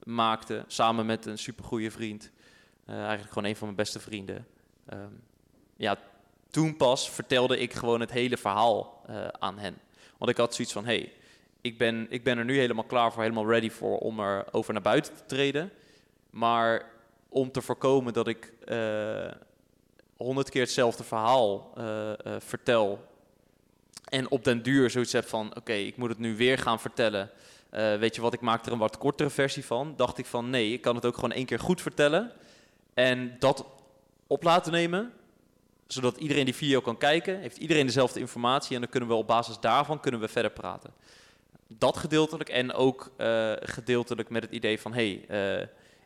maakte. 0.05 0.65
Samen 0.67 1.07
met 1.07 1.27
een 1.27 1.39
supergoeie 1.39 1.91
vriend. 1.91 2.31
eigenlijk 2.87 3.33
gewoon 3.33 3.49
een 3.49 3.57
van 3.57 3.67
mijn 3.67 3.77
beste 3.77 4.01
vrienden. 4.01 4.47
Um, 4.93 5.23
ja, 5.77 5.99
toen 6.51 6.77
pas 6.77 7.11
vertelde 7.11 7.59
ik 7.59 7.73
gewoon 7.73 8.01
het 8.01 8.11
hele 8.11 8.37
verhaal 8.37 9.03
uh, 9.11 9.29
aan 9.29 9.59
hen. 9.59 9.79
Want 10.19 10.31
ik 10.31 10.37
had 10.37 10.55
zoiets 10.55 10.73
van, 10.73 10.85
hey, 10.85 11.13
ik, 11.61 11.79
ben, 11.79 12.07
ik 12.11 12.25
ben 12.25 12.39
er 12.39 12.45
nu 12.45 12.59
helemaal 12.59 12.85
klaar 12.85 13.13
voor, 13.13 13.23
helemaal 13.23 13.49
ready 13.49 13.71
voor 13.71 13.99
om 13.99 14.21
er 14.21 14.45
over 14.53 14.73
naar 14.73 14.83
buiten 14.83 15.15
te 15.15 15.25
treden. 15.27 15.71
Maar 16.31 16.91
om 17.29 17.51
te 17.51 17.63
voorkomen 17.63 18.13
dat 18.13 18.29
ik 18.29 18.53
eh, 18.65 19.31
honderd 20.17 20.51
keer 20.51 20.63
hetzelfde 20.63 21.05
verhaal 21.05 21.73
uh, 21.79 22.13
vertel 22.39 23.05
en 24.05 24.31
op 24.31 24.45
den 24.45 24.63
duur 24.63 24.91
zoiets 24.91 25.13
heb 25.13 25.27
van, 25.27 25.57
oké, 25.57 25.73
ik 25.73 25.97
moet 25.97 26.09
het 26.09 26.19
nu 26.19 26.37
weer 26.37 26.59
gaan 26.59 26.81
vertellen. 26.81 27.31
weet 27.71 28.15
je 28.15 28.21
wat, 28.21 28.33
ik 28.33 28.41
maak 28.41 28.67
er 28.67 28.73
een 28.73 28.79
wat 28.79 28.99
kortere 28.99 29.31
versie 29.31 29.65
van. 29.65 29.95
Dacht 29.97 30.19
ik 30.19 30.27
van, 30.27 30.51
nee, 30.51 30.73
ik 30.73 30.81
kan 30.81 30.95
het 30.95 31.05
ook 31.05 31.15
gewoon 31.15 31.33
één 31.33 31.47
keer 31.47 31.59
goed 31.59 31.81
vertellen. 31.81 32.33
En 32.95 33.37
dat 33.39 33.65
op 34.27 34.43
laten 34.43 34.73
nemen 34.73 35.13
zodat 35.87 36.17
iedereen 36.17 36.45
die 36.45 36.55
video 36.55 36.81
kan 36.81 36.99
kijken, 36.99 37.41
heeft 37.41 37.57
iedereen 37.57 37.87
dezelfde 37.87 38.21
informatie 38.21 38.75
en 38.75 38.81
dan 38.81 38.91
kunnen 38.91 39.09
we 39.09 39.15
op 39.15 39.27
basis 39.27 39.61
daarvan 39.61 40.01
kunnen 40.01 40.21
we 40.21 40.29
verder 40.29 40.51
praten. 40.51 40.91
Dat 41.69 41.97
gedeeltelijk 41.97 42.49
en 42.49 42.73
ook 42.73 43.11
gedeeltelijk 43.61 44.31
met 44.31 44.43
het 44.43 44.53
idee 44.53 44.81
van 44.81 44.93
hey, 44.93 45.25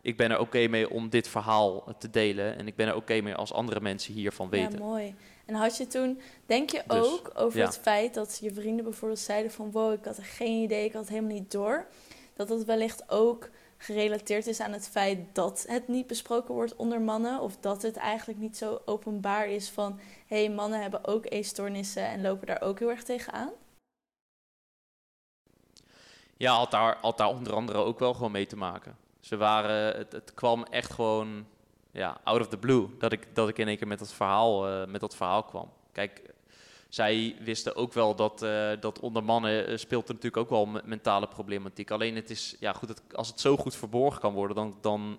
ik 0.02 0.16
ben 0.16 0.30
er 0.30 0.38
oké 0.38 0.66
mee 0.66 0.90
om 0.90 1.08
dit 1.08 1.28
verhaal 1.28 1.94
te 1.98 2.10
delen 2.10 2.56
en 2.56 2.66
ik 2.66 2.76
ben 2.76 2.86
er 2.86 2.96
oké 2.96 3.20
mee 3.20 3.34
als 3.34 3.52
andere 3.52 3.80
mensen 3.80 4.14
hiervan 4.14 4.50
weten. 4.50 4.78
Ja, 4.78 4.84
mooi. 4.84 5.14
En 5.46 5.54
had 5.54 5.76
je 5.76 5.86
toen, 5.86 6.20
denk 6.46 6.70
je 6.70 6.82
dus, 6.86 6.98
ook 6.98 7.30
over 7.34 7.60
het 7.60 7.78
feit 7.78 8.14
dat 8.14 8.38
je 8.40 8.52
vrienden 8.52 8.84
bijvoorbeeld 8.84 9.20
zeiden 9.20 9.50
van 9.50 9.70
wow, 9.70 9.92
ik 9.92 10.04
had 10.04 10.16
er 10.16 10.24
geen 10.24 10.62
idee, 10.62 10.84
ik 10.84 10.92
had 10.92 11.00
het 11.02 11.10
helemaal 11.10 11.34
niet 11.34 11.50
door, 11.50 11.86
dat 12.34 12.48
dat 12.48 12.64
wellicht 12.64 13.10
ook 13.10 13.48
gerelateerd 13.82 14.46
is 14.46 14.60
aan 14.60 14.72
het 14.72 14.88
feit 14.88 15.18
dat 15.32 15.64
het 15.68 15.88
niet 15.88 16.06
besproken 16.06 16.54
wordt 16.54 16.76
onder 16.76 17.00
mannen. 17.00 17.40
Of 17.40 17.56
dat 17.56 17.82
het 17.82 17.96
eigenlijk 17.96 18.38
niet 18.38 18.56
zo 18.56 18.82
openbaar 18.84 19.48
is 19.48 19.68
van 19.70 20.00
hé, 20.26 20.44
hey, 20.44 20.54
mannen 20.54 20.80
hebben 20.80 21.06
ook 21.06 21.26
eetstoornissen 21.28 22.04
en 22.04 22.22
lopen 22.22 22.46
daar 22.46 22.62
ook 22.62 22.78
heel 22.78 22.90
erg 22.90 23.02
tegenaan? 23.02 23.50
Ja, 26.36 26.52
had 26.52 26.70
daar, 26.70 26.98
had 27.00 27.18
daar 27.18 27.28
onder 27.28 27.54
andere 27.54 27.78
ook 27.78 27.98
wel 27.98 28.14
gewoon 28.14 28.32
mee 28.32 28.46
te 28.46 28.56
maken. 28.56 28.96
Ze 29.20 29.36
waren, 29.36 29.96
het, 29.96 30.12
het 30.12 30.34
kwam 30.34 30.64
echt 30.64 30.92
gewoon 30.92 31.46
ja, 31.90 32.20
out 32.24 32.40
of 32.40 32.48
the 32.48 32.58
blue 32.58 32.88
dat 32.98 33.12
ik, 33.12 33.34
dat 33.34 33.48
ik 33.48 33.58
in 33.58 33.68
één 33.68 33.76
keer 33.76 33.86
met 33.86 33.98
dat 33.98 34.12
verhaal, 34.12 34.68
uh, 34.68 34.86
met 34.86 35.00
dat 35.00 35.16
verhaal 35.16 35.42
kwam. 35.42 35.72
Kijk, 35.92 36.22
zij 36.88 37.36
wisten 37.40 37.76
ook 37.76 37.92
wel 37.92 38.14
dat, 38.14 38.42
uh, 38.42 38.70
dat 38.80 38.98
onder 38.98 39.24
mannen 39.24 39.70
uh, 39.70 39.76
speelt 39.76 40.08
er 40.08 40.14
natuurlijk 40.14 40.42
ook 40.42 40.50
wel 40.50 40.80
mentale 40.84 41.28
problematiek. 41.28 41.90
Alleen 41.90 42.16
het 42.16 42.30
is, 42.30 42.56
ja 42.60 42.72
goed, 42.72 43.02
als 43.12 43.28
het 43.28 43.40
zo 43.40 43.56
goed 43.56 43.76
verborgen 43.76 44.20
kan 44.20 44.32
worden, 44.32 44.56
dan, 44.56 44.78
dan 44.80 45.18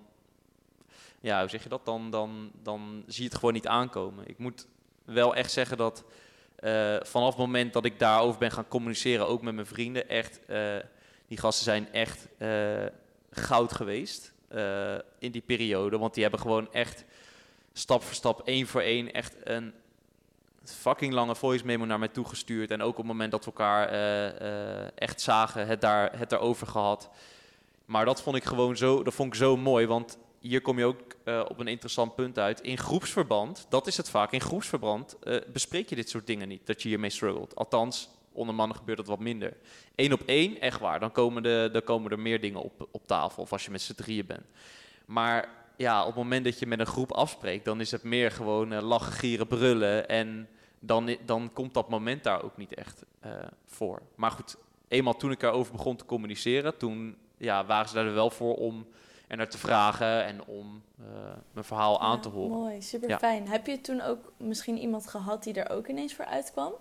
ja, 1.20 1.40
hoe 1.40 1.48
zeg 1.48 1.62
je 1.62 1.68
dat? 1.68 1.84
Dan, 1.84 2.10
dan, 2.10 2.50
dan 2.62 3.04
zie 3.06 3.22
je 3.22 3.28
het 3.28 3.38
gewoon 3.38 3.54
niet 3.54 3.66
aankomen. 3.66 4.28
Ik 4.28 4.38
moet 4.38 4.66
wel 5.04 5.34
echt 5.34 5.52
zeggen 5.52 5.76
dat 5.76 6.04
vanaf 7.02 7.28
het 7.28 7.36
moment 7.36 7.72
dat 7.72 7.84
ik 7.84 7.98
daarover 7.98 8.38
ben 8.38 8.50
gaan 8.50 8.68
communiceren, 8.68 9.28
ook 9.28 9.42
met 9.42 9.54
mijn 9.54 9.66
vrienden, 9.66 10.08
echt, 10.08 10.40
die 11.28 11.38
gasten 11.38 11.64
zijn 11.64 11.92
echt 11.92 12.28
goud 13.32 13.72
geweest 13.72 14.32
in 15.18 15.30
die 15.30 15.42
periode. 15.46 15.98
Want 15.98 16.14
die 16.14 16.22
hebben 16.22 16.40
gewoon 16.40 16.72
echt 16.72 17.04
stap 17.72 18.02
voor 18.02 18.14
stap, 18.14 18.40
één 18.44 18.66
voor 18.66 18.80
één, 18.80 19.12
echt 19.12 19.36
een 19.44 19.72
fucking 20.64 21.12
lange 21.12 21.34
voice 21.34 21.64
memo 21.64 21.84
naar 21.84 21.98
mij 21.98 22.08
toegestuurd. 22.08 22.70
En 22.70 22.82
ook 22.82 22.90
op 22.90 22.96
het 22.96 23.06
moment 23.06 23.30
dat 23.30 23.44
we 23.44 23.50
elkaar 23.50 23.92
uh, 23.92 24.40
uh, 24.40 24.86
echt 24.94 25.20
zagen, 25.20 25.66
het, 25.66 25.80
daar, 25.80 26.18
het 26.18 26.32
erover 26.32 26.66
gehad. 26.66 27.10
Maar 27.84 28.04
dat 28.04 28.22
vond 28.22 28.36
ik 28.36 28.44
gewoon 28.44 28.76
zo, 28.76 29.02
dat 29.02 29.14
vond 29.14 29.28
ik 29.28 29.34
zo 29.34 29.56
mooi. 29.56 29.86
Want 29.86 30.18
hier 30.40 30.60
kom 30.60 30.78
je 30.78 30.84
ook 30.84 31.00
op 31.48 31.58
een 31.58 31.68
interessant 31.68 32.14
punt 32.14 32.38
uit. 32.38 32.60
In 32.60 32.78
groepsverband, 32.78 33.66
dat 33.68 33.86
is 33.86 33.96
het 33.96 34.08
vaak, 34.08 34.32
in 34.32 34.40
groepsverband 34.40 35.16
bespreek 35.52 35.88
je 35.88 35.94
dit 35.94 36.10
soort 36.10 36.26
dingen 36.26 36.48
niet. 36.48 36.66
Dat 36.66 36.82
je 36.82 36.88
hiermee 36.88 37.10
struggelt. 37.10 37.56
Althans, 37.56 38.08
onder 38.32 38.54
mannen 38.54 38.76
gebeurt 38.76 38.98
dat 38.98 39.06
wat 39.06 39.18
minder. 39.18 39.56
Eén 39.94 40.12
op 40.12 40.22
één, 40.26 40.60
echt 40.60 40.80
waar. 40.80 41.00
Dan 41.00 41.12
komen, 41.12 41.42
de, 41.42 41.68
dan 41.72 41.84
komen 41.84 42.10
er 42.10 42.18
meer 42.18 42.40
dingen 42.40 42.62
op, 42.62 42.88
op 42.90 43.06
tafel. 43.06 43.42
Of 43.42 43.52
als 43.52 43.64
je 43.64 43.70
met 43.70 43.80
z'n 43.80 43.94
drieën 43.94 44.26
bent. 44.26 44.44
Maar 45.06 45.48
ja, 45.76 46.00
op 46.00 46.06
het 46.06 46.16
moment 46.16 46.44
dat 46.44 46.58
je 46.58 46.66
met 46.66 46.80
een 46.80 46.86
groep 46.86 47.12
afspreekt, 47.12 47.64
dan 47.64 47.80
is 47.80 47.90
het 47.90 48.02
meer 48.02 48.30
gewoon 48.30 48.72
uh, 48.72 48.80
lachen, 48.80 49.12
gieren, 49.12 49.46
brullen. 49.46 50.08
En 50.08 50.48
dan, 50.80 51.16
dan 51.24 51.50
komt 51.52 51.74
dat 51.74 51.88
moment 51.88 52.24
daar 52.24 52.42
ook 52.42 52.56
niet 52.56 52.74
echt 52.74 53.04
uh, 53.26 53.32
voor. 53.66 54.02
Maar 54.14 54.30
goed, 54.30 54.56
eenmaal 54.88 55.16
toen 55.16 55.30
ik 55.30 55.42
erover 55.42 55.72
begon 55.72 55.96
te 55.96 56.04
communiceren, 56.04 56.76
toen 56.76 57.16
ja, 57.36 57.64
waren 57.66 57.88
ze 57.88 57.94
daar 57.94 58.14
wel 58.14 58.30
voor 58.30 58.54
om 58.54 58.86
er 59.28 59.36
naar 59.36 59.48
te 59.48 59.58
vragen 59.58 60.24
en 60.24 60.44
om 60.44 60.82
uh, 61.00 61.06
mijn 61.52 61.64
verhaal 61.64 62.00
aan 62.00 62.20
te 62.20 62.28
horen. 62.28 62.58
Mooi, 62.58 62.82
super 62.82 63.08
ja. 63.08 63.18
fijn. 63.18 63.48
Heb 63.48 63.66
je 63.66 63.80
toen 63.80 64.00
ook 64.00 64.32
misschien 64.36 64.78
iemand 64.78 65.06
gehad 65.06 65.42
die 65.42 65.54
er 65.54 65.70
ook 65.70 65.86
ineens 65.86 66.14
voor 66.14 66.24
uitkwam? 66.24 66.72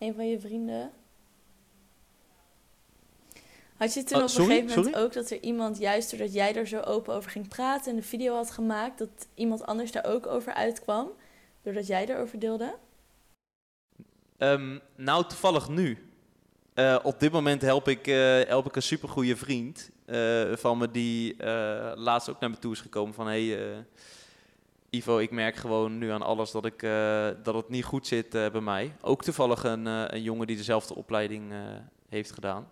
Een 0.00 0.14
van 0.14 0.28
je 0.28 0.40
vrienden? 0.40 0.90
Had 3.76 3.94
je 3.94 4.02
toen 4.02 4.18
oh, 4.18 4.24
op 4.24 4.28
een 4.28 4.44
gegeven 4.44 4.76
moment 4.76 4.96
ook 4.96 5.12
dat 5.12 5.30
er 5.30 5.40
iemand, 5.40 5.78
juist 5.78 6.10
doordat 6.10 6.32
jij 6.32 6.56
er 6.56 6.66
zo 6.66 6.80
open 6.80 7.14
over 7.14 7.30
ging 7.30 7.48
praten 7.48 7.90
en 7.90 7.96
de 7.96 8.02
video 8.02 8.34
had 8.34 8.50
gemaakt, 8.50 8.98
dat 8.98 9.26
iemand 9.34 9.66
anders 9.66 9.92
daar 9.92 10.04
ook 10.04 10.26
over 10.26 10.54
uitkwam, 10.54 11.10
doordat 11.62 11.86
jij 11.86 12.08
erover 12.08 12.38
deelde? 12.38 12.74
Um, 14.38 14.80
nou, 14.96 15.26
toevallig 15.26 15.68
nu. 15.68 15.98
Uh, 16.74 16.98
op 17.02 17.20
dit 17.20 17.32
moment 17.32 17.62
help 17.62 17.88
ik, 17.88 18.06
uh, 18.06 18.40
help 18.40 18.66
ik 18.66 18.76
een 18.76 18.82
supergoeie 18.82 19.36
vriend 19.36 19.90
uh, 20.06 20.56
van 20.56 20.78
me 20.78 20.90
die 20.90 21.44
laatst 21.96 22.28
ook 22.28 22.40
naar 22.40 22.50
me 22.50 22.58
toe 22.58 22.72
is 22.72 22.80
gekomen 22.80 23.14
van 23.14 23.26
hey 23.26 23.84
Ivo, 24.90 25.18
ik 25.18 25.30
merk 25.30 25.56
gewoon 25.56 25.98
nu 25.98 26.10
aan 26.10 26.22
alles 26.22 26.50
dat, 26.50 26.64
ik, 26.64 26.80
dat 27.42 27.54
het 27.54 27.68
niet 27.68 27.84
goed 27.84 28.06
zit 28.06 28.30
bij 28.30 28.60
mij. 28.60 28.94
Ook 29.00 29.22
toevallig 29.22 29.64
een, 29.64 29.86
een 29.86 30.22
jongen 30.22 30.46
die 30.46 30.56
dezelfde 30.56 30.94
opleiding 30.94 31.52
heeft 32.08 32.32
gedaan 32.32 32.68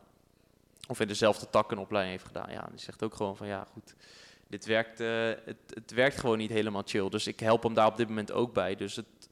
of 0.88 1.00
in 1.00 1.08
dezelfde 1.08 1.50
tak 1.50 1.70
een 1.70 1.78
opleiding 1.78 2.16
heeft 2.16 2.32
gedaan. 2.32 2.52
Ja, 2.52 2.68
die 2.70 2.80
zegt 2.80 3.02
ook 3.02 3.14
gewoon 3.14 3.36
van 3.36 3.46
ja, 3.46 3.66
goed, 3.72 3.94
dit 4.48 4.66
werkt, 4.66 4.98
het, 4.98 5.56
het, 5.74 5.90
werkt 5.90 6.20
gewoon 6.20 6.38
niet 6.38 6.50
helemaal 6.50 6.82
chill. 6.84 7.08
Dus 7.08 7.26
ik 7.26 7.40
help 7.40 7.62
hem 7.62 7.74
daar 7.74 7.86
op 7.86 7.96
dit 7.96 8.08
moment 8.08 8.32
ook 8.32 8.52
bij. 8.52 8.76
Dus 8.76 8.96
het, 8.96 9.28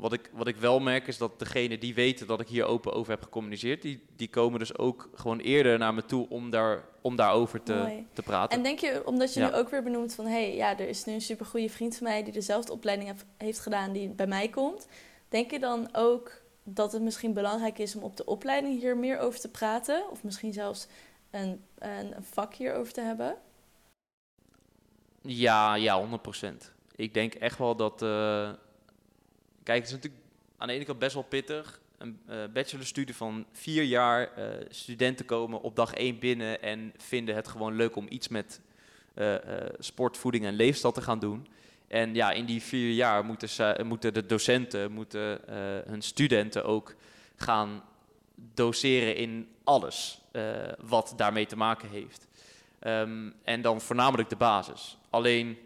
wat, 0.00 0.12
ik, 0.12 0.30
wat 0.32 0.46
ik 0.46 0.56
wel 0.56 0.80
merk 0.80 1.06
is 1.06 1.18
dat 1.18 1.38
degene 1.38 1.78
die 1.78 1.94
weten 1.94 2.26
dat 2.26 2.40
ik 2.40 2.48
hier 2.48 2.64
open 2.64 2.92
over 2.92 3.12
heb 3.12 3.22
gecommuniceerd, 3.22 3.82
die, 3.82 4.02
die 4.16 4.28
komen 4.28 4.58
dus 4.58 4.78
ook 4.78 5.08
gewoon 5.14 5.38
eerder 5.38 5.78
naar 5.78 5.94
me 5.94 6.04
toe 6.04 6.28
om, 6.28 6.50
daar, 6.50 6.84
om 7.00 7.16
daarover 7.16 7.62
te, 7.62 8.04
te 8.12 8.22
praten. 8.22 8.56
En 8.56 8.62
denk 8.62 8.78
je, 8.78 9.02
omdat 9.06 9.34
je 9.34 9.40
ja. 9.40 9.48
nu 9.48 9.54
ook 9.54 9.68
weer 9.68 9.82
benoemt 9.82 10.14
van 10.14 10.24
hé, 10.24 10.30
hey, 10.30 10.56
ja, 10.56 10.78
er 10.78 10.88
is 10.88 11.04
nu 11.04 11.12
een 11.12 11.20
supergoeie 11.20 11.70
vriend 11.70 11.96
van 11.96 12.06
mij 12.06 12.22
die 12.22 12.32
dezelfde 12.32 12.72
opleiding 12.72 13.12
heeft 13.36 13.60
gedaan 13.60 13.92
die 13.92 14.08
bij 14.08 14.26
mij 14.26 14.48
komt. 14.48 14.88
Denk 15.28 15.50
je 15.50 15.58
dan 15.58 15.88
ook 15.92 16.32
dat 16.62 16.92
het 16.92 17.02
misschien 17.02 17.32
belangrijk 17.32 17.78
is 17.78 17.96
om 17.96 18.02
op 18.02 18.16
de 18.16 18.24
opleiding 18.24 18.80
hier 18.80 18.96
meer 18.96 19.18
over 19.18 19.40
te 19.40 19.50
praten. 19.50 20.10
Of 20.10 20.22
misschien 20.22 20.52
zelfs 20.52 20.86
een, 21.30 21.64
een, 21.78 22.16
een 22.16 22.24
vak 22.24 22.54
hierover 22.54 22.92
te 22.92 23.00
hebben? 23.00 23.36
Ja, 25.22 25.74
ja, 25.74 26.06
100%. 26.44 26.54
Ik 26.96 27.14
denk 27.14 27.34
echt 27.34 27.58
wel 27.58 27.76
dat. 27.76 28.02
Uh, 28.02 28.50
kijk, 29.62 29.78
het 29.78 29.86
is 29.86 29.94
natuurlijk 29.94 30.22
aan 30.56 30.68
de 30.68 30.74
ene 30.74 30.84
kant 30.84 30.98
best 30.98 31.14
wel 31.14 31.22
pittig. 31.22 31.80
Een 31.98 32.20
uh, 32.30 32.36
bachelorstudie 32.52 33.14
van 33.14 33.46
vier 33.52 33.82
jaar. 33.82 34.30
Uh, 34.38 34.44
studenten 34.68 35.26
komen 35.26 35.60
op 35.60 35.76
dag 35.76 35.94
één 35.94 36.18
binnen 36.18 36.62
en 36.62 36.92
vinden 36.96 37.34
het 37.34 37.48
gewoon 37.48 37.76
leuk 37.76 37.96
om 37.96 38.06
iets 38.08 38.28
met 38.28 38.60
sport, 39.78 40.16
voeding 40.16 40.44
en 40.44 40.54
leefstijl 40.54 40.92
te 40.92 41.02
gaan 41.02 41.18
doen. 41.18 41.46
En 41.90 42.14
ja, 42.14 42.30
in 42.30 42.44
die 42.44 42.62
vier 42.62 42.92
jaar 42.92 43.24
moeten, 43.24 43.48
ze, 43.48 43.80
moeten 43.84 44.14
de 44.14 44.26
docenten, 44.26 44.92
moeten 44.92 45.40
uh, 45.48 45.54
hun 45.86 46.02
studenten 46.02 46.64
ook 46.64 46.94
gaan 47.36 47.82
doseren 48.54 49.16
in 49.16 49.48
alles 49.64 50.20
uh, 50.32 50.42
wat 50.80 51.14
daarmee 51.16 51.46
te 51.46 51.56
maken 51.56 51.88
heeft. 51.88 52.26
Um, 52.86 53.34
en 53.44 53.62
dan 53.62 53.80
voornamelijk 53.80 54.28
de 54.28 54.36
basis. 54.36 54.96
Alleen, 55.10 55.58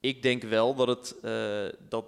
ik 0.00 0.22
denk 0.22 0.42
wel 0.42 0.74
dat 0.74 0.88
het, 0.88 1.14
uh, 1.24 1.80
dat 1.88 2.04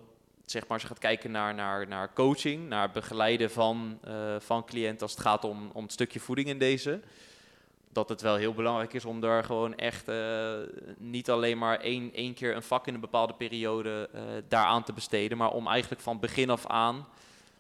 zeg 0.47 0.67
maar, 0.67 0.81
je 0.81 0.87
gaat 0.87 0.99
kijken 0.99 1.31
naar, 1.31 1.55
naar, 1.55 1.89
naar 1.89 2.13
coaching, 2.13 2.69
naar 2.69 2.91
begeleiden 2.91 3.51
van, 3.51 3.99
van 4.39 4.65
cliënten 4.65 5.03
als 5.03 5.11
het 5.11 5.21
gaat 5.21 5.45
om, 5.45 5.71
om 5.73 5.83
het 5.83 5.93
stukje 5.93 6.21
voeding 6.21 6.49
in 6.49 6.59
deze, 6.59 7.01
dat 7.97 8.09
het 8.09 8.21
wel 8.21 8.37
heel 8.37 8.55
belangrijk 8.55 8.93
is 8.93 9.05
om 9.05 9.21
daar 9.21 9.45
gewoon 9.45 9.77
echt 9.77 10.09
uh, 10.09 10.55
niet 10.99 11.31
alleen 11.31 11.59
maar 11.59 11.81
één, 11.81 12.13
één 12.13 12.35
keer 12.35 12.57
een 12.57 12.63
vak 12.63 12.87
in 12.87 12.95
een 12.95 13.01
bepaalde 13.01 13.35
periode 13.35 14.09
uh, 14.15 14.21
daaraan 14.49 14.85
te 14.85 14.93
besteden, 14.93 15.39
maar 15.39 15.51
om 15.51 15.67
eigenlijk 15.67 16.03
van 16.03 16.21
begin 16.21 16.51
af 16.51 16.67
aan, 16.67 17.07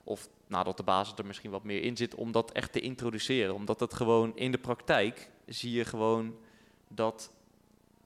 of 0.04 0.28
nadat 0.46 0.76
de 0.76 0.82
basis 0.82 1.14
er 1.18 1.26
misschien 1.26 1.50
wat 1.50 1.64
meer 1.64 1.82
in 1.82 1.96
zit, 1.96 2.14
om 2.14 2.32
dat 2.32 2.52
echt 2.52 2.72
te 2.72 2.80
introduceren. 2.80 3.54
Omdat 3.54 3.80
het 3.80 3.94
gewoon 3.94 4.36
in 4.36 4.52
de 4.52 4.58
praktijk 4.58 5.30
zie 5.46 5.72
je 5.72 5.84
gewoon 5.84 6.36
dat 6.88 7.30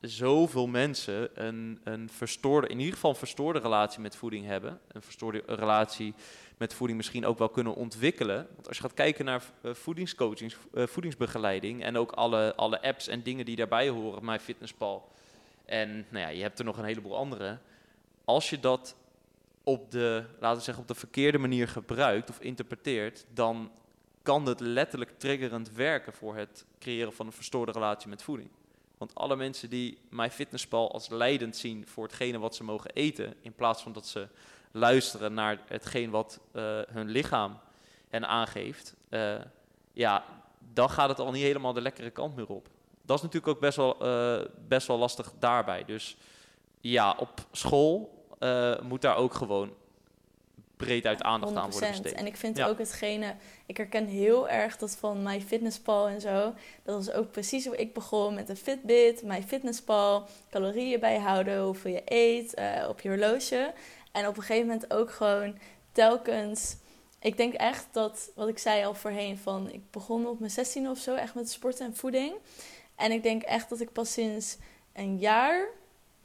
zoveel 0.01 0.67
mensen 0.67 1.47
een, 1.47 1.81
een 1.85 2.09
verstoorde, 2.09 2.67
in 2.67 2.79
ieder 2.79 2.95
geval 2.95 3.11
een 3.11 3.17
verstoorde 3.17 3.59
relatie 3.59 4.01
met 4.01 4.17
voeding 4.17 4.47
hebben. 4.47 4.81
Een 4.93 5.03
verstoorde 5.03 5.43
relatie 5.47 6.15
met 6.57 6.75
voeding 6.75 6.99
misschien 6.99 7.27
ook 7.27 7.39
wel 7.39 7.49
kunnen 7.49 7.75
ontwikkelen. 7.75 8.47
Want 8.55 8.69
als 8.69 8.77
je 8.77 8.83
gaat 8.83 8.95
kijken 8.95 9.25
naar 9.25 9.43
uh, 9.63 9.75
voedingscoaching, 9.75 10.55
uh, 10.75 10.87
voedingsbegeleiding 10.87 11.83
en 11.83 11.97
ook 11.97 12.13
alle, 12.13 12.55
alle 12.55 12.83
apps 12.83 13.09
en 13.09 13.23
dingen 13.23 13.45
die 13.45 13.57
daarbij 13.57 13.89
horen, 13.89 14.25
MyFitnessPal. 14.25 15.13
En 15.65 16.07
nou 16.09 16.25
ja, 16.25 16.29
je 16.29 16.43
hebt 16.43 16.59
er 16.59 16.65
nog 16.65 16.79
een 16.79 16.85
heleboel 16.85 17.17
andere. 17.17 17.59
Als 18.25 18.51
je 18.51 18.61
dat 18.61 18.97
op 19.65 19.91
de, 19.91 20.25
laten 20.39 20.59
we 20.59 20.65
zeggen, 20.65 20.83
op 20.83 20.89
de 20.89 20.95
verkeerde 20.95 21.39
manier 21.39 21.69
gebruikt 21.69 22.31
of 22.31 22.41
interpreteert, 22.41 23.27
dan 23.35 23.71
kan 24.23 24.47
het 24.47 24.61
letterlijk 24.61 25.19
triggerend 25.19 25.73
werken 25.73 26.13
voor 26.13 26.37
het 26.37 26.65
creëren 26.79 27.13
van 27.13 27.27
een 27.27 27.33
verstoorde 27.33 27.73
relatie 27.73 28.09
met 28.09 28.23
voeding. 28.23 28.51
Want 29.01 29.15
alle 29.15 29.37
mensen 29.37 29.71
die 29.71 29.99
MyFitnessPal 30.09 30.93
als 30.93 31.09
leidend 31.09 31.57
zien 31.57 31.87
voor 31.87 32.05
hetgene 32.05 32.39
wat 32.39 32.55
ze 32.55 32.65
mogen 32.65 32.91
eten, 32.91 33.35
in 33.43 33.53
plaats 33.53 33.83
van 33.83 33.93
dat 33.93 34.07
ze 34.07 34.29
luisteren 34.71 35.35
naar 35.35 35.59
hetgeen 35.67 36.11
wat 36.11 36.41
uh, 36.53 36.63
hun 36.89 37.09
lichaam 37.09 37.59
hen 38.09 38.29
aangeeft, 38.29 38.95
uh, 39.11 39.35
ja, 39.93 40.25
dan 40.73 40.91
gaat 40.91 41.09
het 41.09 41.19
al 41.19 41.31
niet 41.31 41.43
helemaal 41.43 41.73
de 41.73 41.81
lekkere 41.81 42.11
kant 42.11 42.37
meer 42.37 42.49
op. 42.49 42.69
Dat 43.03 43.17
is 43.17 43.23
natuurlijk 43.23 43.53
ook 43.53 43.61
best 43.61 43.77
wel, 43.77 44.07
uh, 44.07 44.45
best 44.69 44.87
wel 44.87 44.99
lastig 44.99 45.33
daarbij. 45.39 45.85
Dus 45.85 46.17
ja, 46.81 47.17
op 47.19 47.47
school 47.53 48.25
moet 48.83 49.03
daar 49.03 49.17
ook 49.17 49.35
gewoon 49.35 49.73
breed 50.81 51.07
uit 51.07 51.23
aandacht 51.23 51.53
100%. 51.53 51.57
aan 51.57 51.71
worden 51.71 51.91
besteed. 51.91 52.13
En 52.13 52.27
ik 52.27 52.37
vind 52.37 52.57
ja. 52.57 52.67
ook 52.67 52.79
hetgene, 52.79 53.35
ik 53.67 53.77
herken 53.77 54.07
heel 54.07 54.49
erg 54.49 54.77
dat 54.77 54.97
van 54.97 55.23
MyFitnessPal 55.23 56.09
en 56.09 56.21
zo. 56.21 56.55
Dat 56.83 56.95
was 56.95 57.11
ook 57.11 57.31
precies 57.31 57.67
hoe 57.67 57.77
ik 57.77 57.95
begon 57.95 58.35
met 58.35 58.49
een 58.49 58.57
Fitbit, 58.57 59.23
MyFitnessPal, 59.23 60.27
calorieën 60.51 61.01
bijhouden, 61.01 61.63
hoeveel 61.63 61.93
je 61.93 62.03
eet, 62.05 62.59
uh, 62.59 62.89
op 62.89 63.01
je 63.01 63.09
horloge. 63.09 63.73
En 64.13 64.27
op 64.27 64.37
een 64.37 64.43
gegeven 64.43 64.67
moment 64.67 64.93
ook 64.93 65.11
gewoon 65.11 65.59
telkens. 65.93 66.77
Ik 67.21 67.37
denk 67.37 67.55
echt 67.55 67.87
dat, 67.93 68.31
wat 68.35 68.49
ik 68.49 68.59
zei 68.59 68.85
al 68.85 68.95
voorheen, 68.95 69.39
van 69.39 69.71
ik 69.71 69.91
begon 69.91 70.27
op 70.27 70.39
mijn 70.39 70.51
16 70.51 70.89
of 70.89 70.99
zo 70.99 71.15
echt 71.15 71.35
met 71.35 71.51
sport 71.51 71.81
en 71.81 71.97
voeding. 71.97 72.33
En 72.97 73.13
ik 73.13 73.23
denk 73.23 73.43
echt 73.43 73.69
dat 73.69 73.81
ik 73.81 73.93
pas 73.93 74.13
sinds 74.13 74.57
een 74.93 75.19
jaar, 75.19 75.69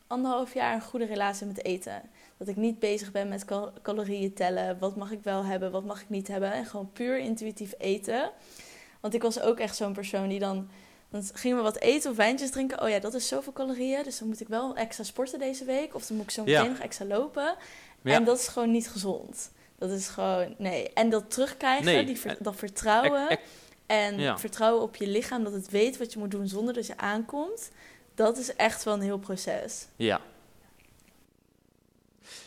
anderhalf 0.07 0.53
jaar, 0.53 0.73
een 0.73 0.81
goede 0.81 1.05
relatie 1.05 1.47
met 1.47 1.63
eten. 1.63 2.01
Dat 2.37 2.47
ik 2.47 2.55
niet 2.55 2.79
bezig 2.79 3.11
ben 3.11 3.29
met 3.29 3.45
cal 3.45 3.73
calorieën 3.81 4.33
tellen. 4.33 4.79
Wat 4.79 4.95
mag 4.95 5.11
ik 5.11 5.23
wel 5.23 5.45
hebben, 5.45 5.71
wat 5.71 5.85
mag 5.85 6.01
ik 6.01 6.09
niet 6.09 6.27
hebben. 6.27 6.51
En 6.51 6.65
gewoon 6.65 6.91
puur 6.91 7.17
intuïtief 7.17 7.73
eten. 7.77 8.31
Want 8.99 9.13
ik 9.13 9.21
was 9.21 9.39
ook 9.39 9.59
echt 9.59 9.75
zo'n 9.75 9.93
persoon 9.93 10.27
die 10.27 10.39
dan 10.39 10.69
dan 11.09 11.23
gingen 11.33 11.57
we 11.57 11.63
wat 11.63 11.79
eten 11.79 12.11
of 12.11 12.17
wijntjes 12.17 12.49
drinken. 12.49 12.81
Oh 12.81 12.89
ja, 12.89 12.99
dat 12.99 13.13
is 13.13 13.27
zoveel 13.27 13.53
calorieën. 13.53 14.03
Dus 14.03 14.17
dan 14.17 14.27
moet 14.27 14.41
ik 14.41 14.47
wel 14.47 14.75
extra 14.75 15.03
sporten 15.03 15.39
deze 15.39 15.65
week. 15.65 15.95
Of 15.95 16.05
dan 16.05 16.17
moet 16.17 16.25
ik 16.25 16.31
zo 16.31 16.43
meteen 16.43 16.63
ja. 16.63 16.69
nog 16.69 16.79
extra 16.79 17.05
lopen. 17.05 17.55
Ja. 18.01 18.13
En 18.13 18.23
dat 18.23 18.39
is 18.39 18.47
gewoon 18.47 18.71
niet 18.71 18.89
gezond. 18.89 19.51
Dat 19.77 19.89
is 19.89 20.07
gewoon, 20.07 20.55
nee. 20.57 20.93
En 20.93 21.09
dat 21.09 21.31
terugkrijgen, 21.31 21.85
nee. 21.85 22.05
die 22.05 22.19
ver, 22.19 22.37
dat 22.39 22.55
vertrouwen. 22.55 23.39
En 23.85 24.19
ja. 24.19 24.37
vertrouwen 24.37 24.81
op 24.81 24.95
je 24.95 25.07
lichaam, 25.07 25.43
dat 25.43 25.53
het 25.53 25.69
weet 25.69 25.97
wat 25.97 26.13
je 26.13 26.19
moet 26.19 26.31
doen 26.31 26.47
zonder 26.47 26.73
dat 26.73 26.87
je 26.87 26.97
aankomt. 26.97 27.71
Dat 28.15 28.37
is 28.37 28.55
echt 28.55 28.83
wel 28.83 28.93
een 28.93 29.01
heel 29.01 29.17
proces. 29.17 29.87
Ja. 29.95 30.21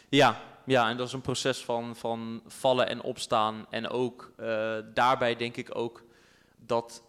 Ja, 0.09 0.41
ja, 0.65 0.89
en 0.89 0.97
dat 0.97 1.07
is 1.07 1.13
een 1.13 1.21
proces 1.21 1.65
van, 1.65 1.97
van 1.97 2.43
vallen 2.47 2.89
en 2.89 3.03
opstaan. 3.03 3.67
En 3.71 3.89
ook 3.89 4.33
uh, 4.41 4.77
daarbij 4.95 5.37
denk 5.37 5.57
ik 5.57 5.77
ook 5.77 6.03
dat 6.67 7.03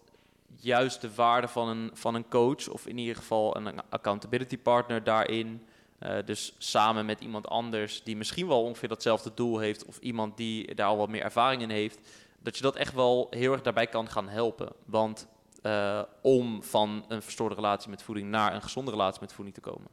juist 0.56 1.02
de 1.02 1.14
waarde 1.14 1.48
van 1.48 1.68
een, 1.68 1.92
van 1.94 2.16
een 2.16 2.28
coach, 2.28 2.68
of 2.68 2.88
in 2.88 2.98
ieder 2.98 3.16
geval 3.16 3.56
een 3.56 3.82
accountability 3.90 4.58
partner 4.58 5.04
daarin. 5.04 5.68
Uh, 6.00 6.16
dus 6.26 6.54
samen 6.58 7.06
met 7.06 7.22
iemand 7.22 7.48
anders 7.48 8.04
die 8.04 8.18
misschien 8.18 8.48
wel 8.48 8.64
ongeveer 8.64 8.90
datzelfde 8.90 9.32
doel 9.34 9.58
heeft, 9.58 9.86
of 9.86 9.98
iemand 9.98 10.38
die 10.38 10.76
daar 10.76 10.88
al 10.88 10.98
wat 10.98 11.10
meer 11.10 11.22
ervaring 11.22 11.62
in 11.62 11.70
heeft, 11.70 12.00
dat 12.40 12.58
je 12.58 12.64
dat 12.64 12.76
echt 12.76 12.94
wel 12.94 13.28
heel 13.30 13.52
erg 13.52 13.62
daarbij 13.62 13.88
kan 13.88 14.10
gaan 14.10 14.28
helpen. 14.28 14.70
Want 14.86 15.28
uh, 15.64 16.02
om 16.22 16.64
van 16.64 17.06
een 17.08 17.22
verstoorde 17.22 17.56
relatie 17.56 17.90
met 17.90 18.04
voeding 18.04 18.30
naar 18.30 18.54
een 18.54 18.62
gezonde 18.62 18.92
relatie 18.92 19.22
met 19.22 19.34
voeding 19.34 19.56
te 19.56 19.62
komen. 19.62 19.88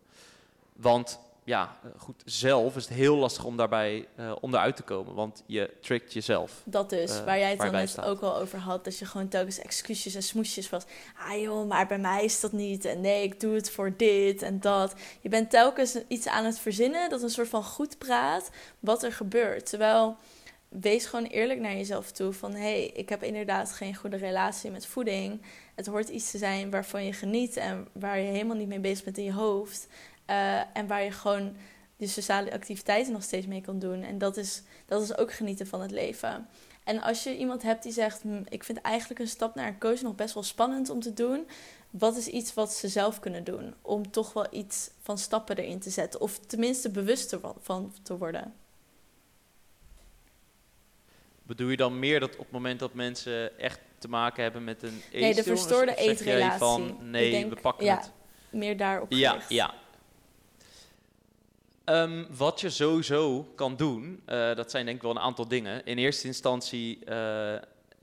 Want 0.72 1.20
ja, 1.46 1.78
eh, 1.82 1.90
goed, 1.96 2.22
zelf 2.24 2.76
is 2.76 2.84
het 2.84 2.94
heel 2.94 3.16
lastig 3.16 3.44
om 3.44 3.56
daarbij 3.56 4.08
uh, 4.16 4.32
om 4.40 4.50
daaruit 4.50 4.76
te 4.76 4.82
komen, 4.82 5.14
want 5.14 5.42
je 5.46 5.70
trickt 5.80 6.12
jezelf. 6.12 6.62
Dat 6.64 6.90
dus, 6.90 7.10
uh, 7.10 7.24
waar 7.24 7.38
jij 7.38 7.50
het 7.50 7.58
dan 7.58 7.72
net 7.72 8.02
ook 8.02 8.20
al 8.20 8.36
over 8.36 8.58
had, 8.58 8.84
dat 8.84 8.98
je 8.98 9.04
gewoon 9.04 9.28
telkens 9.28 9.58
excuses 9.58 10.14
en 10.14 10.22
smoesjes 10.22 10.70
was. 10.70 10.84
Ah 11.28 11.40
joh, 11.40 11.68
maar 11.68 11.86
bij 11.86 11.98
mij 11.98 12.24
is 12.24 12.40
dat 12.40 12.52
niet. 12.52 12.84
En 12.84 13.00
nee, 13.00 13.22
ik 13.22 13.40
doe 13.40 13.54
het 13.54 13.70
voor 13.70 13.96
dit 13.96 14.42
en 14.42 14.60
dat. 14.60 14.94
Je 15.20 15.28
bent 15.28 15.50
telkens 15.50 15.98
iets 16.08 16.26
aan 16.26 16.44
het 16.44 16.58
verzinnen 16.58 17.10
dat 17.10 17.22
een 17.22 17.30
soort 17.30 17.48
van 17.48 17.64
goed 17.64 17.98
praat 17.98 18.50
wat 18.80 19.02
er 19.02 19.12
gebeurt. 19.12 19.66
Terwijl, 19.66 20.16
wees 20.68 21.06
gewoon 21.06 21.26
eerlijk 21.26 21.60
naar 21.60 21.76
jezelf 21.76 22.12
toe 22.12 22.32
van... 22.32 22.52
hé, 22.52 22.58
hey, 22.58 22.86
ik 22.86 23.08
heb 23.08 23.22
inderdaad 23.22 23.72
geen 23.72 23.94
goede 23.94 24.16
relatie 24.16 24.70
met 24.70 24.86
voeding. 24.86 25.42
Het 25.74 25.86
hoort 25.86 26.08
iets 26.08 26.30
te 26.30 26.38
zijn 26.38 26.70
waarvan 26.70 27.04
je 27.04 27.12
geniet 27.12 27.56
en 27.56 27.88
waar 27.92 28.18
je 28.18 28.30
helemaal 28.30 28.56
niet 28.56 28.68
mee 28.68 28.80
bezig 28.80 29.04
bent 29.04 29.18
in 29.18 29.24
je 29.24 29.32
hoofd... 29.32 29.88
Uh, 30.30 30.76
en 30.76 30.86
waar 30.86 31.02
je 31.02 31.10
gewoon 31.10 31.56
die 31.96 32.08
sociale 32.08 32.52
activiteiten 32.52 33.12
nog 33.12 33.22
steeds 33.22 33.46
mee 33.46 33.60
kan 33.60 33.78
doen. 33.78 34.02
En 34.02 34.18
dat 34.18 34.36
is, 34.36 34.62
dat 34.86 35.02
is 35.02 35.16
ook 35.16 35.32
genieten 35.32 35.66
van 35.66 35.80
het 35.80 35.90
leven. 35.90 36.48
En 36.84 37.02
als 37.02 37.22
je 37.24 37.36
iemand 37.36 37.62
hebt 37.62 37.82
die 37.82 37.92
zegt: 37.92 38.22
hm, 38.22 38.42
Ik 38.48 38.64
vind 38.64 38.80
eigenlijk 38.80 39.20
een 39.20 39.28
stap 39.28 39.54
naar 39.54 39.66
een 39.66 39.78
coach 39.78 40.02
nog 40.02 40.14
best 40.14 40.34
wel 40.34 40.42
spannend 40.42 40.90
om 40.90 41.00
te 41.00 41.14
doen. 41.14 41.48
Wat 41.90 42.16
is 42.16 42.26
iets 42.26 42.54
wat 42.54 42.72
ze 42.72 42.88
zelf 42.88 43.20
kunnen 43.20 43.44
doen 43.44 43.74
om 43.82 44.10
toch 44.10 44.32
wel 44.32 44.46
iets 44.50 44.90
van 45.00 45.18
stappen 45.18 45.56
erin 45.56 45.78
te 45.78 45.90
zetten? 45.90 46.20
Of 46.20 46.38
tenminste 46.38 46.90
bewuster 46.90 47.40
van 47.60 47.92
te 48.02 48.18
worden? 48.18 48.54
Bedoel 51.42 51.68
je 51.68 51.76
dan 51.76 51.98
meer 51.98 52.20
dat 52.20 52.32
op 52.32 52.38
het 52.38 52.50
moment 52.50 52.78
dat 52.78 52.94
mensen 52.94 53.58
echt 53.58 53.80
te 53.98 54.08
maken 54.08 54.42
hebben 54.42 54.64
met 54.64 54.82
een 54.82 54.88
eetstoornis? 54.88 55.20
Nee, 55.20 55.34
de 55.34 55.42
verstoorde 55.42 55.94
eetrelatie. 55.94 56.58
van 56.58 56.96
nee, 57.10 57.30
denk, 57.30 57.54
we 57.54 57.60
pakken 57.60 57.86
ja, 57.86 57.96
het. 57.96 58.12
meer 58.50 58.76
daarop 58.76 59.12
Ja, 59.12 59.38
ja, 59.48 59.74
Um, 61.90 62.26
wat 62.36 62.60
je 62.60 62.70
sowieso 62.70 63.46
kan 63.54 63.76
doen, 63.76 64.22
uh, 64.28 64.54
dat 64.54 64.70
zijn 64.70 64.84
denk 64.84 64.96
ik 64.96 65.02
wel 65.02 65.10
een 65.10 65.18
aantal 65.18 65.48
dingen. 65.48 65.84
In 65.84 65.98
eerste 65.98 66.26
instantie 66.26 66.98
uh, 67.08 67.54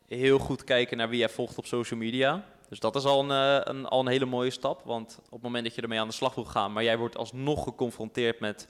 heel 0.07 0.39
goed 0.39 0.63
kijken 0.63 0.97
naar 0.97 1.09
wie 1.09 1.19
jij 1.19 1.29
volgt 1.29 1.57
op 1.57 1.65
social 1.65 1.99
media. 1.99 2.45
Dus 2.69 2.79
dat 2.79 2.95
is 2.95 3.03
al 3.03 3.19
een, 3.19 3.29
uh, 3.29 3.61
een, 3.63 3.85
al 3.85 3.99
een 3.99 4.07
hele 4.07 4.25
mooie 4.25 4.49
stap. 4.49 4.81
Want 4.85 5.17
op 5.25 5.31
het 5.31 5.41
moment 5.41 5.63
dat 5.63 5.75
je 5.75 5.81
ermee 5.81 5.99
aan 5.99 6.07
de 6.07 6.13
slag 6.13 6.35
wil 6.35 6.45
gaan, 6.45 6.73
maar 6.73 6.83
jij 6.83 6.97
wordt 6.97 7.17
alsnog 7.17 7.63
geconfronteerd 7.63 8.39
met 8.39 8.67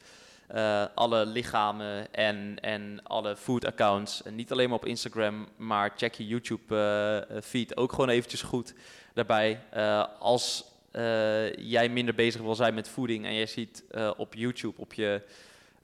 alle 0.95 1.25
lichamen 1.25 2.13
en, 2.13 2.59
en 2.61 2.99
alle 3.03 3.35
food 3.35 3.65
accounts. 3.65 4.23
En 4.23 4.35
niet 4.35 4.51
alleen 4.51 4.69
maar 4.69 4.77
op 4.77 4.85
Instagram, 4.85 5.47
maar 5.55 5.93
check 5.95 6.13
je 6.13 6.27
YouTube 6.27 7.41
feed 7.43 7.77
ook 7.77 7.91
gewoon 7.91 8.09
eventjes 8.09 8.41
goed 8.41 8.73
daarbij. 9.13 9.59
als 10.19 10.72
uh, 10.93 11.55
jij 11.55 11.89
minder 11.89 12.15
bezig 12.15 12.41
wil 12.41 12.55
zijn 12.55 12.73
met 12.73 12.89
voeding 12.89 13.25
en 13.25 13.33
jij 13.33 13.45
ziet 13.45 13.83
uh, 13.91 14.11
op 14.17 14.33
YouTube, 14.33 14.81
op 14.81 14.93
je 14.93 15.21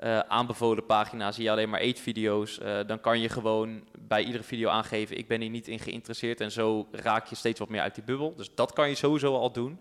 uh, 0.03 0.19
aanbevolen 0.19 0.85
pagina, 0.85 1.31
zie 1.31 1.43
je 1.43 1.51
alleen 1.51 1.69
maar 1.69 1.79
eetvideo's, 1.79 2.59
dan 2.87 2.99
kan 2.99 3.19
je 3.19 3.29
gewoon 3.29 3.83
bij 4.07 4.23
iedere 4.23 4.43
video 4.43 4.69
aangeven, 4.69 5.17
ik 5.17 5.27
ben 5.27 5.41
hier 5.41 5.49
niet 5.49 5.67
in 5.67 5.79
geïnteresseerd 5.79 6.41
en 6.41 6.51
zo 6.51 6.87
raak 6.91 7.27
je 7.27 7.35
steeds 7.35 7.59
wat 7.59 7.69
meer 7.69 7.81
uit 7.81 7.95
die 7.95 8.03
bubbel. 8.03 8.35
Dus 8.35 8.49
dat 8.55 8.73
kan 8.73 8.89
je 8.89 8.95
sowieso 8.95 9.35
al 9.35 9.51
doen. 9.51 9.79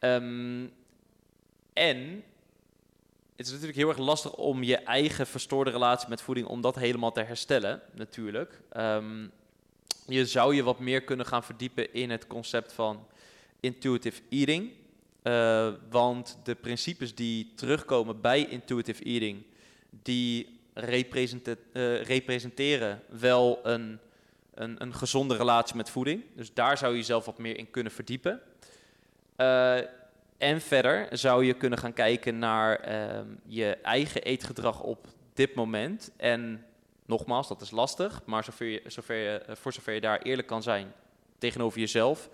Um, 0.00 0.72
en 1.72 2.24
het 3.36 3.46
is 3.46 3.50
natuurlijk 3.50 3.78
heel 3.78 3.88
erg 3.88 3.98
lastig 3.98 4.34
om 4.34 4.62
je 4.62 4.76
eigen 4.76 5.26
verstoorde 5.26 5.70
relatie 5.70 6.08
met 6.08 6.22
voeding, 6.22 6.46
om 6.46 6.60
dat 6.60 6.74
helemaal 6.74 7.12
te 7.12 7.22
herstellen, 7.22 7.80
natuurlijk. 7.92 8.60
Um, 8.76 9.30
je 10.06 10.26
zou 10.26 10.54
je 10.54 10.62
wat 10.62 10.78
meer 10.78 11.02
kunnen 11.02 11.26
gaan 11.26 11.44
verdiepen 11.44 11.94
in 11.94 12.10
het 12.10 12.26
concept 12.26 12.72
van 12.72 13.06
intuitive 13.64 14.20
eating. 14.28 14.70
Uh, 15.22 15.68
want 15.90 16.38
de 16.42 16.54
principes 16.54 17.14
die 17.14 17.52
terugkomen 17.54 18.20
bij 18.20 18.46
intuitive 18.48 19.04
eating, 19.04 19.42
die 20.02 20.58
uh, 20.74 22.02
representeren 22.02 23.02
wel 23.08 23.60
een, 23.62 23.98
een, 24.54 24.82
een, 24.82 24.94
gezonde 24.94 25.36
relatie 25.36 25.76
met 25.76 25.90
voeding. 25.90 26.22
Dus 26.34 26.54
daar 26.54 26.78
zou 26.78 26.92
je 26.92 26.98
jezelf 26.98 27.24
wat 27.24 27.38
meer 27.38 27.58
in 27.58 27.70
kunnen 27.70 27.92
verdiepen. 27.92 28.40
Uh, 29.36 29.76
en 30.38 30.60
verder 30.60 31.08
zou 31.10 31.44
je 31.44 31.54
kunnen 31.54 31.78
gaan 31.78 31.92
kijken 31.92 32.38
naar 32.38 32.76
ehm, 32.76 33.26
je 33.46 33.76
eigen 33.82 34.22
eetgedrag 34.22 34.82
op 34.82 35.06
dit 35.34 35.54
moment. 35.54 36.10
En 36.16 36.64
nogmaals, 37.06 37.48
dat 37.48 37.60
is 37.60 37.70
lastig, 37.70 38.22
maar 38.24 38.44
zover 38.44 38.66
je, 38.66 38.82
zover 38.86 39.16
je, 39.16 39.42
voor 39.48 39.72
zover 39.72 39.92
je 39.92 40.00
daar 40.00 40.22
eerlijk 40.22 40.48
kan 40.48 40.62
zijn 40.62 40.92
tegenover 41.38 41.80
jezelf, 41.80 42.28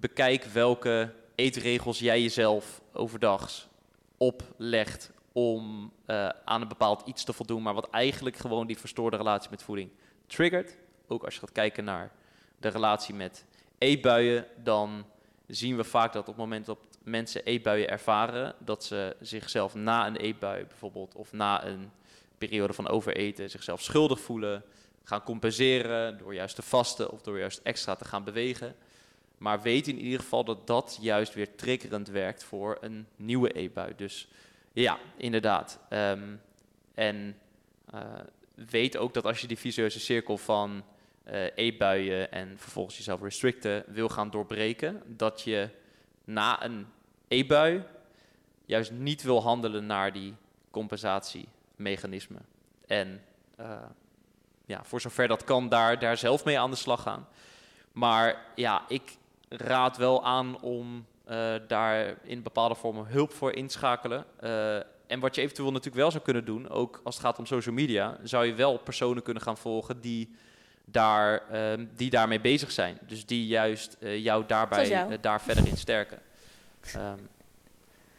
bekijk 0.00 0.44
welke 0.44 1.12
eetregels 1.34 1.98
jij 1.98 2.22
jezelf 2.22 2.80
overdags 2.92 3.68
oplegt 4.16 5.12
om 5.32 5.92
uh, 6.06 6.28
aan 6.44 6.62
een 6.62 6.68
bepaald 6.68 7.02
iets 7.06 7.24
te 7.24 7.32
voldoen, 7.32 7.62
maar 7.62 7.74
wat 7.74 7.90
eigenlijk 7.90 8.36
gewoon 8.36 8.66
die 8.66 8.78
verstoorde 8.78 9.16
relatie 9.16 9.50
met 9.50 9.62
voeding 9.62 9.90
triggert. 10.26 10.76
Ook 11.06 11.24
als 11.24 11.34
je 11.34 11.40
gaat 11.40 11.52
kijken 11.52 11.84
naar 11.84 12.12
de 12.58 12.68
relatie 12.68 13.14
met 13.14 13.44
eetbuien, 13.78 14.46
dan 14.62 15.04
zien 15.46 15.76
we 15.76 15.84
vaak 15.84 16.12
dat 16.12 16.22
op 16.22 16.28
het 16.28 16.36
moment 16.36 16.66
dat 16.66 16.78
mensen 17.02 17.44
eetbuien 17.44 17.88
ervaren, 17.88 18.54
dat 18.58 18.84
ze 18.84 19.16
zichzelf 19.20 19.74
na 19.74 20.06
een 20.06 20.16
eetbui 20.16 20.64
bijvoorbeeld, 20.64 21.14
of 21.14 21.32
na 21.32 21.64
een 21.64 21.90
periode 22.38 22.72
van 22.72 22.88
overeten, 22.88 23.50
zichzelf 23.50 23.82
schuldig 23.82 24.20
voelen, 24.20 24.64
gaan 25.04 25.22
compenseren 25.22 26.18
door 26.18 26.34
juist 26.34 26.54
te 26.54 26.62
vasten 26.62 27.10
of 27.10 27.22
door 27.22 27.38
juist 27.38 27.60
extra 27.62 27.94
te 27.94 28.04
gaan 28.04 28.24
bewegen. 28.24 28.76
Maar 29.40 29.62
weet 29.62 29.88
in 29.88 29.98
ieder 29.98 30.20
geval 30.20 30.44
dat 30.44 30.66
dat 30.66 30.98
juist 31.00 31.34
weer 31.34 31.54
triggerend 31.54 32.08
werkt 32.08 32.44
voor 32.44 32.78
een 32.80 33.06
nieuwe 33.16 33.52
eetbui. 33.52 33.92
Dus 33.96 34.28
ja, 34.72 34.98
inderdaad. 35.16 35.78
Ehm, 35.88 36.34
en 36.94 37.38
uh, 37.94 38.00
weet 38.70 38.96
ook 38.96 39.14
dat 39.14 39.24
als 39.24 39.40
je 39.40 39.46
die 39.46 39.58
visueuze 39.58 40.00
cirkel 40.00 40.38
van 40.38 40.82
uh, 41.30 41.44
eetbuien 41.54 42.32
en 42.32 42.58
vervolgens 42.58 42.96
jezelf 42.96 43.22
restricten 43.22 43.84
wil 43.86 44.08
gaan 44.08 44.30
doorbreken, 44.30 45.02
dat 45.06 45.42
je 45.42 45.68
na 46.24 46.64
een 46.64 46.86
eetbui 47.28 47.82
juist 48.64 48.90
niet 48.90 49.22
wil 49.22 49.42
handelen 49.42 49.86
naar 49.86 50.12
die 50.12 50.34
compensatiemechanisme. 50.70 52.38
En 52.86 53.22
uh, 53.60 53.76
ja, 54.66 54.84
voor 54.84 55.00
zover 55.00 55.28
dat 55.28 55.44
kan, 55.44 55.68
daar, 55.68 55.98
daar 55.98 56.16
zelf 56.16 56.44
mee 56.44 56.58
aan 56.58 56.70
de 56.70 56.76
slag 56.76 57.02
gaan. 57.02 57.28
Maar 57.92 58.44
ja, 58.54 58.84
ik 58.88 59.18
raad 59.56 59.96
wel 59.96 60.24
aan 60.24 60.60
om 60.60 61.06
uh, 61.30 61.54
daar 61.68 62.14
in 62.22 62.42
bepaalde 62.42 62.74
vormen 62.74 63.06
hulp 63.06 63.32
voor 63.32 63.52
inschakelen. 63.52 64.24
Uh, 64.44 64.76
en 65.06 65.20
wat 65.20 65.34
je 65.34 65.40
eventueel 65.40 65.70
natuurlijk 65.70 65.96
wel 65.96 66.10
zou 66.10 66.24
kunnen 66.24 66.44
doen, 66.44 66.68
ook 66.68 67.00
als 67.04 67.14
het 67.14 67.24
gaat 67.24 67.38
om 67.38 67.46
social 67.46 67.74
media, 67.74 68.18
zou 68.22 68.46
je 68.46 68.54
wel 68.54 68.78
personen 68.78 69.22
kunnen 69.22 69.42
gaan 69.42 69.56
volgen 69.56 70.00
die, 70.00 70.34
daar, 70.84 71.42
uh, 71.52 71.86
die 71.96 72.10
daarmee 72.10 72.40
bezig 72.40 72.70
zijn. 72.70 72.98
Dus 73.06 73.26
die 73.26 73.46
juist 73.46 73.96
jou 74.00 74.44
daarbij 74.46 74.88
jou. 74.88 75.20
daar 75.20 75.40
verder 75.40 75.66
in 75.66 75.76
sterken. 75.76 76.18
Um, 76.96 77.28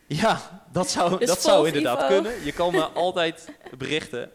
ja, 0.07 0.61
dat 0.71 0.89
zou, 0.89 1.17
dus 1.19 1.27
dat 1.27 1.41
zou 1.41 1.67
inderdaad 1.67 2.07
kunnen. 2.07 2.43
Je 2.43 2.51
kan 2.51 2.71
me 2.71 2.83
altijd 2.83 3.49
berichten. 3.77 4.31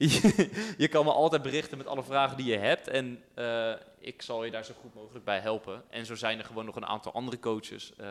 je 0.76 0.88
kan 0.90 1.04
me 1.04 1.12
altijd 1.12 1.42
berichten 1.42 1.78
met 1.78 1.86
alle 1.86 2.02
vragen 2.02 2.36
die 2.36 2.46
je 2.46 2.56
hebt. 2.56 2.88
En 2.88 3.22
uh, 3.38 3.72
ik 3.98 4.22
zal 4.22 4.44
je 4.44 4.50
daar 4.50 4.64
zo 4.64 4.74
goed 4.80 4.94
mogelijk 4.94 5.24
bij 5.24 5.40
helpen. 5.40 5.82
En 5.90 6.06
zo 6.06 6.14
zijn 6.14 6.38
er 6.38 6.44
gewoon 6.44 6.64
nog 6.64 6.76
een 6.76 6.86
aantal 6.86 7.12
andere 7.12 7.38
coaches. 7.38 7.92
Uh, 8.00 8.06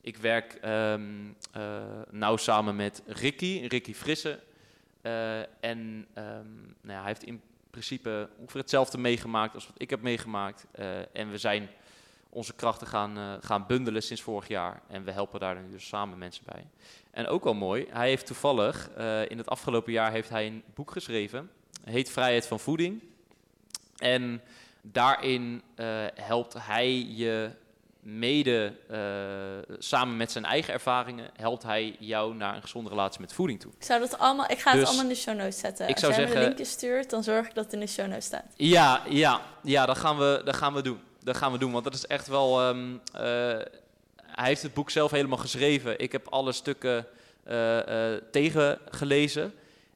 ik 0.00 0.16
werk 0.16 0.58
um, 0.64 1.36
nauw 2.10 2.36
samen 2.36 2.76
met 2.76 3.02
Ricky, 3.06 3.66
Ricky 3.68 3.94
Frisse. 3.94 4.38
en 5.60 6.06
um, 6.18 6.76
nou 6.80 6.92
ja, 6.92 6.98
hij 6.98 7.06
heeft 7.06 7.24
in 7.24 7.42
principe 7.70 8.28
ongeveer 8.38 8.60
hetzelfde 8.60 8.98
meegemaakt 8.98 9.54
als 9.54 9.66
wat 9.66 9.74
ik 9.78 9.90
heb 9.90 10.00
meegemaakt. 10.02 10.66
en 11.12 11.30
we 11.30 11.38
zijn 11.38 11.68
onze 12.28 12.54
krachten 12.54 12.86
gaan, 12.86 13.42
gaan 13.42 13.66
bundelen 13.66 14.02
sinds 14.02 14.22
vorig 14.22 14.48
jaar. 14.48 14.82
En 14.88 15.04
we 15.04 15.10
helpen 15.10 15.40
daar 15.40 15.60
nu 15.60 15.70
dus 15.70 15.86
samen 15.86 16.18
mensen 16.18 16.44
bij. 16.44 16.66
En 17.16 17.26
ook 17.26 17.44
wel 17.44 17.54
mooi, 17.54 17.86
hij 17.90 18.08
heeft 18.08 18.26
toevallig, 18.26 18.90
uh, 18.98 19.30
in 19.30 19.38
het 19.38 19.48
afgelopen 19.48 19.92
jaar 19.92 20.10
heeft 20.10 20.28
hij 20.28 20.46
een 20.46 20.62
boek 20.74 20.90
geschreven. 20.90 21.50
Heet 21.84 22.10
Vrijheid 22.10 22.46
van 22.46 22.60
Voeding. 22.60 23.02
En 23.96 24.42
daarin 24.82 25.62
uh, 25.76 25.86
helpt 26.14 26.54
hij 26.58 27.06
je 27.08 27.50
mede, 28.00 28.72
samen 29.78 30.16
met 30.16 30.32
zijn 30.32 30.44
eigen 30.44 30.72
ervaringen, 30.72 31.30
helpt 31.36 31.62
hij 31.62 31.96
jou 31.98 32.34
naar 32.34 32.54
een 32.54 32.62
gezonde 32.62 32.90
relatie 32.90 33.20
met 33.20 33.32
voeding 33.32 33.60
toe. 33.60 33.72
Ik, 33.78 33.84
zou 33.84 34.00
dat 34.00 34.18
allemaal, 34.18 34.50
ik 34.50 34.58
ga 34.58 34.70
het 34.70 34.78
dus 34.78 34.88
allemaal 34.88 35.04
in 35.04 35.10
de 35.10 35.20
show 35.20 35.36
notes 35.36 35.58
zetten. 35.58 35.88
Ik 35.88 35.90
Als 35.90 36.00
zou 36.00 36.12
jij 36.12 36.20
zeggen, 36.20 36.38
me 36.38 36.42
een 36.42 36.54
linkje 36.54 36.72
stuurt, 36.72 37.10
dan 37.10 37.22
zorg 37.22 37.46
ik 37.46 37.54
dat 37.54 37.64
het 37.64 37.72
in 37.72 37.80
de 37.80 37.86
show 37.86 38.06
notes 38.06 38.24
staat. 38.24 38.44
Ja, 38.56 39.02
ja, 39.08 39.40
ja 39.62 39.86
dat, 39.86 39.98
gaan 39.98 40.18
we, 40.18 40.42
dat 40.44 40.56
gaan 40.56 40.74
we 40.74 40.82
doen 40.82 41.00
dat 41.26 41.36
gaan 41.36 41.52
we 41.52 41.58
doen. 41.58 41.72
Want 41.72 41.84
dat 41.84 41.94
is 41.94 42.06
echt 42.06 42.26
wel. 42.26 42.68
Um, 42.68 43.00
uh, 43.20 43.56
hij 44.36 44.48
heeft 44.48 44.62
het 44.62 44.74
boek 44.74 44.90
zelf 44.90 45.10
helemaal 45.10 45.38
geschreven. 45.38 45.98
Ik 45.98 46.12
heb 46.12 46.28
alle 46.28 46.52
stukken 46.52 47.06
uh, 47.48 47.76
uh, 47.76 48.16
tegengelezen. 48.30 49.52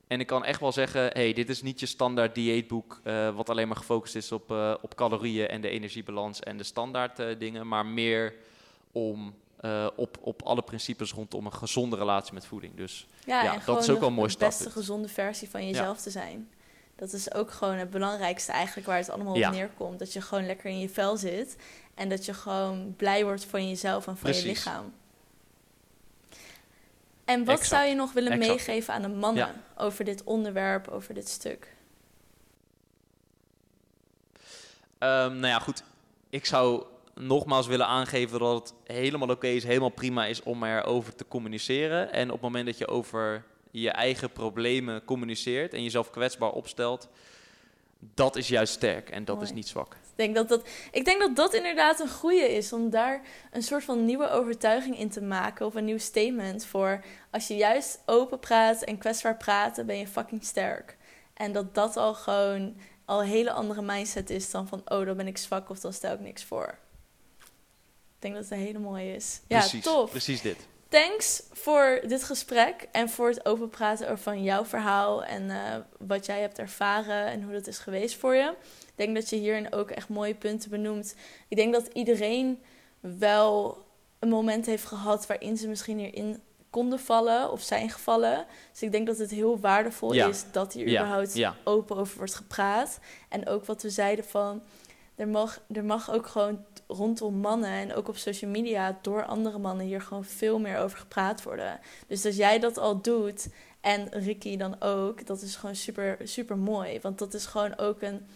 En 0.06 0.20
ik 0.20 0.26
kan 0.26 0.44
echt 0.44 0.60
wel 0.60 0.72
zeggen: 0.72 1.02
hey, 1.12 1.32
dit 1.32 1.48
is 1.48 1.62
niet 1.62 1.80
je 1.80 1.86
standaard 1.86 2.34
dieetboek. 2.34 3.00
wat 3.34 3.50
alleen 3.50 3.68
maar 3.68 3.76
gefocust 3.76 4.14
is 4.14 4.32
op, 4.32 4.50
op 4.82 4.94
calorieën 4.94 5.48
en 5.48 5.60
de 5.60 5.68
energiebalans 5.68 6.40
en 6.40 6.56
de 6.56 6.62
standaard 6.62 7.16
dingen. 7.38 7.68
Maar 7.68 7.86
meer 7.86 8.34
om. 8.92 9.34
op, 9.96 10.18
op 10.20 10.42
alle 10.42 10.62
principes 10.62 11.12
rondom 11.12 11.46
een 11.46 11.52
gezonde 11.52 11.96
relatie 11.96 12.34
met 12.34 12.46
voeding. 12.46 12.76
Dus 12.76 13.06
ja, 13.24 13.42
ja 13.42 13.58
dat 13.64 13.82
is 13.82 13.90
ook 13.90 13.98
wel 13.98 14.08
een 14.08 14.14
mooi 14.14 14.30
stap. 14.30 14.50
De 14.50 14.56
beste 14.56 14.70
gezonde 14.70 15.08
versie 15.08 15.50
van 15.50 15.66
jezelf 15.66 15.96
ja. 15.96 16.02
te 16.02 16.10
zijn. 16.10 16.48
Dat 17.00 17.12
is 17.12 17.34
ook 17.34 17.50
gewoon 17.50 17.74
het 17.74 17.90
belangrijkste 17.90 18.52
eigenlijk 18.52 18.86
waar 18.86 18.96
het 18.96 19.10
allemaal 19.10 19.34
op 19.34 19.50
neerkomt. 19.50 19.98
Dat 19.98 20.12
je 20.12 20.20
gewoon 20.20 20.46
lekker 20.46 20.70
in 20.70 20.78
je 20.78 20.88
vel 20.88 21.16
zit. 21.16 21.56
En 22.00 22.08
dat 22.08 22.24
je 22.24 22.34
gewoon 22.34 22.94
blij 22.96 23.24
wordt 23.24 23.44
van 23.44 23.68
jezelf 23.68 24.06
en 24.06 24.16
van 24.16 24.22
Precies. 24.22 24.42
je 24.42 24.48
lichaam. 24.48 24.92
En 27.24 27.44
wat 27.44 27.54
exact. 27.54 27.68
zou 27.68 27.88
je 27.88 27.94
nog 27.94 28.12
willen 28.12 28.32
exact. 28.32 28.48
meegeven 28.48 28.94
aan 28.94 29.02
de 29.02 29.08
mannen 29.08 29.46
ja. 29.46 29.54
over 29.76 30.04
dit 30.04 30.24
onderwerp, 30.24 30.88
over 30.88 31.14
dit 31.14 31.28
stuk? 31.28 31.74
Um, 34.98 35.36
nou 35.36 35.46
ja, 35.46 35.58
goed. 35.58 35.82
Ik 36.30 36.46
zou 36.46 36.84
nogmaals 37.14 37.66
willen 37.66 37.86
aangeven 37.86 38.38
dat 38.38 38.54
het 38.54 38.96
helemaal 38.96 39.28
oké 39.28 39.36
okay 39.36 39.54
is, 39.54 39.64
helemaal 39.64 39.88
prima 39.88 40.26
is 40.26 40.42
om 40.42 40.64
erover 40.64 41.14
te 41.14 41.28
communiceren. 41.28 42.12
En 42.12 42.26
op 42.26 42.32
het 42.32 42.42
moment 42.42 42.66
dat 42.66 42.78
je 42.78 42.88
over 42.88 43.44
je 43.70 43.90
eigen 43.90 44.30
problemen 44.30 45.04
communiceert 45.04 45.74
en 45.74 45.82
jezelf 45.82 46.10
kwetsbaar 46.10 46.52
opstelt, 46.52 47.08
dat 48.00 48.36
is 48.36 48.48
juist 48.48 48.72
sterk 48.72 49.10
en 49.10 49.24
dat 49.24 49.36
Mooi. 49.36 49.48
is 49.48 49.54
niet 49.54 49.68
zwak. 49.68 49.94
Ik 49.94 50.16
denk 50.16 50.34
dat 50.34 50.48
dat, 50.48 50.68
ik 50.90 51.04
denk 51.04 51.20
dat 51.20 51.36
dat 51.36 51.54
inderdaad 51.54 52.00
een 52.00 52.10
goede 52.10 52.54
is 52.56 52.72
om 52.72 52.90
daar 52.90 53.22
een 53.50 53.62
soort 53.62 53.84
van 53.84 54.04
nieuwe 54.04 54.30
overtuiging 54.30 54.98
in 54.98 55.10
te 55.10 55.22
maken 55.22 55.66
of 55.66 55.74
een 55.74 55.84
nieuw 55.84 55.98
statement 55.98 56.64
voor. 56.64 57.04
Als 57.30 57.46
je 57.46 57.56
juist 57.56 58.02
open 58.06 58.38
praat 58.38 58.82
en 58.82 58.98
kwetsbaar 58.98 59.36
praat, 59.36 59.76
dan 59.76 59.86
ben 59.86 59.98
je 59.98 60.06
fucking 60.06 60.44
sterk. 60.44 60.96
En 61.34 61.52
dat 61.52 61.74
dat 61.74 61.96
al 61.96 62.14
gewoon 62.14 62.76
al 63.04 63.20
een 63.20 63.28
hele 63.28 63.52
andere 63.52 63.82
mindset 63.82 64.30
is 64.30 64.50
dan 64.50 64.68
van, 64.68 64.82
oh, 64.84 65.06
dan 65.06 65.16
ben 65.16 65.26
ik 65.26 65.38
zwak 65.38 65.70
of 65.70 65.80
dan 65.80 65.92
stel 65.92 66.14
ik 66.14 66.20
niks 66.20 66.44
voor. 66.44 66.78
Ik 67.38 68.26
denk 68.26 68.34
dat 68.34 68.42
het 68.42 68.52
een 68.52 68.58
hele 68.58 68.78
mooie 68.78 69.14
is. 69.14 69.40
Precies, 69.46 69.84
ja, 69.84 69.92
tof. 69.92 70.10
Precies 70.10 70.40
dit. 70.40 70.66
Thanks 70.90 71.42
voor 71.52 72.00
dit 72.06 72.24
gesprek 72.24 72.88
en 72.92 73.08
voor 73.08 73.28
het 73.28 73.46
openpraten 73.46 74.06
over 74.06 74.22
van 74.22 74.42
jouw 74.42 74.64
verhaal 74.64 75.24
en 75.24 75.42
uh, 75.42 75.56
wat 75.98 76.26
jij 76.26 76.40
hebt 76.40 76.58
ervaren 76.58 77.26
en 77.26 77.42
hoe 77.42 77.52
dat 77.52 77.66
is 77.66 77.78
geweest 77.78 78.16
voor 78.16 78.34
je. 78.34 78.54
Ik 78.80 78.92
denk 78.94 79.14
dat 79.14 79.30
je 79.30 79.36
hierin 79.36 79.72
ook 79.72 79.90
echt 79.90 80.08
mooie 80.08 80.34
punten 80.34 80.70
benoemt. 80.70 81.14
Ik 81.48 81.56
denk 81.56 81.72
dat 81.72 81.86
iedereen 81.92 82.62
wel 83.00 83.84
een 84.18 84.28
moment 84.28 84.66
heeft 84.66 84.84
gehad 84.84 85.26
waarin 85.26 85.56
ze 85.56 85.68
misschien 85.68 85.98
hierin 85.98 86.42
konden 86.70 86.98
vallen 86.98 87.50
of 87.50 87.62
zijn 87.62 87.90
gevallen. 87.90 88.46
Dus 88.72 88.82
ik 88.82 88.92
denk 88.92 89.06
dat 89.06 89.18
het 89.18 89.30
heel 89.30 89.58
waardevol 89.58 90.12
ja. 90.12 90.28
is 90.28 90.44
dat 90.52 90.72
hier 90.72 90.88
ja. 90.88 91.00
überhaupt 91.00 91.34
ja. 91.34 91.56
open 91.64 91.96
over 91.96 92.18
wordt 92.18 92.34
gepraat. 92.34 92.98
En 93.28 93.48
ook 93.48 93.64
wat 93.64 93.82
we 93.82 93.90
zeiden 93.90 94.24
van, 94.24 94.62
er 95.20 95.28
mag, 95.28 95.60
er 95.72 95.84
mag 95.84 96.10
ook 96.10 96.26
gewoon 96.26 96.64
rondom 96.86 97.34
mannen 97.34 97.70
en 97.70 97.94
ook 97.94 98.08
op 98.08 98.16
social 98.16 98.50
media 98.50 98.98
door 99.02 99.24
andere 99.24 99.58
mannen 99.58 99.86
hier 99.86 100.00
gewoon 100.00 100.24
veel 100.24 100.58
meer 100.58 100.78
over 100.78 100.98
gepraat 100.98 101.42
worden. 101.42 101.80
Dus 102.06 102.26
als 102.26 102.36
jij 102.36 102.58
dat 102.58 102.78
al 102.78 103.00
doet 103.00 103.48
en 103.80 104.08
Ricky 104.10 104.56
dan 104.56 104.80
ook, 104.80 105.26
dat 105.26 105.42
is 105.42 105.56
gewoon 105.56 105.76
super, 105.76 106.16
super 106.24 106.58
mooi. 106.58 107.00
Want 107.00 107.18
dat 107.18 107.34
is 107.34 107.46
gewoon 107.46 107.78
ook 107.78 108.02
een, 108.02 108.26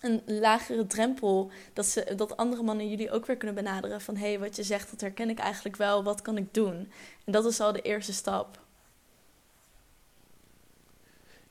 een 0.00 0.22
lagere 0.26 0.86
drempel 0.86 1.50
dat, 1.72 1.86
ze, 1.86 2.12
dat 2.16 2.36
andere 2.36 2.62
mannen 2.62 2.88
jullie 2.88 3.10
ook 3.10 3.26
weer 3.26 3.36
kunnen 3.36 3.56
benaderen 3.56 4.00
van 4.00 4.16
hé, 4.16 4.28
hey, 4.28 4.38
wat 4.38 4.56
je 4.56 4.62
zegt, 4.62 4.90
dat 4.90 5.00
herken 5.00 5.30
ik 5.30 5.38
eigenlijk 5.38 5.76
wel, 5.76 6.04
wat 6.04 6.22
kan 6.22 6.36
ik 6.36 6.54
doen? 6.54 6.92
En 7.24 7.32
dat 7.32 7.44
is 7.44 7.60
al 7.60 7.72
de 7.72 7.82
eerste 7.82 8.12
stap. 8.12 8.63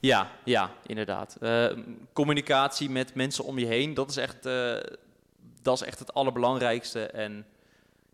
Ja, 0.06 0.32
ja, 0.44 0.72
inderdaad. 0.86 1.38
Uh, 1.42 1.66
communicatie 2.14 2.90
met 2.90 3.16
mensen 3.16 3.44
om 3.44 3.60
je 3.60 3.66
heen, 3.66 3.94
dat 3.94 4.10
is 4.10 4.18
echt, 4.18 4.46
uh, 4.46 4.76
dat 5.62 5.76
is 5.76 5.88
echt 5.88 6.00
het 6.00 6.14
allerbelangrijkste. 6.14 7.06
En 7.06 7.46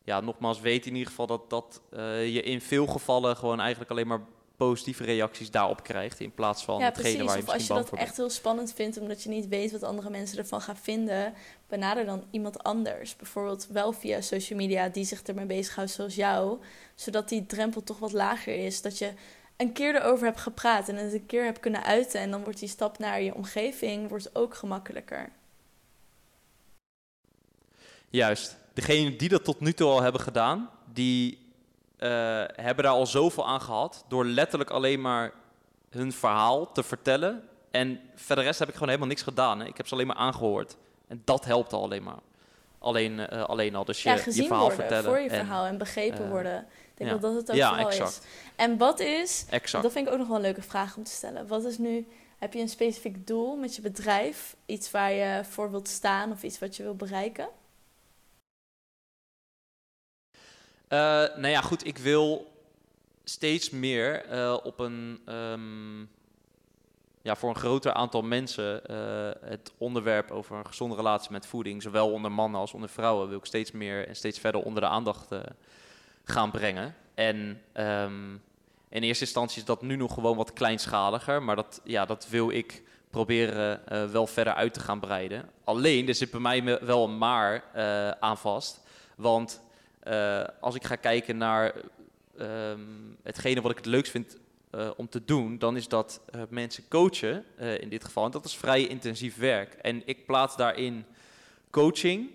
ja, 0.03 0.19
nogmaals, 0.19 0.59
weet 0.59 0.85
in 0.85 0.93
ieder 0.93 1.07
geval 1.07 1.27
dat, 1.27 1.49
dat 1.49 1.81
je 2.23 2.41
in 2.43 2.61
veel 2.61 2.87
gevallen 2.87 3.37
gewoon 3.37 3.59
eigenlijk 3.59 3.91
alleen 3.91 4.07
maar 4.07 4.21
positieve 4.59 5.03
reacties 5.03 5.51
daarop 5.51 5.83
krijgt. 5.83 6.19
In 6.19 6.33
plaats 6.33 6.63
van 6.63 6.79
ja, 6.79 6.85
hetgene 6.85 7.09
precies. 7.09 7.25
waar 7.25 7.37
je 7.37 7.43
of 7.43 7.49
als 7.53 7.67
je 7.67 7.73
dat 7.73 7.91
echt 7.91 8.17
heel 8.17 8.29
spannend 8.29 8.73
vindt, 8.73 8.97
omdat 8.99 9.23
je 9.23 9.29
niet 9.29 9.47
weet 9.47 9.71
wat 9.71 9.83
andere 9.83 10.09
mensen 10.09 10.37
ervan 10.37 10.61
gaan 10.61 10.77
vinden, 10.77 11.33
benader 11.67 12.05
dan 12.05 12.23
iemand 12.31 12.63
anders. 12.63 13.15
Bijvoorbeeld 13.15 13.67
wel 13.71 13.91
via 13.91 14.21
social 14.21 14.59
media 14.59 14.89
die 14.89 15.05
zich 15.05 15.21
ermee 15.21 15.45
bezighoudt 15.45 15.91
zoals 15.91 16.15
jou. 16.15 16.59
Zodat 16.95 17.29
die 17.29 17.45
drempel 17.45 17.83
toch 17.83 17.99
wat 17.99 18.11
lager 18.11 18.65
is. 18.65 18.81
Dat 18.81 18.97
je 18.97 19.11
een 19.60 19.74
keer 19.74 19.95
erover 19.95 20.26
hebt 20.26 20.39
gepraat 20.39 20.89
en 20.89 20.95
het 20.95 21.14
een 21.14 21.26
keer 21.26 21.43
hebt 21.43 21.60
kunnen 21.60 21.84
uiten. 21.84 22.20
En 22.20 22.32
dan 22.32 22.43
wordt 22.43 22.60
die 22.60 22.70
stap 22.70 22.97
naar 22.97 23.22
je 23.22 23.36
omgeving 23.36 24.10
wordt 24.10 24.36
ook 24.36 24.55
gemakkelijker. 24.55 25.30
Juist. 28.10 28.57
Degenen 28.74 29.18
die 29.18 29.30
dat 29.30 29.43
tot 29.43 29.60
nu 29.60 29.74
toe 29.74 29.89
al 29.89 30.01
hebben 30.01 30.22
gedaan, 30.22 30.70
die 30.93 31.38
uh, 31.99 32.10
hebben 32.55 32.84
daar 32.84 32.93
al 32.93 33.05
zoveel 33.05 33.47
aan 33.47 33.62
gehad. 33.62 34.05
Door 34.07 34.26
letterlijk 34.26 34.70
alleen 34.70 35.01
maar 35.01 35.34
hun 35.89 36.12
verhaal 36.12 36.72
te 36.72 36.84
vertellen. 36.84 37.43
En 37.72 37.99
verder 38.16 38.43
rest 38.43 38.60
heb 38.60 38.68
ik 38.68 38.74
gewoon 38.74 38.89
helemaal 38.89 39.10
niks 39.10 39.24
gedaan. 39.24 39.60
Hè. 39.60 39.66
Ik 39.66 39.78
heb 39.78 39.88
ze 39.88 39.93
alleen 39.93 40.07
maar 40.07 40.16
aangehoord. 40.16 40.78
En 41.07 41.22
dat 41.26 41.45
helpt 41.45 41.74
al 41.74 41.84
alleen 41.84 42.03
maar. 42.03 42.20
Alleen, 42.80 43.28
uh, 43.34 43.43
alleen 43.43 43.76
al. 43.76 43.86
Dus 43.86 44.03
je, 44.03 44.10
ja, 44.10 44.18
gezien 44.18 44.41
je 44.41 44.47
verhaal 44.47 44.66
worden 44.66 44.86
vertellen. 44.86 45.10
voor 45.10 45.20
je 45.20 45.30
verhaal 45.30 45.66
en 45.66 45.78
begrepen 45.78 46.24
uh, 46.26 46.30
worden. 46.30 46.68
Denk 46.99 47.11
ja. 47.11 47.17
dat 47.17 47.21
dat 47.21 47.41
het 47.41 47.49
ook 47.49 47.55
ja, 47.55 47.69
vooral 47.69 47.89
exact. 47.89 48.09
is. 48.09 48.19
En 48.55 48.77
wat 48.77 48.99
is, 48.99 49.45
exact. 49.49 49.83
dat 49.83 49.91
vind 49.91 50.07
ik 50.07 50.13
ook 50.13 50.19
nog 50.19 50.27
wel 50.27 50.35
een 50.35 50.41
leuke 50.41 50.61
vraag 50.61 50.97
om 50.97 51.03
te 51.03 51.11
stellen. 51.11 51.47
Wat 51.47 51.65
is 51.65 51.77
nu, 51.77 52.07
heb 52.37 52.53
je 52.53 52.59
een 52.59 52.69
specifiek 52.69 53.27
doel 53.27 53.55
met 53.55 53.75
je 53.75 53.81
bedrijf? 53.81 54.55
Iets 54.65 54.91
waar 54.91 55.11
je 55.11 55.43
voor 55.49 55.71
wilt 55.71 55.87
staan 55.87 56.31
of 56.31 56.43
iets 56.43 56.59
wat 56.59 56.75
je 56.75 56.83
wilt 56.83 56.97
bereiken? 56.97 57.49
Uh, 60.89 60.99
nou 61.35 61.47
ja, 61.47 61.61
goed, 61.61 61.85
ik 61.85 61.97
wil 61.97 62.51
steeds 63.23 63.69
meer 63.69 64.31
uh, 64.31 64.57
op 64.63 64.79
een, 64.79 65.21
um, 65.25 66.09
ja, 67.21 67.35
voor 67.35 67.49
een 67.49 67.55
groter 67.55 67.93
aantal 67.93 68.21
mensen 68.21 68.81
uh, 68.91 69.49
het 69.49 69.71
onderwerp 69.77 70.31
over 70.31 70.55
een 70.55 70.67
gezonde 70.67 70.95
relatie 70.95 71.31
met 71.31 71.45
voeding, 71.45 71.81
zowel 71.81 72.11
onder 72.11 72.31
mannen 72.31 72.59
als 72.59 72.73
onder 72.73 72.89
vrouwen, 72.89 73.29
wil 73.29 73.37
ik 73.37 73.45
steeds 73.45 73.71
meer 73.71 74.07
en 74.07 74.15
steeds 74.15 74.39
verder 74.39 74.61
onder 74.61 74.81
de 74.81 74.89
aandacht 74.89 75.27
gaan 76.30 76.51
brengen. 76.51 76.95
En 77.13 77.61
um, 77.73 78.41
in 78.89 79.03
eerste 79.03 79.23
instantie 79.23 79.59
is 79.59 79.65
dat 79.65 79.82
nu 79.82 79.95
nog 79.95 80.13
gewoon 80.13 80.38
wat 80.38 80.53
kleinschaliger, 80.53 81.43
maar 81.43 81.55
dat, 81.55 81.82
ja, 81.84 82.05
dat 82.05 82.27
wil 82.30 82.49
ik 82.49 82.84
proberen 83.09 83.82
wel 84.11 84.27
verder 84.27 84.53
uit 84.53 84.73
te 84.73 84.80
gaan 84.80 84.99
breiden. 84.99 85.49
Alleen, 85.63 86.07
er 86.07 86.15
zit 86.15 86.32
bij 86.32 86.39
mij 86.39 86.80
wel 86.86 87.03
een 87.03 87.17
maar 87.17 87.63
aan 88.19 88.38
vast, 88.38 88.82
want 89.15 89.61
uh, 90.07 90.43
als 90.59 90.75
ik 90.75 90.84
ga 90.84 90.95
kijken 90.95 91.38
naar 91.38 91.73
um, 92.39 93.17
hetgene 93.23 93.61
wat 93.61 93.71
ik 93.71 93.77
het 93.77 93.86
leukst 93.86 94.11
vind 94.11 94.38
om 94.95 95.09
te 95.09 95.25
doen, 95.25 95.57
dan 95.57 95.77
is 95.77 95.88
dat 95.88 96.21
mensen 96.49 96.88
coachen 96.88 97.45
in 97.80 97.89
dit 97.89 98.03
geval. 98.03 98.25
En 98.25 98.32
dat 98.32 98.45
is 98.45 98.55
vrij 98.55 98.88
intensief 98.88 99.38
werk. 99.38 99.73
En 99.73 100.01
ik 100.07 100.25
plaats 100.25 100.55
daarin 100.55 101.05
coaching 101.69 102.30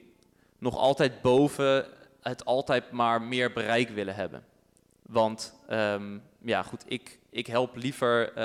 nog 0.59 0.77
altijd 0.77 1.23
boven 1.23 1.87
het 2.29 2.45
altijd 2.45 2.91
maar 2.91 3.23
meer 3.23 3.53
bereik 3.53 3.89
willen 3.89 4.15
hebben. 4.15 4.45
Want 5.03 5.55
um, 5.71 6.23
ja, 6.43 6.63
goed, 6.63 6.83
ik, 6.87 7.19
ik 7.31 7.47
help 7.47 7.77
liever 7.77 8.39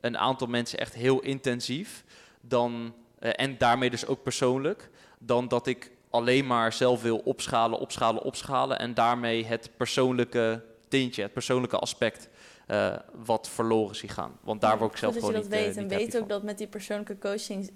een 0.00 0.18
aantal 0.18 0.46
mensen 0.46 0.78
echt 0.78 0.94
heel 0.94 1.20
intensief 1.20 2.04
dan, 2.40 2.94
en 3.18 3.58
daarmee 3.58 3.90
dus 3.90 4.06
ook 4.06 4.22
persoonlijk, 4.22 4.90
dan 5.18 5.48
dat 5.48 5.66
ik 5.66 5.90
alleen 6.10 6.46
maar 6.46 6.72
zelf 6.72 7.02
wil 7.02 7.18
opschalen, 7.18 7.78
opschalen, 7.78 8.22
opschalen. 8.22 8.78
En 8.78 8.94
daarmee 8.94 9.44
het 9.44 9.70
persoonlijke 9.76 10.64
tintje, 10.88 11.22
het 11.22 11.32
persoonlijke 11.32 11.78
aspect 11.78 12.28
uh, 12.66 12.96
wat 13.24 13.48
verloren 13.48 13.96
zie 13.96 14.08
gaan. 14.08 14.38
Want 14.40 14.60
daar 14.60 14.78
word 14.78 14.92
ik 14.92 14.98
zelf 14.98 15.14
gewoon 15.14 15.32
niet 15.32 15.42
dat 15.42 15.50
weet. 15.50 15.76
uh, 15.76 15.82
en 15.82 15.88
weet 15.88 16.06
ook 16.14 16.18
van. 16.18 16.28
dat 16.28 16.42
met 16.42 16.58
die 16.58 16.66
persoonlijke 16.66 17.18
coaching, 17.18 17.70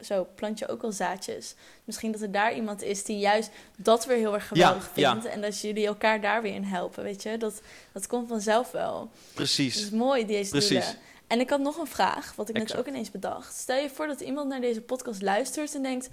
zo, 0.00 0.26
plant 0.34 0.58
je 0.58 0.68
ook 0.68 0.82
al 0.82 0.92
zaadjes. 0.92 1.54
Misschien 1.84 2.12
dat 2.12 2.20
er 2.20 2.32
daar 2.32 2.54
iemand 2.54 2.82
is 2.82 3.04
die 3.04 3.18
juist 3.18 3.50
dat 3.76 4.06
weer 4.06 4.16
heel 4.16 4.34
erg 4.34 4.48
geweldig 4.48 4.90
Ja, 4.94 5.12
vindt. 5.12 5.26
En 5.26 5.40
dat 5.40 5.60
jullie 5.60 5.86
elkaar 5.86 6.20
daar 6.20 6.42
weer 6.42 6.54
in 6.54 6.64
helpen, 6.64 7.02
weet 7.02 7.22
je. 7.22 7.36
Dat, 7.36 7.62
dat 7.92 8.06
komt 8.06 8.28
vanzelf 8.28 8.70
wel. 8.70 9.10
Precies. 9.34 9.74
Dat 9.74 9.82
is 9.82 9.90
mooi, 9.90 10.26
deze 10.26 10.50
Precies. 10.50 10.68
doelen. 10.68 11.08
En 11.26 11.40
ik 11.40 11.50
had 11.50 11.60
nog 11.60 11.76
een 11.76 11.86
vraag, 11.86 12.34
wat 12.36 12.48
ik 12.48 12.56
net 12.56 12.76
ook 12.76 12.86
ineens 12.86 13.10
bedacht. 13.10 13.54
Stel 13.54 13.76
je 13.78 13.90
voor 13.90 14.06
dat 14.06 14.20
iemand 14.20 14.48
naar 14.48 14.60
deze 14.60 14.80
podcast 14.80 15.22
luistert 15.22 15.74
en 15.74 15.82
denkt 15.82 16.08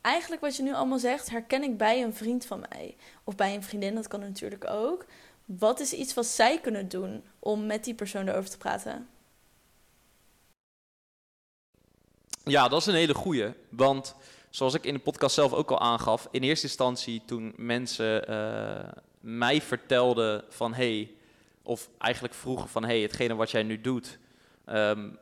eigenlijk 0.00 0.42
wat 0.42 0.56
je 0.56 0.62
nu 0.62 0.74
allemaal 0.74 0.98
zegt, 0.98 1.30
herken 1.30 1.62
ik 1.62 1.76
bij 1.76 2.02
een 2.02 2.14
vriend 2.14 2.44
van 2.44 2.64
mij. 2.70 2.96
Of 3.24 3.34
bij 3.34 3.54
een 3.54 3.62
vriendin, 3.62 3.94
dat 3.94 4.08
kan 4.08 4.20
natuurlijk 4.20 4.70
ook. 4.70 5.06
Wat 5.58 5.80
is 5.80 5.92
iets 5.92 6.14
wat 6.14 6.26
zij 6.26 6.60
kunnen 6.60 6.88
doen 6.88 7.22
om 7.38 7.66
met 7.66 7.84
die 7.84 7.94
persoon 7.94 8.28
erover 8.28 8.50
te 8.50 8.58
praten? 8.58 9.08
Ja, 12.44 12.68
dat 12.68 12.80
is 12.80 12.86
een 12.86 12.94
hele 12.94 13.14
goeie. 13.14 13.52
Want 13.68 14.14
zoals 14.50 14.74
ik 14.74 14.84
in 14.84 14.94
de 14.94 15.00
podcast 15.00 15.34
zelf 15.34 15.52
ook 15.52 15.70
al 15.70 15.80
aangaf, 15.80 16.28
in 16.30 16.42
eerste 16.42 16.66
instantie 16.66 17.22
toen 17.24 17.52
mensen 17.56 18.30
uh, 18.30 18.88
mij 19.20 19.60
vertelden 19.60 20.44
van 20.48 20.74
hey, 20.74 21.10
of 21.62 21.88
eigenlijk 21.98 22.34
vroegen 22.34 22.68
van 22.68 22.84
hey, 22.84 23.00
hetgene 23.00 23.34
wat 23.34 23.50
jij 23.50 23.62
nu 23.62 23.80
doet, 23.80 24.18
um, 24.66 25.18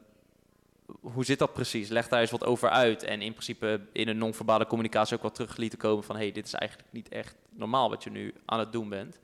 hoe 1.01 1.24
zit 1.24 1.39
dat 1.39 1.53
precies? 1.53 1.89
Leg 1.89 2.09
daar 2.09 2.20
eens 2.20 2.31
wat 2.31 2.45
over 2.45 2.70
uit. 2.70 3.03
En 3.03 3.22
in 3.22 3.33
principe 3.33 3.81
in 3.93 4.09
een 4.09 4.18
non-verbale 4.18 4.66
communicatie 4.66 5.16
ook 5.16 5.22
wel 5.22 5.31
terug 5.31 5.57
lieten 5.57 5.79
komen 5.79 6.05
van... 6.05 6.16
hey, 6.16 6.33
dit 6.33 6.47
is 6.47 6.55
eigenlijk 6.55 6.93
niet 6.93 7.09
echt 7.09 7.35
normaal 7.51 7.91
wat 7.91 8.05
je 8.05 8.11
nu 8.11 8.35
aan 8.45 8.59
het 8.59 8.72
doen 8.72 8.89
bent. 8.89 9.18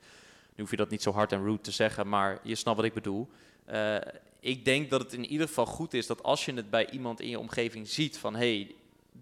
Nu 0.55 0.61
hoef 0.63 0.71
je 0.71 0.77
dat 0.77 0.89
niet 0.89 1.01
zo 1.01 1.11
hard 1.11 1.31
en 1.31 1.43
rude 1.43 1.61
te 1.61 1.71
zeggen, 1.71 2.07
maar 2.07 2.39
je 2.43 2.55
snapt 2.55 2.77
wat 2.77 2.85
ik 2.85 2.93
bedoel. 2.93 3.29
Uh, 3.71 3.97
ik 4.39 4.65
denk 4.65 4.89
dat 4.89 5.01
het 5.01 5.13
in 5.13 5.25
ieder 5.25 5.47
geval 5.47 5.65
goed 5.65 5.93
is 5.93 6.07
dat 6.07 6.23
als 6.23 6.45
je 6.45 6.53
het 6.53 6.69
bij 6.69 6.89
iemand 6.89 7.21
in 7.21 7.29
je 7.29 7.39
omgeving 7.39 7.87
ziet 7.87 8.17
van... 8.17 8.35
hé, 8.35 8.55
hey, 8.55 8.75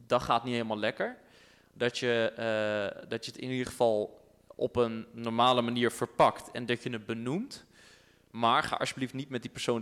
dat 0.07 0.21
gaat 0.21 0.43
niet 0.43 0.53
helemaal 0.53 0.77
lekker. 0.77 1.17
Dat 1.73 1.97
je, 1.97 2.31
uh, 2.31 3.09
dat 3.09 3.25
je 3.25 3.31
het 3.31 3.39
in 3.39 3.49
ieder 3.49 3.65
geval 3.65 4.21
op 4.55 4.75
een 4.75 5.05
normale 5.11 5.61
manier 5.61 5.91
verpakt 5.91 6.51
en 6.51 6.65
dat 6.65 6.84
je 6.84 6.89
het 6.89 7.05
benoemt. 7.05 7.65
Maar 8.31 8.63
ga 8.63 8.75
alsjeblieft 8.75 9.13
niet 9.13 9.29
met 9.29 9.41
die 9.41 9.51
persoon 9.51 9.81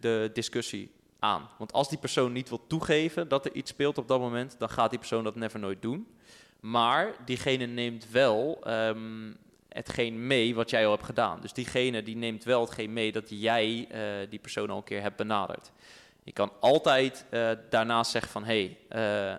de, 0.00 0.30
discussie 0.32 0.90
aan. 1.18 1.48
Want 1.58 1.72
als 1.72 1.88
die 1.88 1.98
persoon 1.98 2.32
niet 2.32 2.48
wil 2.48 2.66
toegeven 2.66 3.28
dat 3.28 3.44
er 3.44 3.54
iets 3.54 3.70
speelt 3.70 3.98
op 3.98 4.08
dat 4.08 4.20
moment, 4.20 4.56
dan 4.58 4.68
gaat 4.68 4.90
die 4.90 4.98
persoon 4.98 5.24
dat 5.24 5.36
never 5.36 5.58
nooit 5.58 5.82
doen. 5.82 6.06
Maar 6.60 7.14
diegene 7.24 7.66
neemt 7.66 8.10
wel 8.10 8.62
um, 8.66 9.36
hetgeen 9.72 10.26
mee 10.26 10.54
wat 10.54 10.70
jij 10.70 10.84
al 10.84 10.92
hebt 10.92 11.04
gedaan. 11.04 11.40
Dus 11.40 11.52
diegene 11.52 12.02
die 12.02 12.16
neemt 12.16 12.44
wel 12.44 12.60
hetgeen 12.60 12.92
mee 12.92 13.12
dat 13.12 13.26
jij 13.28 13.88
uh, 13.92 14.30
die 14.30 14.38
persoon 14.38 14.70
al 14.70 14.76
een 14.76 14.84
keer 14.84 15.02
hebt 15.02 15.16
benaderd. 15.16 15.70
Je 16.24 16.32
kan 16.32 16.52
altijd 16.60 17.24
uh, 17.30 17.50
daarnaast 17.70 18.10
zeggen 18.10 18.32
van, 18.32 18.44
hé, 18.44 18.76
hey, 18.88 19.30
uh, 19.30 19.34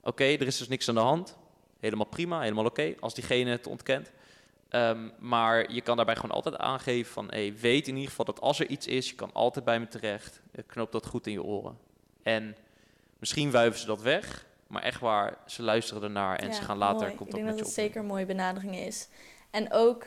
oké, 0.00 0.08
okay, 0.08 0.34
er 0.34 0.46
is 0.46 0.58
dus 0.58 0.68
niks 0.68 0.88
aan 0.88 0.94
de 0.94 1.00
hand. 1.00 1.36
Helemaal 1.80 2.06
prima, 2.06 2.40
helemaal 2.40 2.64
oké, 2.64 2.80
okay, 2.80 2.96
als 3.00 3.14
diegene 3.14 3.50
het 3.50 3.66
ontkent. 3.66 4.12
Um, 4.70 5.12
maar 5.18 5.72
je 5.72 5.80
kan 5.80 5.96
daarbij 5.96 6.16
gewoon 6.16 6.30
altijd 6.30 6.56
aangeven 6.56 7.12
van, 7.12 7.28
hey, 7.30 7.54
weet 7.60 7.88
in 7.88 7.94
ieder 7.94 8.10
geval 8.10 8.24
dat 8.24 8.40
als 8.40 8.60
er 8.60 8.66
iets 8.66 8.86
is, 8.86 9.08
je 9.08 9.14
kan 9.14 9.30
altijd 9.32 9.64
bij 9.64 9.80
me 9.80 9.88
terecht. 9.88 10.40
Knoop 10.66 10.92
dat 10.92 11.06
goed 11.06 11.26
in 11.26 11.32
je 11.32 11.42
oren. 11.42 11.78
En 12.22 12.56
misschien 13.18 13.50
wuiven 13.50 13.80
ze 13.80 13.86
dat 13.86 14.02
weg, 14.02 14.46
maar 14.66 14.82
echt 14.82 15.00
waar, 15.00 15.38
ze 15.46 15.62
luisteren 15.62 16.02
ernaar 16.02 16.38
en 16.38 16.48
Ja, 16.48 16.54
ze 16.54 16.62
gaan 16.62 16.78
later 16.78 17.06
mooi. 17.06 17.16
contact 17.16 17.28
Ik 17.28 17.44
denk 17.44 17.44
met 17.44 17.58
dat 17.58 17.74
je 17.74 17.80
het 17.80 17.84
zeker 17.84 18.00
een 18.00 18.06
mooie 18.06 18.26
benadering 18.26 18.76
is. 18.76 19.08
En 19.56 19.72
ook 19.72 20.06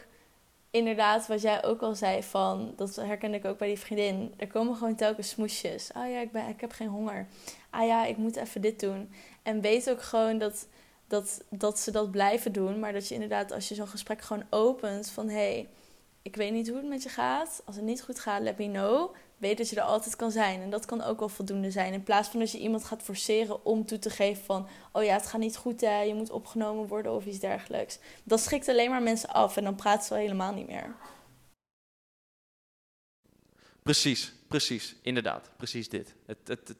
inderdaad, 0.72 1.28
wat 1.28 1.42
jij 1.42 1.64
ook 1.64 1.82
al 1.82 1.96
zei 1.96 2.24
van, 2.24 2.74
dat 2.76 2.96
herkende 2.96 3.38
ik 3.38 3.46
ook 3.46 3.58
bij 3.58 3.68
die 3.68 3.80
vriendin. 3.80 4.34
Er 4.38 4.48
komen 4.48 4.76
gewoon 4.76 4.96
telkens 4.96 5.30
smoesjes. 5.30 5.94
Ah 5.94 6.10
ja, 6.10 6.20
ik, 6.20 6.32
ben, 6.32 6.48
ik 6.48 6.62
heb 6.62 6.72
geen 6.72 6.88
honger. 6.88 7.28
Ah 7.70 7.88
ja, 7.88 8.06
ik 8.06 8.18
moet 8.18 8.36
even 8.36 8.62
dit 8.62 8.80
doen. 8.80 9.12
En 9.44 9.62
weet 9.62 9.90
ook 9.90 10.02
gewoon 10.02 10.38
dat, 10.38 10.68
dat, 11.08 11.44
dat 11.50 11.80
ze 11.80 11.92
dat 11.92 12.12
blijven 12.12 12.52
doen. 12.52 12.80
Maar 12.80 12.94
dat 12.94 13.08
je 13.08 13.14
inderdaad, 13.14 13.52
als 13.52 13.70
je 13.70 13.76
zo'n 13.76 13.88
gesprek 13.88 14.22
gewoon 14.22 14.44
opent 14.50 15.10
van... 15.10 15.30
hé, 15.30 15.36
hey, 15.36 15.70
ik 16.22 16.36
weet 16.36 16.52
niet 16.52 16.68
hoe 16.68 16.78
het 16.78 16.88
met 16.88 17.04
je 17.04 17.10
gaat. 17.10 17.62
Als 17.66 17.76
het 17.76 17.86
niet 17.86 18.04
goed 18.04 18.20
gaat, 18.20 18.42
let 18.42 18.58
me 18.58 18.66
know. 18.66 19.16
Weet 19.40 19.58
dat 19.58 19.70
je 19.70 19.76
er 19.76 19.82
altijd 19.82 20.16
kan 20.16 20.32
zijn. 20.32 20.62
En 20.62 20.70
dat 20.70 20.86
kan 20.86 21.02
ook 21.02 21.20
wel 21.20 21.30
voldoende 21.30 21.72
zijn. 21.72 21.94
In 21.94 22.04
plaats 22.04 22.30
van 22.30 22.40
dat 22.40 22.52
je 22.52 22.60
iemand 22.60 22.84
gaat 22.84 23.04
forceren 23.04 23.66
om 23.66 23.86
toe 23.86 24.00
te 24.00 24.10
geven 24.10 24.44
van... 24.44 24.68
oh 24.92 25.04
ja, 25.04 25.14
het 25.14 25.28
gaat 25.28 25.42
niet 25.42 25.58
goed, 25.58 25.82
hè, 25.82 26.02
je 26.02 26.14
moet 26.14 26.30
opgenomen 26.30 26.88
worden 26.88 27.14
of 27.14 27.26
iets 27.26 27.40
dergelijks. 27.40 28.00
Dat 28.24 28.40
schrikt 28.40 28.68
alleen 28.68 28.90
maar 28.90 29.04
mensen 29.04 29.30
af 29.30 29.58
en 29.58 29.64
dan 29.64 29.76
praten 29.76 30.06
ze 30.06 30.14
al 30.14 30.20
helemaal 30.20 30.54
niet 30.54 30.68
meer. 30.68 30.96
Precies, 33.84 34.34
precies, 34.48 34.96
inderdaad, 35.02 35.50
precies 35.58 35.90
dit. 35.90 36.16
Het, 36.26 36.38
het, 36.44 36.76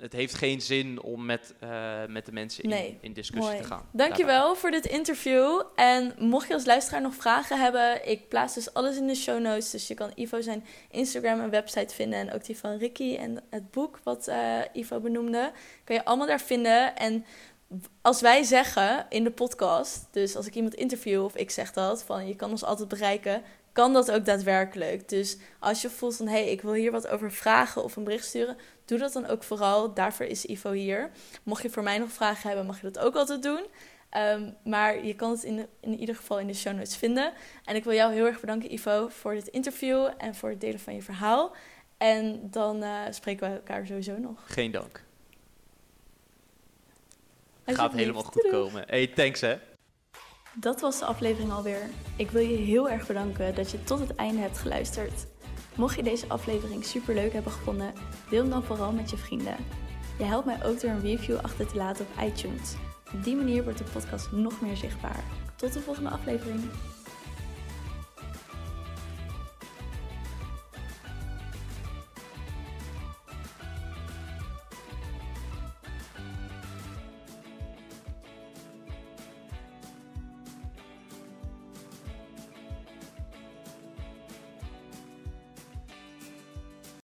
het, 0.00 0.12
heeft 0.12 0.34
geen 0.34 0.60
zin 0.60 1.02
om 1.02 1.24
met, 1.24 1.54
uh, 1.64 2.06
met 2.08 2.26
de 2.26 2.32
mensen 2.32 2.64
in, 2.64 2.70
Nee, 2.70 2.98
in 3.00 3.12
discussie 3.12 3.50
Mooi. 3.50 3.62
te 3.62 3.68
gaan. 3.68 3.88
Dankjewel 3.92 4.38
Daarbij. 4.40 4.60
voor 4.60 4.70
dit 4.70 4.86
interview. 4.86 5.62
En 5.74 6.14
mocht 6.18 6.48
je 6.48 6.54
als 6.54 6.64
luisteraar 6.64 7.00
nog 7.00 7.14
vragen 7.14 7.60
hebben, 7.60 8.08
ik 8.08 8.28
plaats 8.28 8.54
dus 8.54 8.74
alles 8.74 8.96
in 8.96 9.06
de 9.06 9.14
show 9.14 9.40
notes. 9.40 9.70
Dus 9.70 9.88
je 9.88 9.94
kan 9.94 10.12
Ivo 10.14 10.40
zijn 10.40 10.64
Instagram 10.90 11.40
en 11.40 11.50
website 11.50 11.94
vinden. 11.94 12.18
En 12.18 12.32
ook 12.32 12.44
die 12.44 12.58
van 12.58 12.76
Ricky 12.76 13.16
en 13.16 13.42
het 13.50 13.70
boek 13.70 13.98
wat 14.02 14.28
uh, 14.28 14.58
Ivo 14.72 15.00
benoemde. 15.00 15.52
Kan 15.84 15.96
je 15.96 16.04
allemaal 16.04 16.26
daar 16.26 16.40
vinden. 16.40 16.96
En 16.96 17.24
als 18.02 18.20
wij 18.20 18.42
zeggen 18.42 19.06
in 19.08 19.24
de 19.24 19.30
podcast, 19.30 20.06
dus 20.10 20.36
als 20.36 20.46
ik 20.46 20.54
iemand 20.54 20.74
interview 20.74 21.24
of 21.24 21.36
ik 21.36 21.50
zeg 21.50 21.72
dat, 21.72 22.02
van 22.02 22.28
je 22.28 22.36
kan 22.36 22.50
ons 22.50 22.64
altijd 22.64 22.88
bereiken, 22.88 23.42
kan 23.72 23.92
dat 23.92 24.10
ook 24.10 24.24
daadwerkelijk. 24.24 25.08
Dus 25.08 25.36
als 25.58 25.82
je 25.82 25.90
voelt 25.90 26.16
van 26.16 26.26
hé, 26.26 26.42
hey, 26.42 26.50
ik 26.50 26.62
wil 26.62 26.72
hier 26.72 26.90
wat 26.90 27.08
over 27.08 27.32
vragen 27.32 27.84
of 27.84 27.96
een 27.96 28.04
bericht 28.04 28.24
sturen, 28.24 28.56
doe 28.90 28.98
dat 28.98 29.12
dan 29.12 29.26
ook 29.26 29.42
vooral. 29.42 29.94
Daarvoor 29.94 30.26
is 30.26 30.44
Ivo 30.44 30.70
hier. 30.72 31.10
Mocht 31.42 31.62
je 31.62 31.70
voor 31.70 31.82
mij 31.82 31.98
nog 31.98 32.10
vragen 32.10 32.48
hebben, 32.48 32.66
mag 32.66 32.80
je 32.80 32.90
dat 32.90 32.98
ook 32.98 33.14
altijd 33.14 33.42
doen. 33.42 33.66
Ehm, 34.10 34.50
maar 34.64 35.04
je 35.04 35.14
kan 35.14 35.30
het 35.30 35.42
in, 35.42 35.66
in 35.80 35.98
ieder 35.98 36.14
geval 36.14 36.38
in 36.38 36.46
de 36.46 36.54
show 36.54 36.74
notes 36.74 36.96
vinden. 36.96 37.32
En 37.64 37.76
ik 37.76 37.84
wil 37.84 37.92
jou 37.92 38.12
heel 38.12 38.26
erg 38.26 38.40
bedanken, 38.40 38.72
Ivo, 38.72 39.08
voor 39.08 39.34
dit 39.34 39.46
interview 39.46 40.08
en 40.18 40.34
voor 40.34 40.48
het 40.48 40.60
delen 40.60 40.80
van 40.80 40.94
je 40.94 41.02
verhaal. 41.02 41.54
En 41.98 42.50
dan 42.50 42.82
uh, 42.82 42.98
spreken 43.10 43.48
we 43.48 43.54
elkaar 43.54 43.86
sowieso 43.86 44.18
nog. 44.18 44.42
Geen 44.44 44.70
dank. 44.70 45.04
Gaat 47.66 47.92
helemaal 47.92 48.22
goed 48.22 48.48
komen. 48.50 48.84
Hey, 48.86 49.06
thanks 49.06 49.40
hè. 49.40 49.58
Dat 50.54 50.80
was 50.80 50.98
de 50.98 51.04
aflevering 51.04 51.52
alweer. 51.52 51.90
Ik 52.16 52.30
wil 52.30 52.42
je 52.42 52.56
heel 52.56 52.90
erg 52.90 53.06
bedanken 53.06 53.54
dat 53.54 53.70
je 53.70 53.84
tot 53.84 53.98
het 53.98 54.14
einde 54.14 54.40
hebt 54.40 54.58
geluisterd. 54.58 55.26
Mocht 55.80 55.96
je 55.96 56.02
deze 56.02 56.28
aflevering 56.28 56.84
super 56.84 57.14
leuk 57.14 57.32
hebben 57.32 57.52
gevonden, 57.52 57.92
deel 58.30 58.40
hem 58.40 58.50
dan 58.50 58.62
vooral 58.62 58.92
met 58.92 59.10
je 59.10 59.16
vrienden. 59.16 59.56
Je 60.18 60.24
helpt 60.24 60.46
mij 60.46 60.64
ook 60.64 60.80
door 60.80 60.90
een 60.90 61.00
review 61.00 61.36
achter 61.36 61.66
te 61.66 61.76
laten 61.76 62.06
op 62.06 62.24
iTunes. 62.24 62.74
Op 63.14 63.24
die 63.24 63.36
manier 63.36 63.62
wordt 63.62 63.78
de 63.78 63.84
podcast 63.92 64.32
nog 64.32 64.60
meer 64.60 64.76
zichtbaar. 64.76 65.24
Tot 65.56 65.72
de 65.72 65.80
volgende 65.80 66.10
aflevering. 66.10 66.60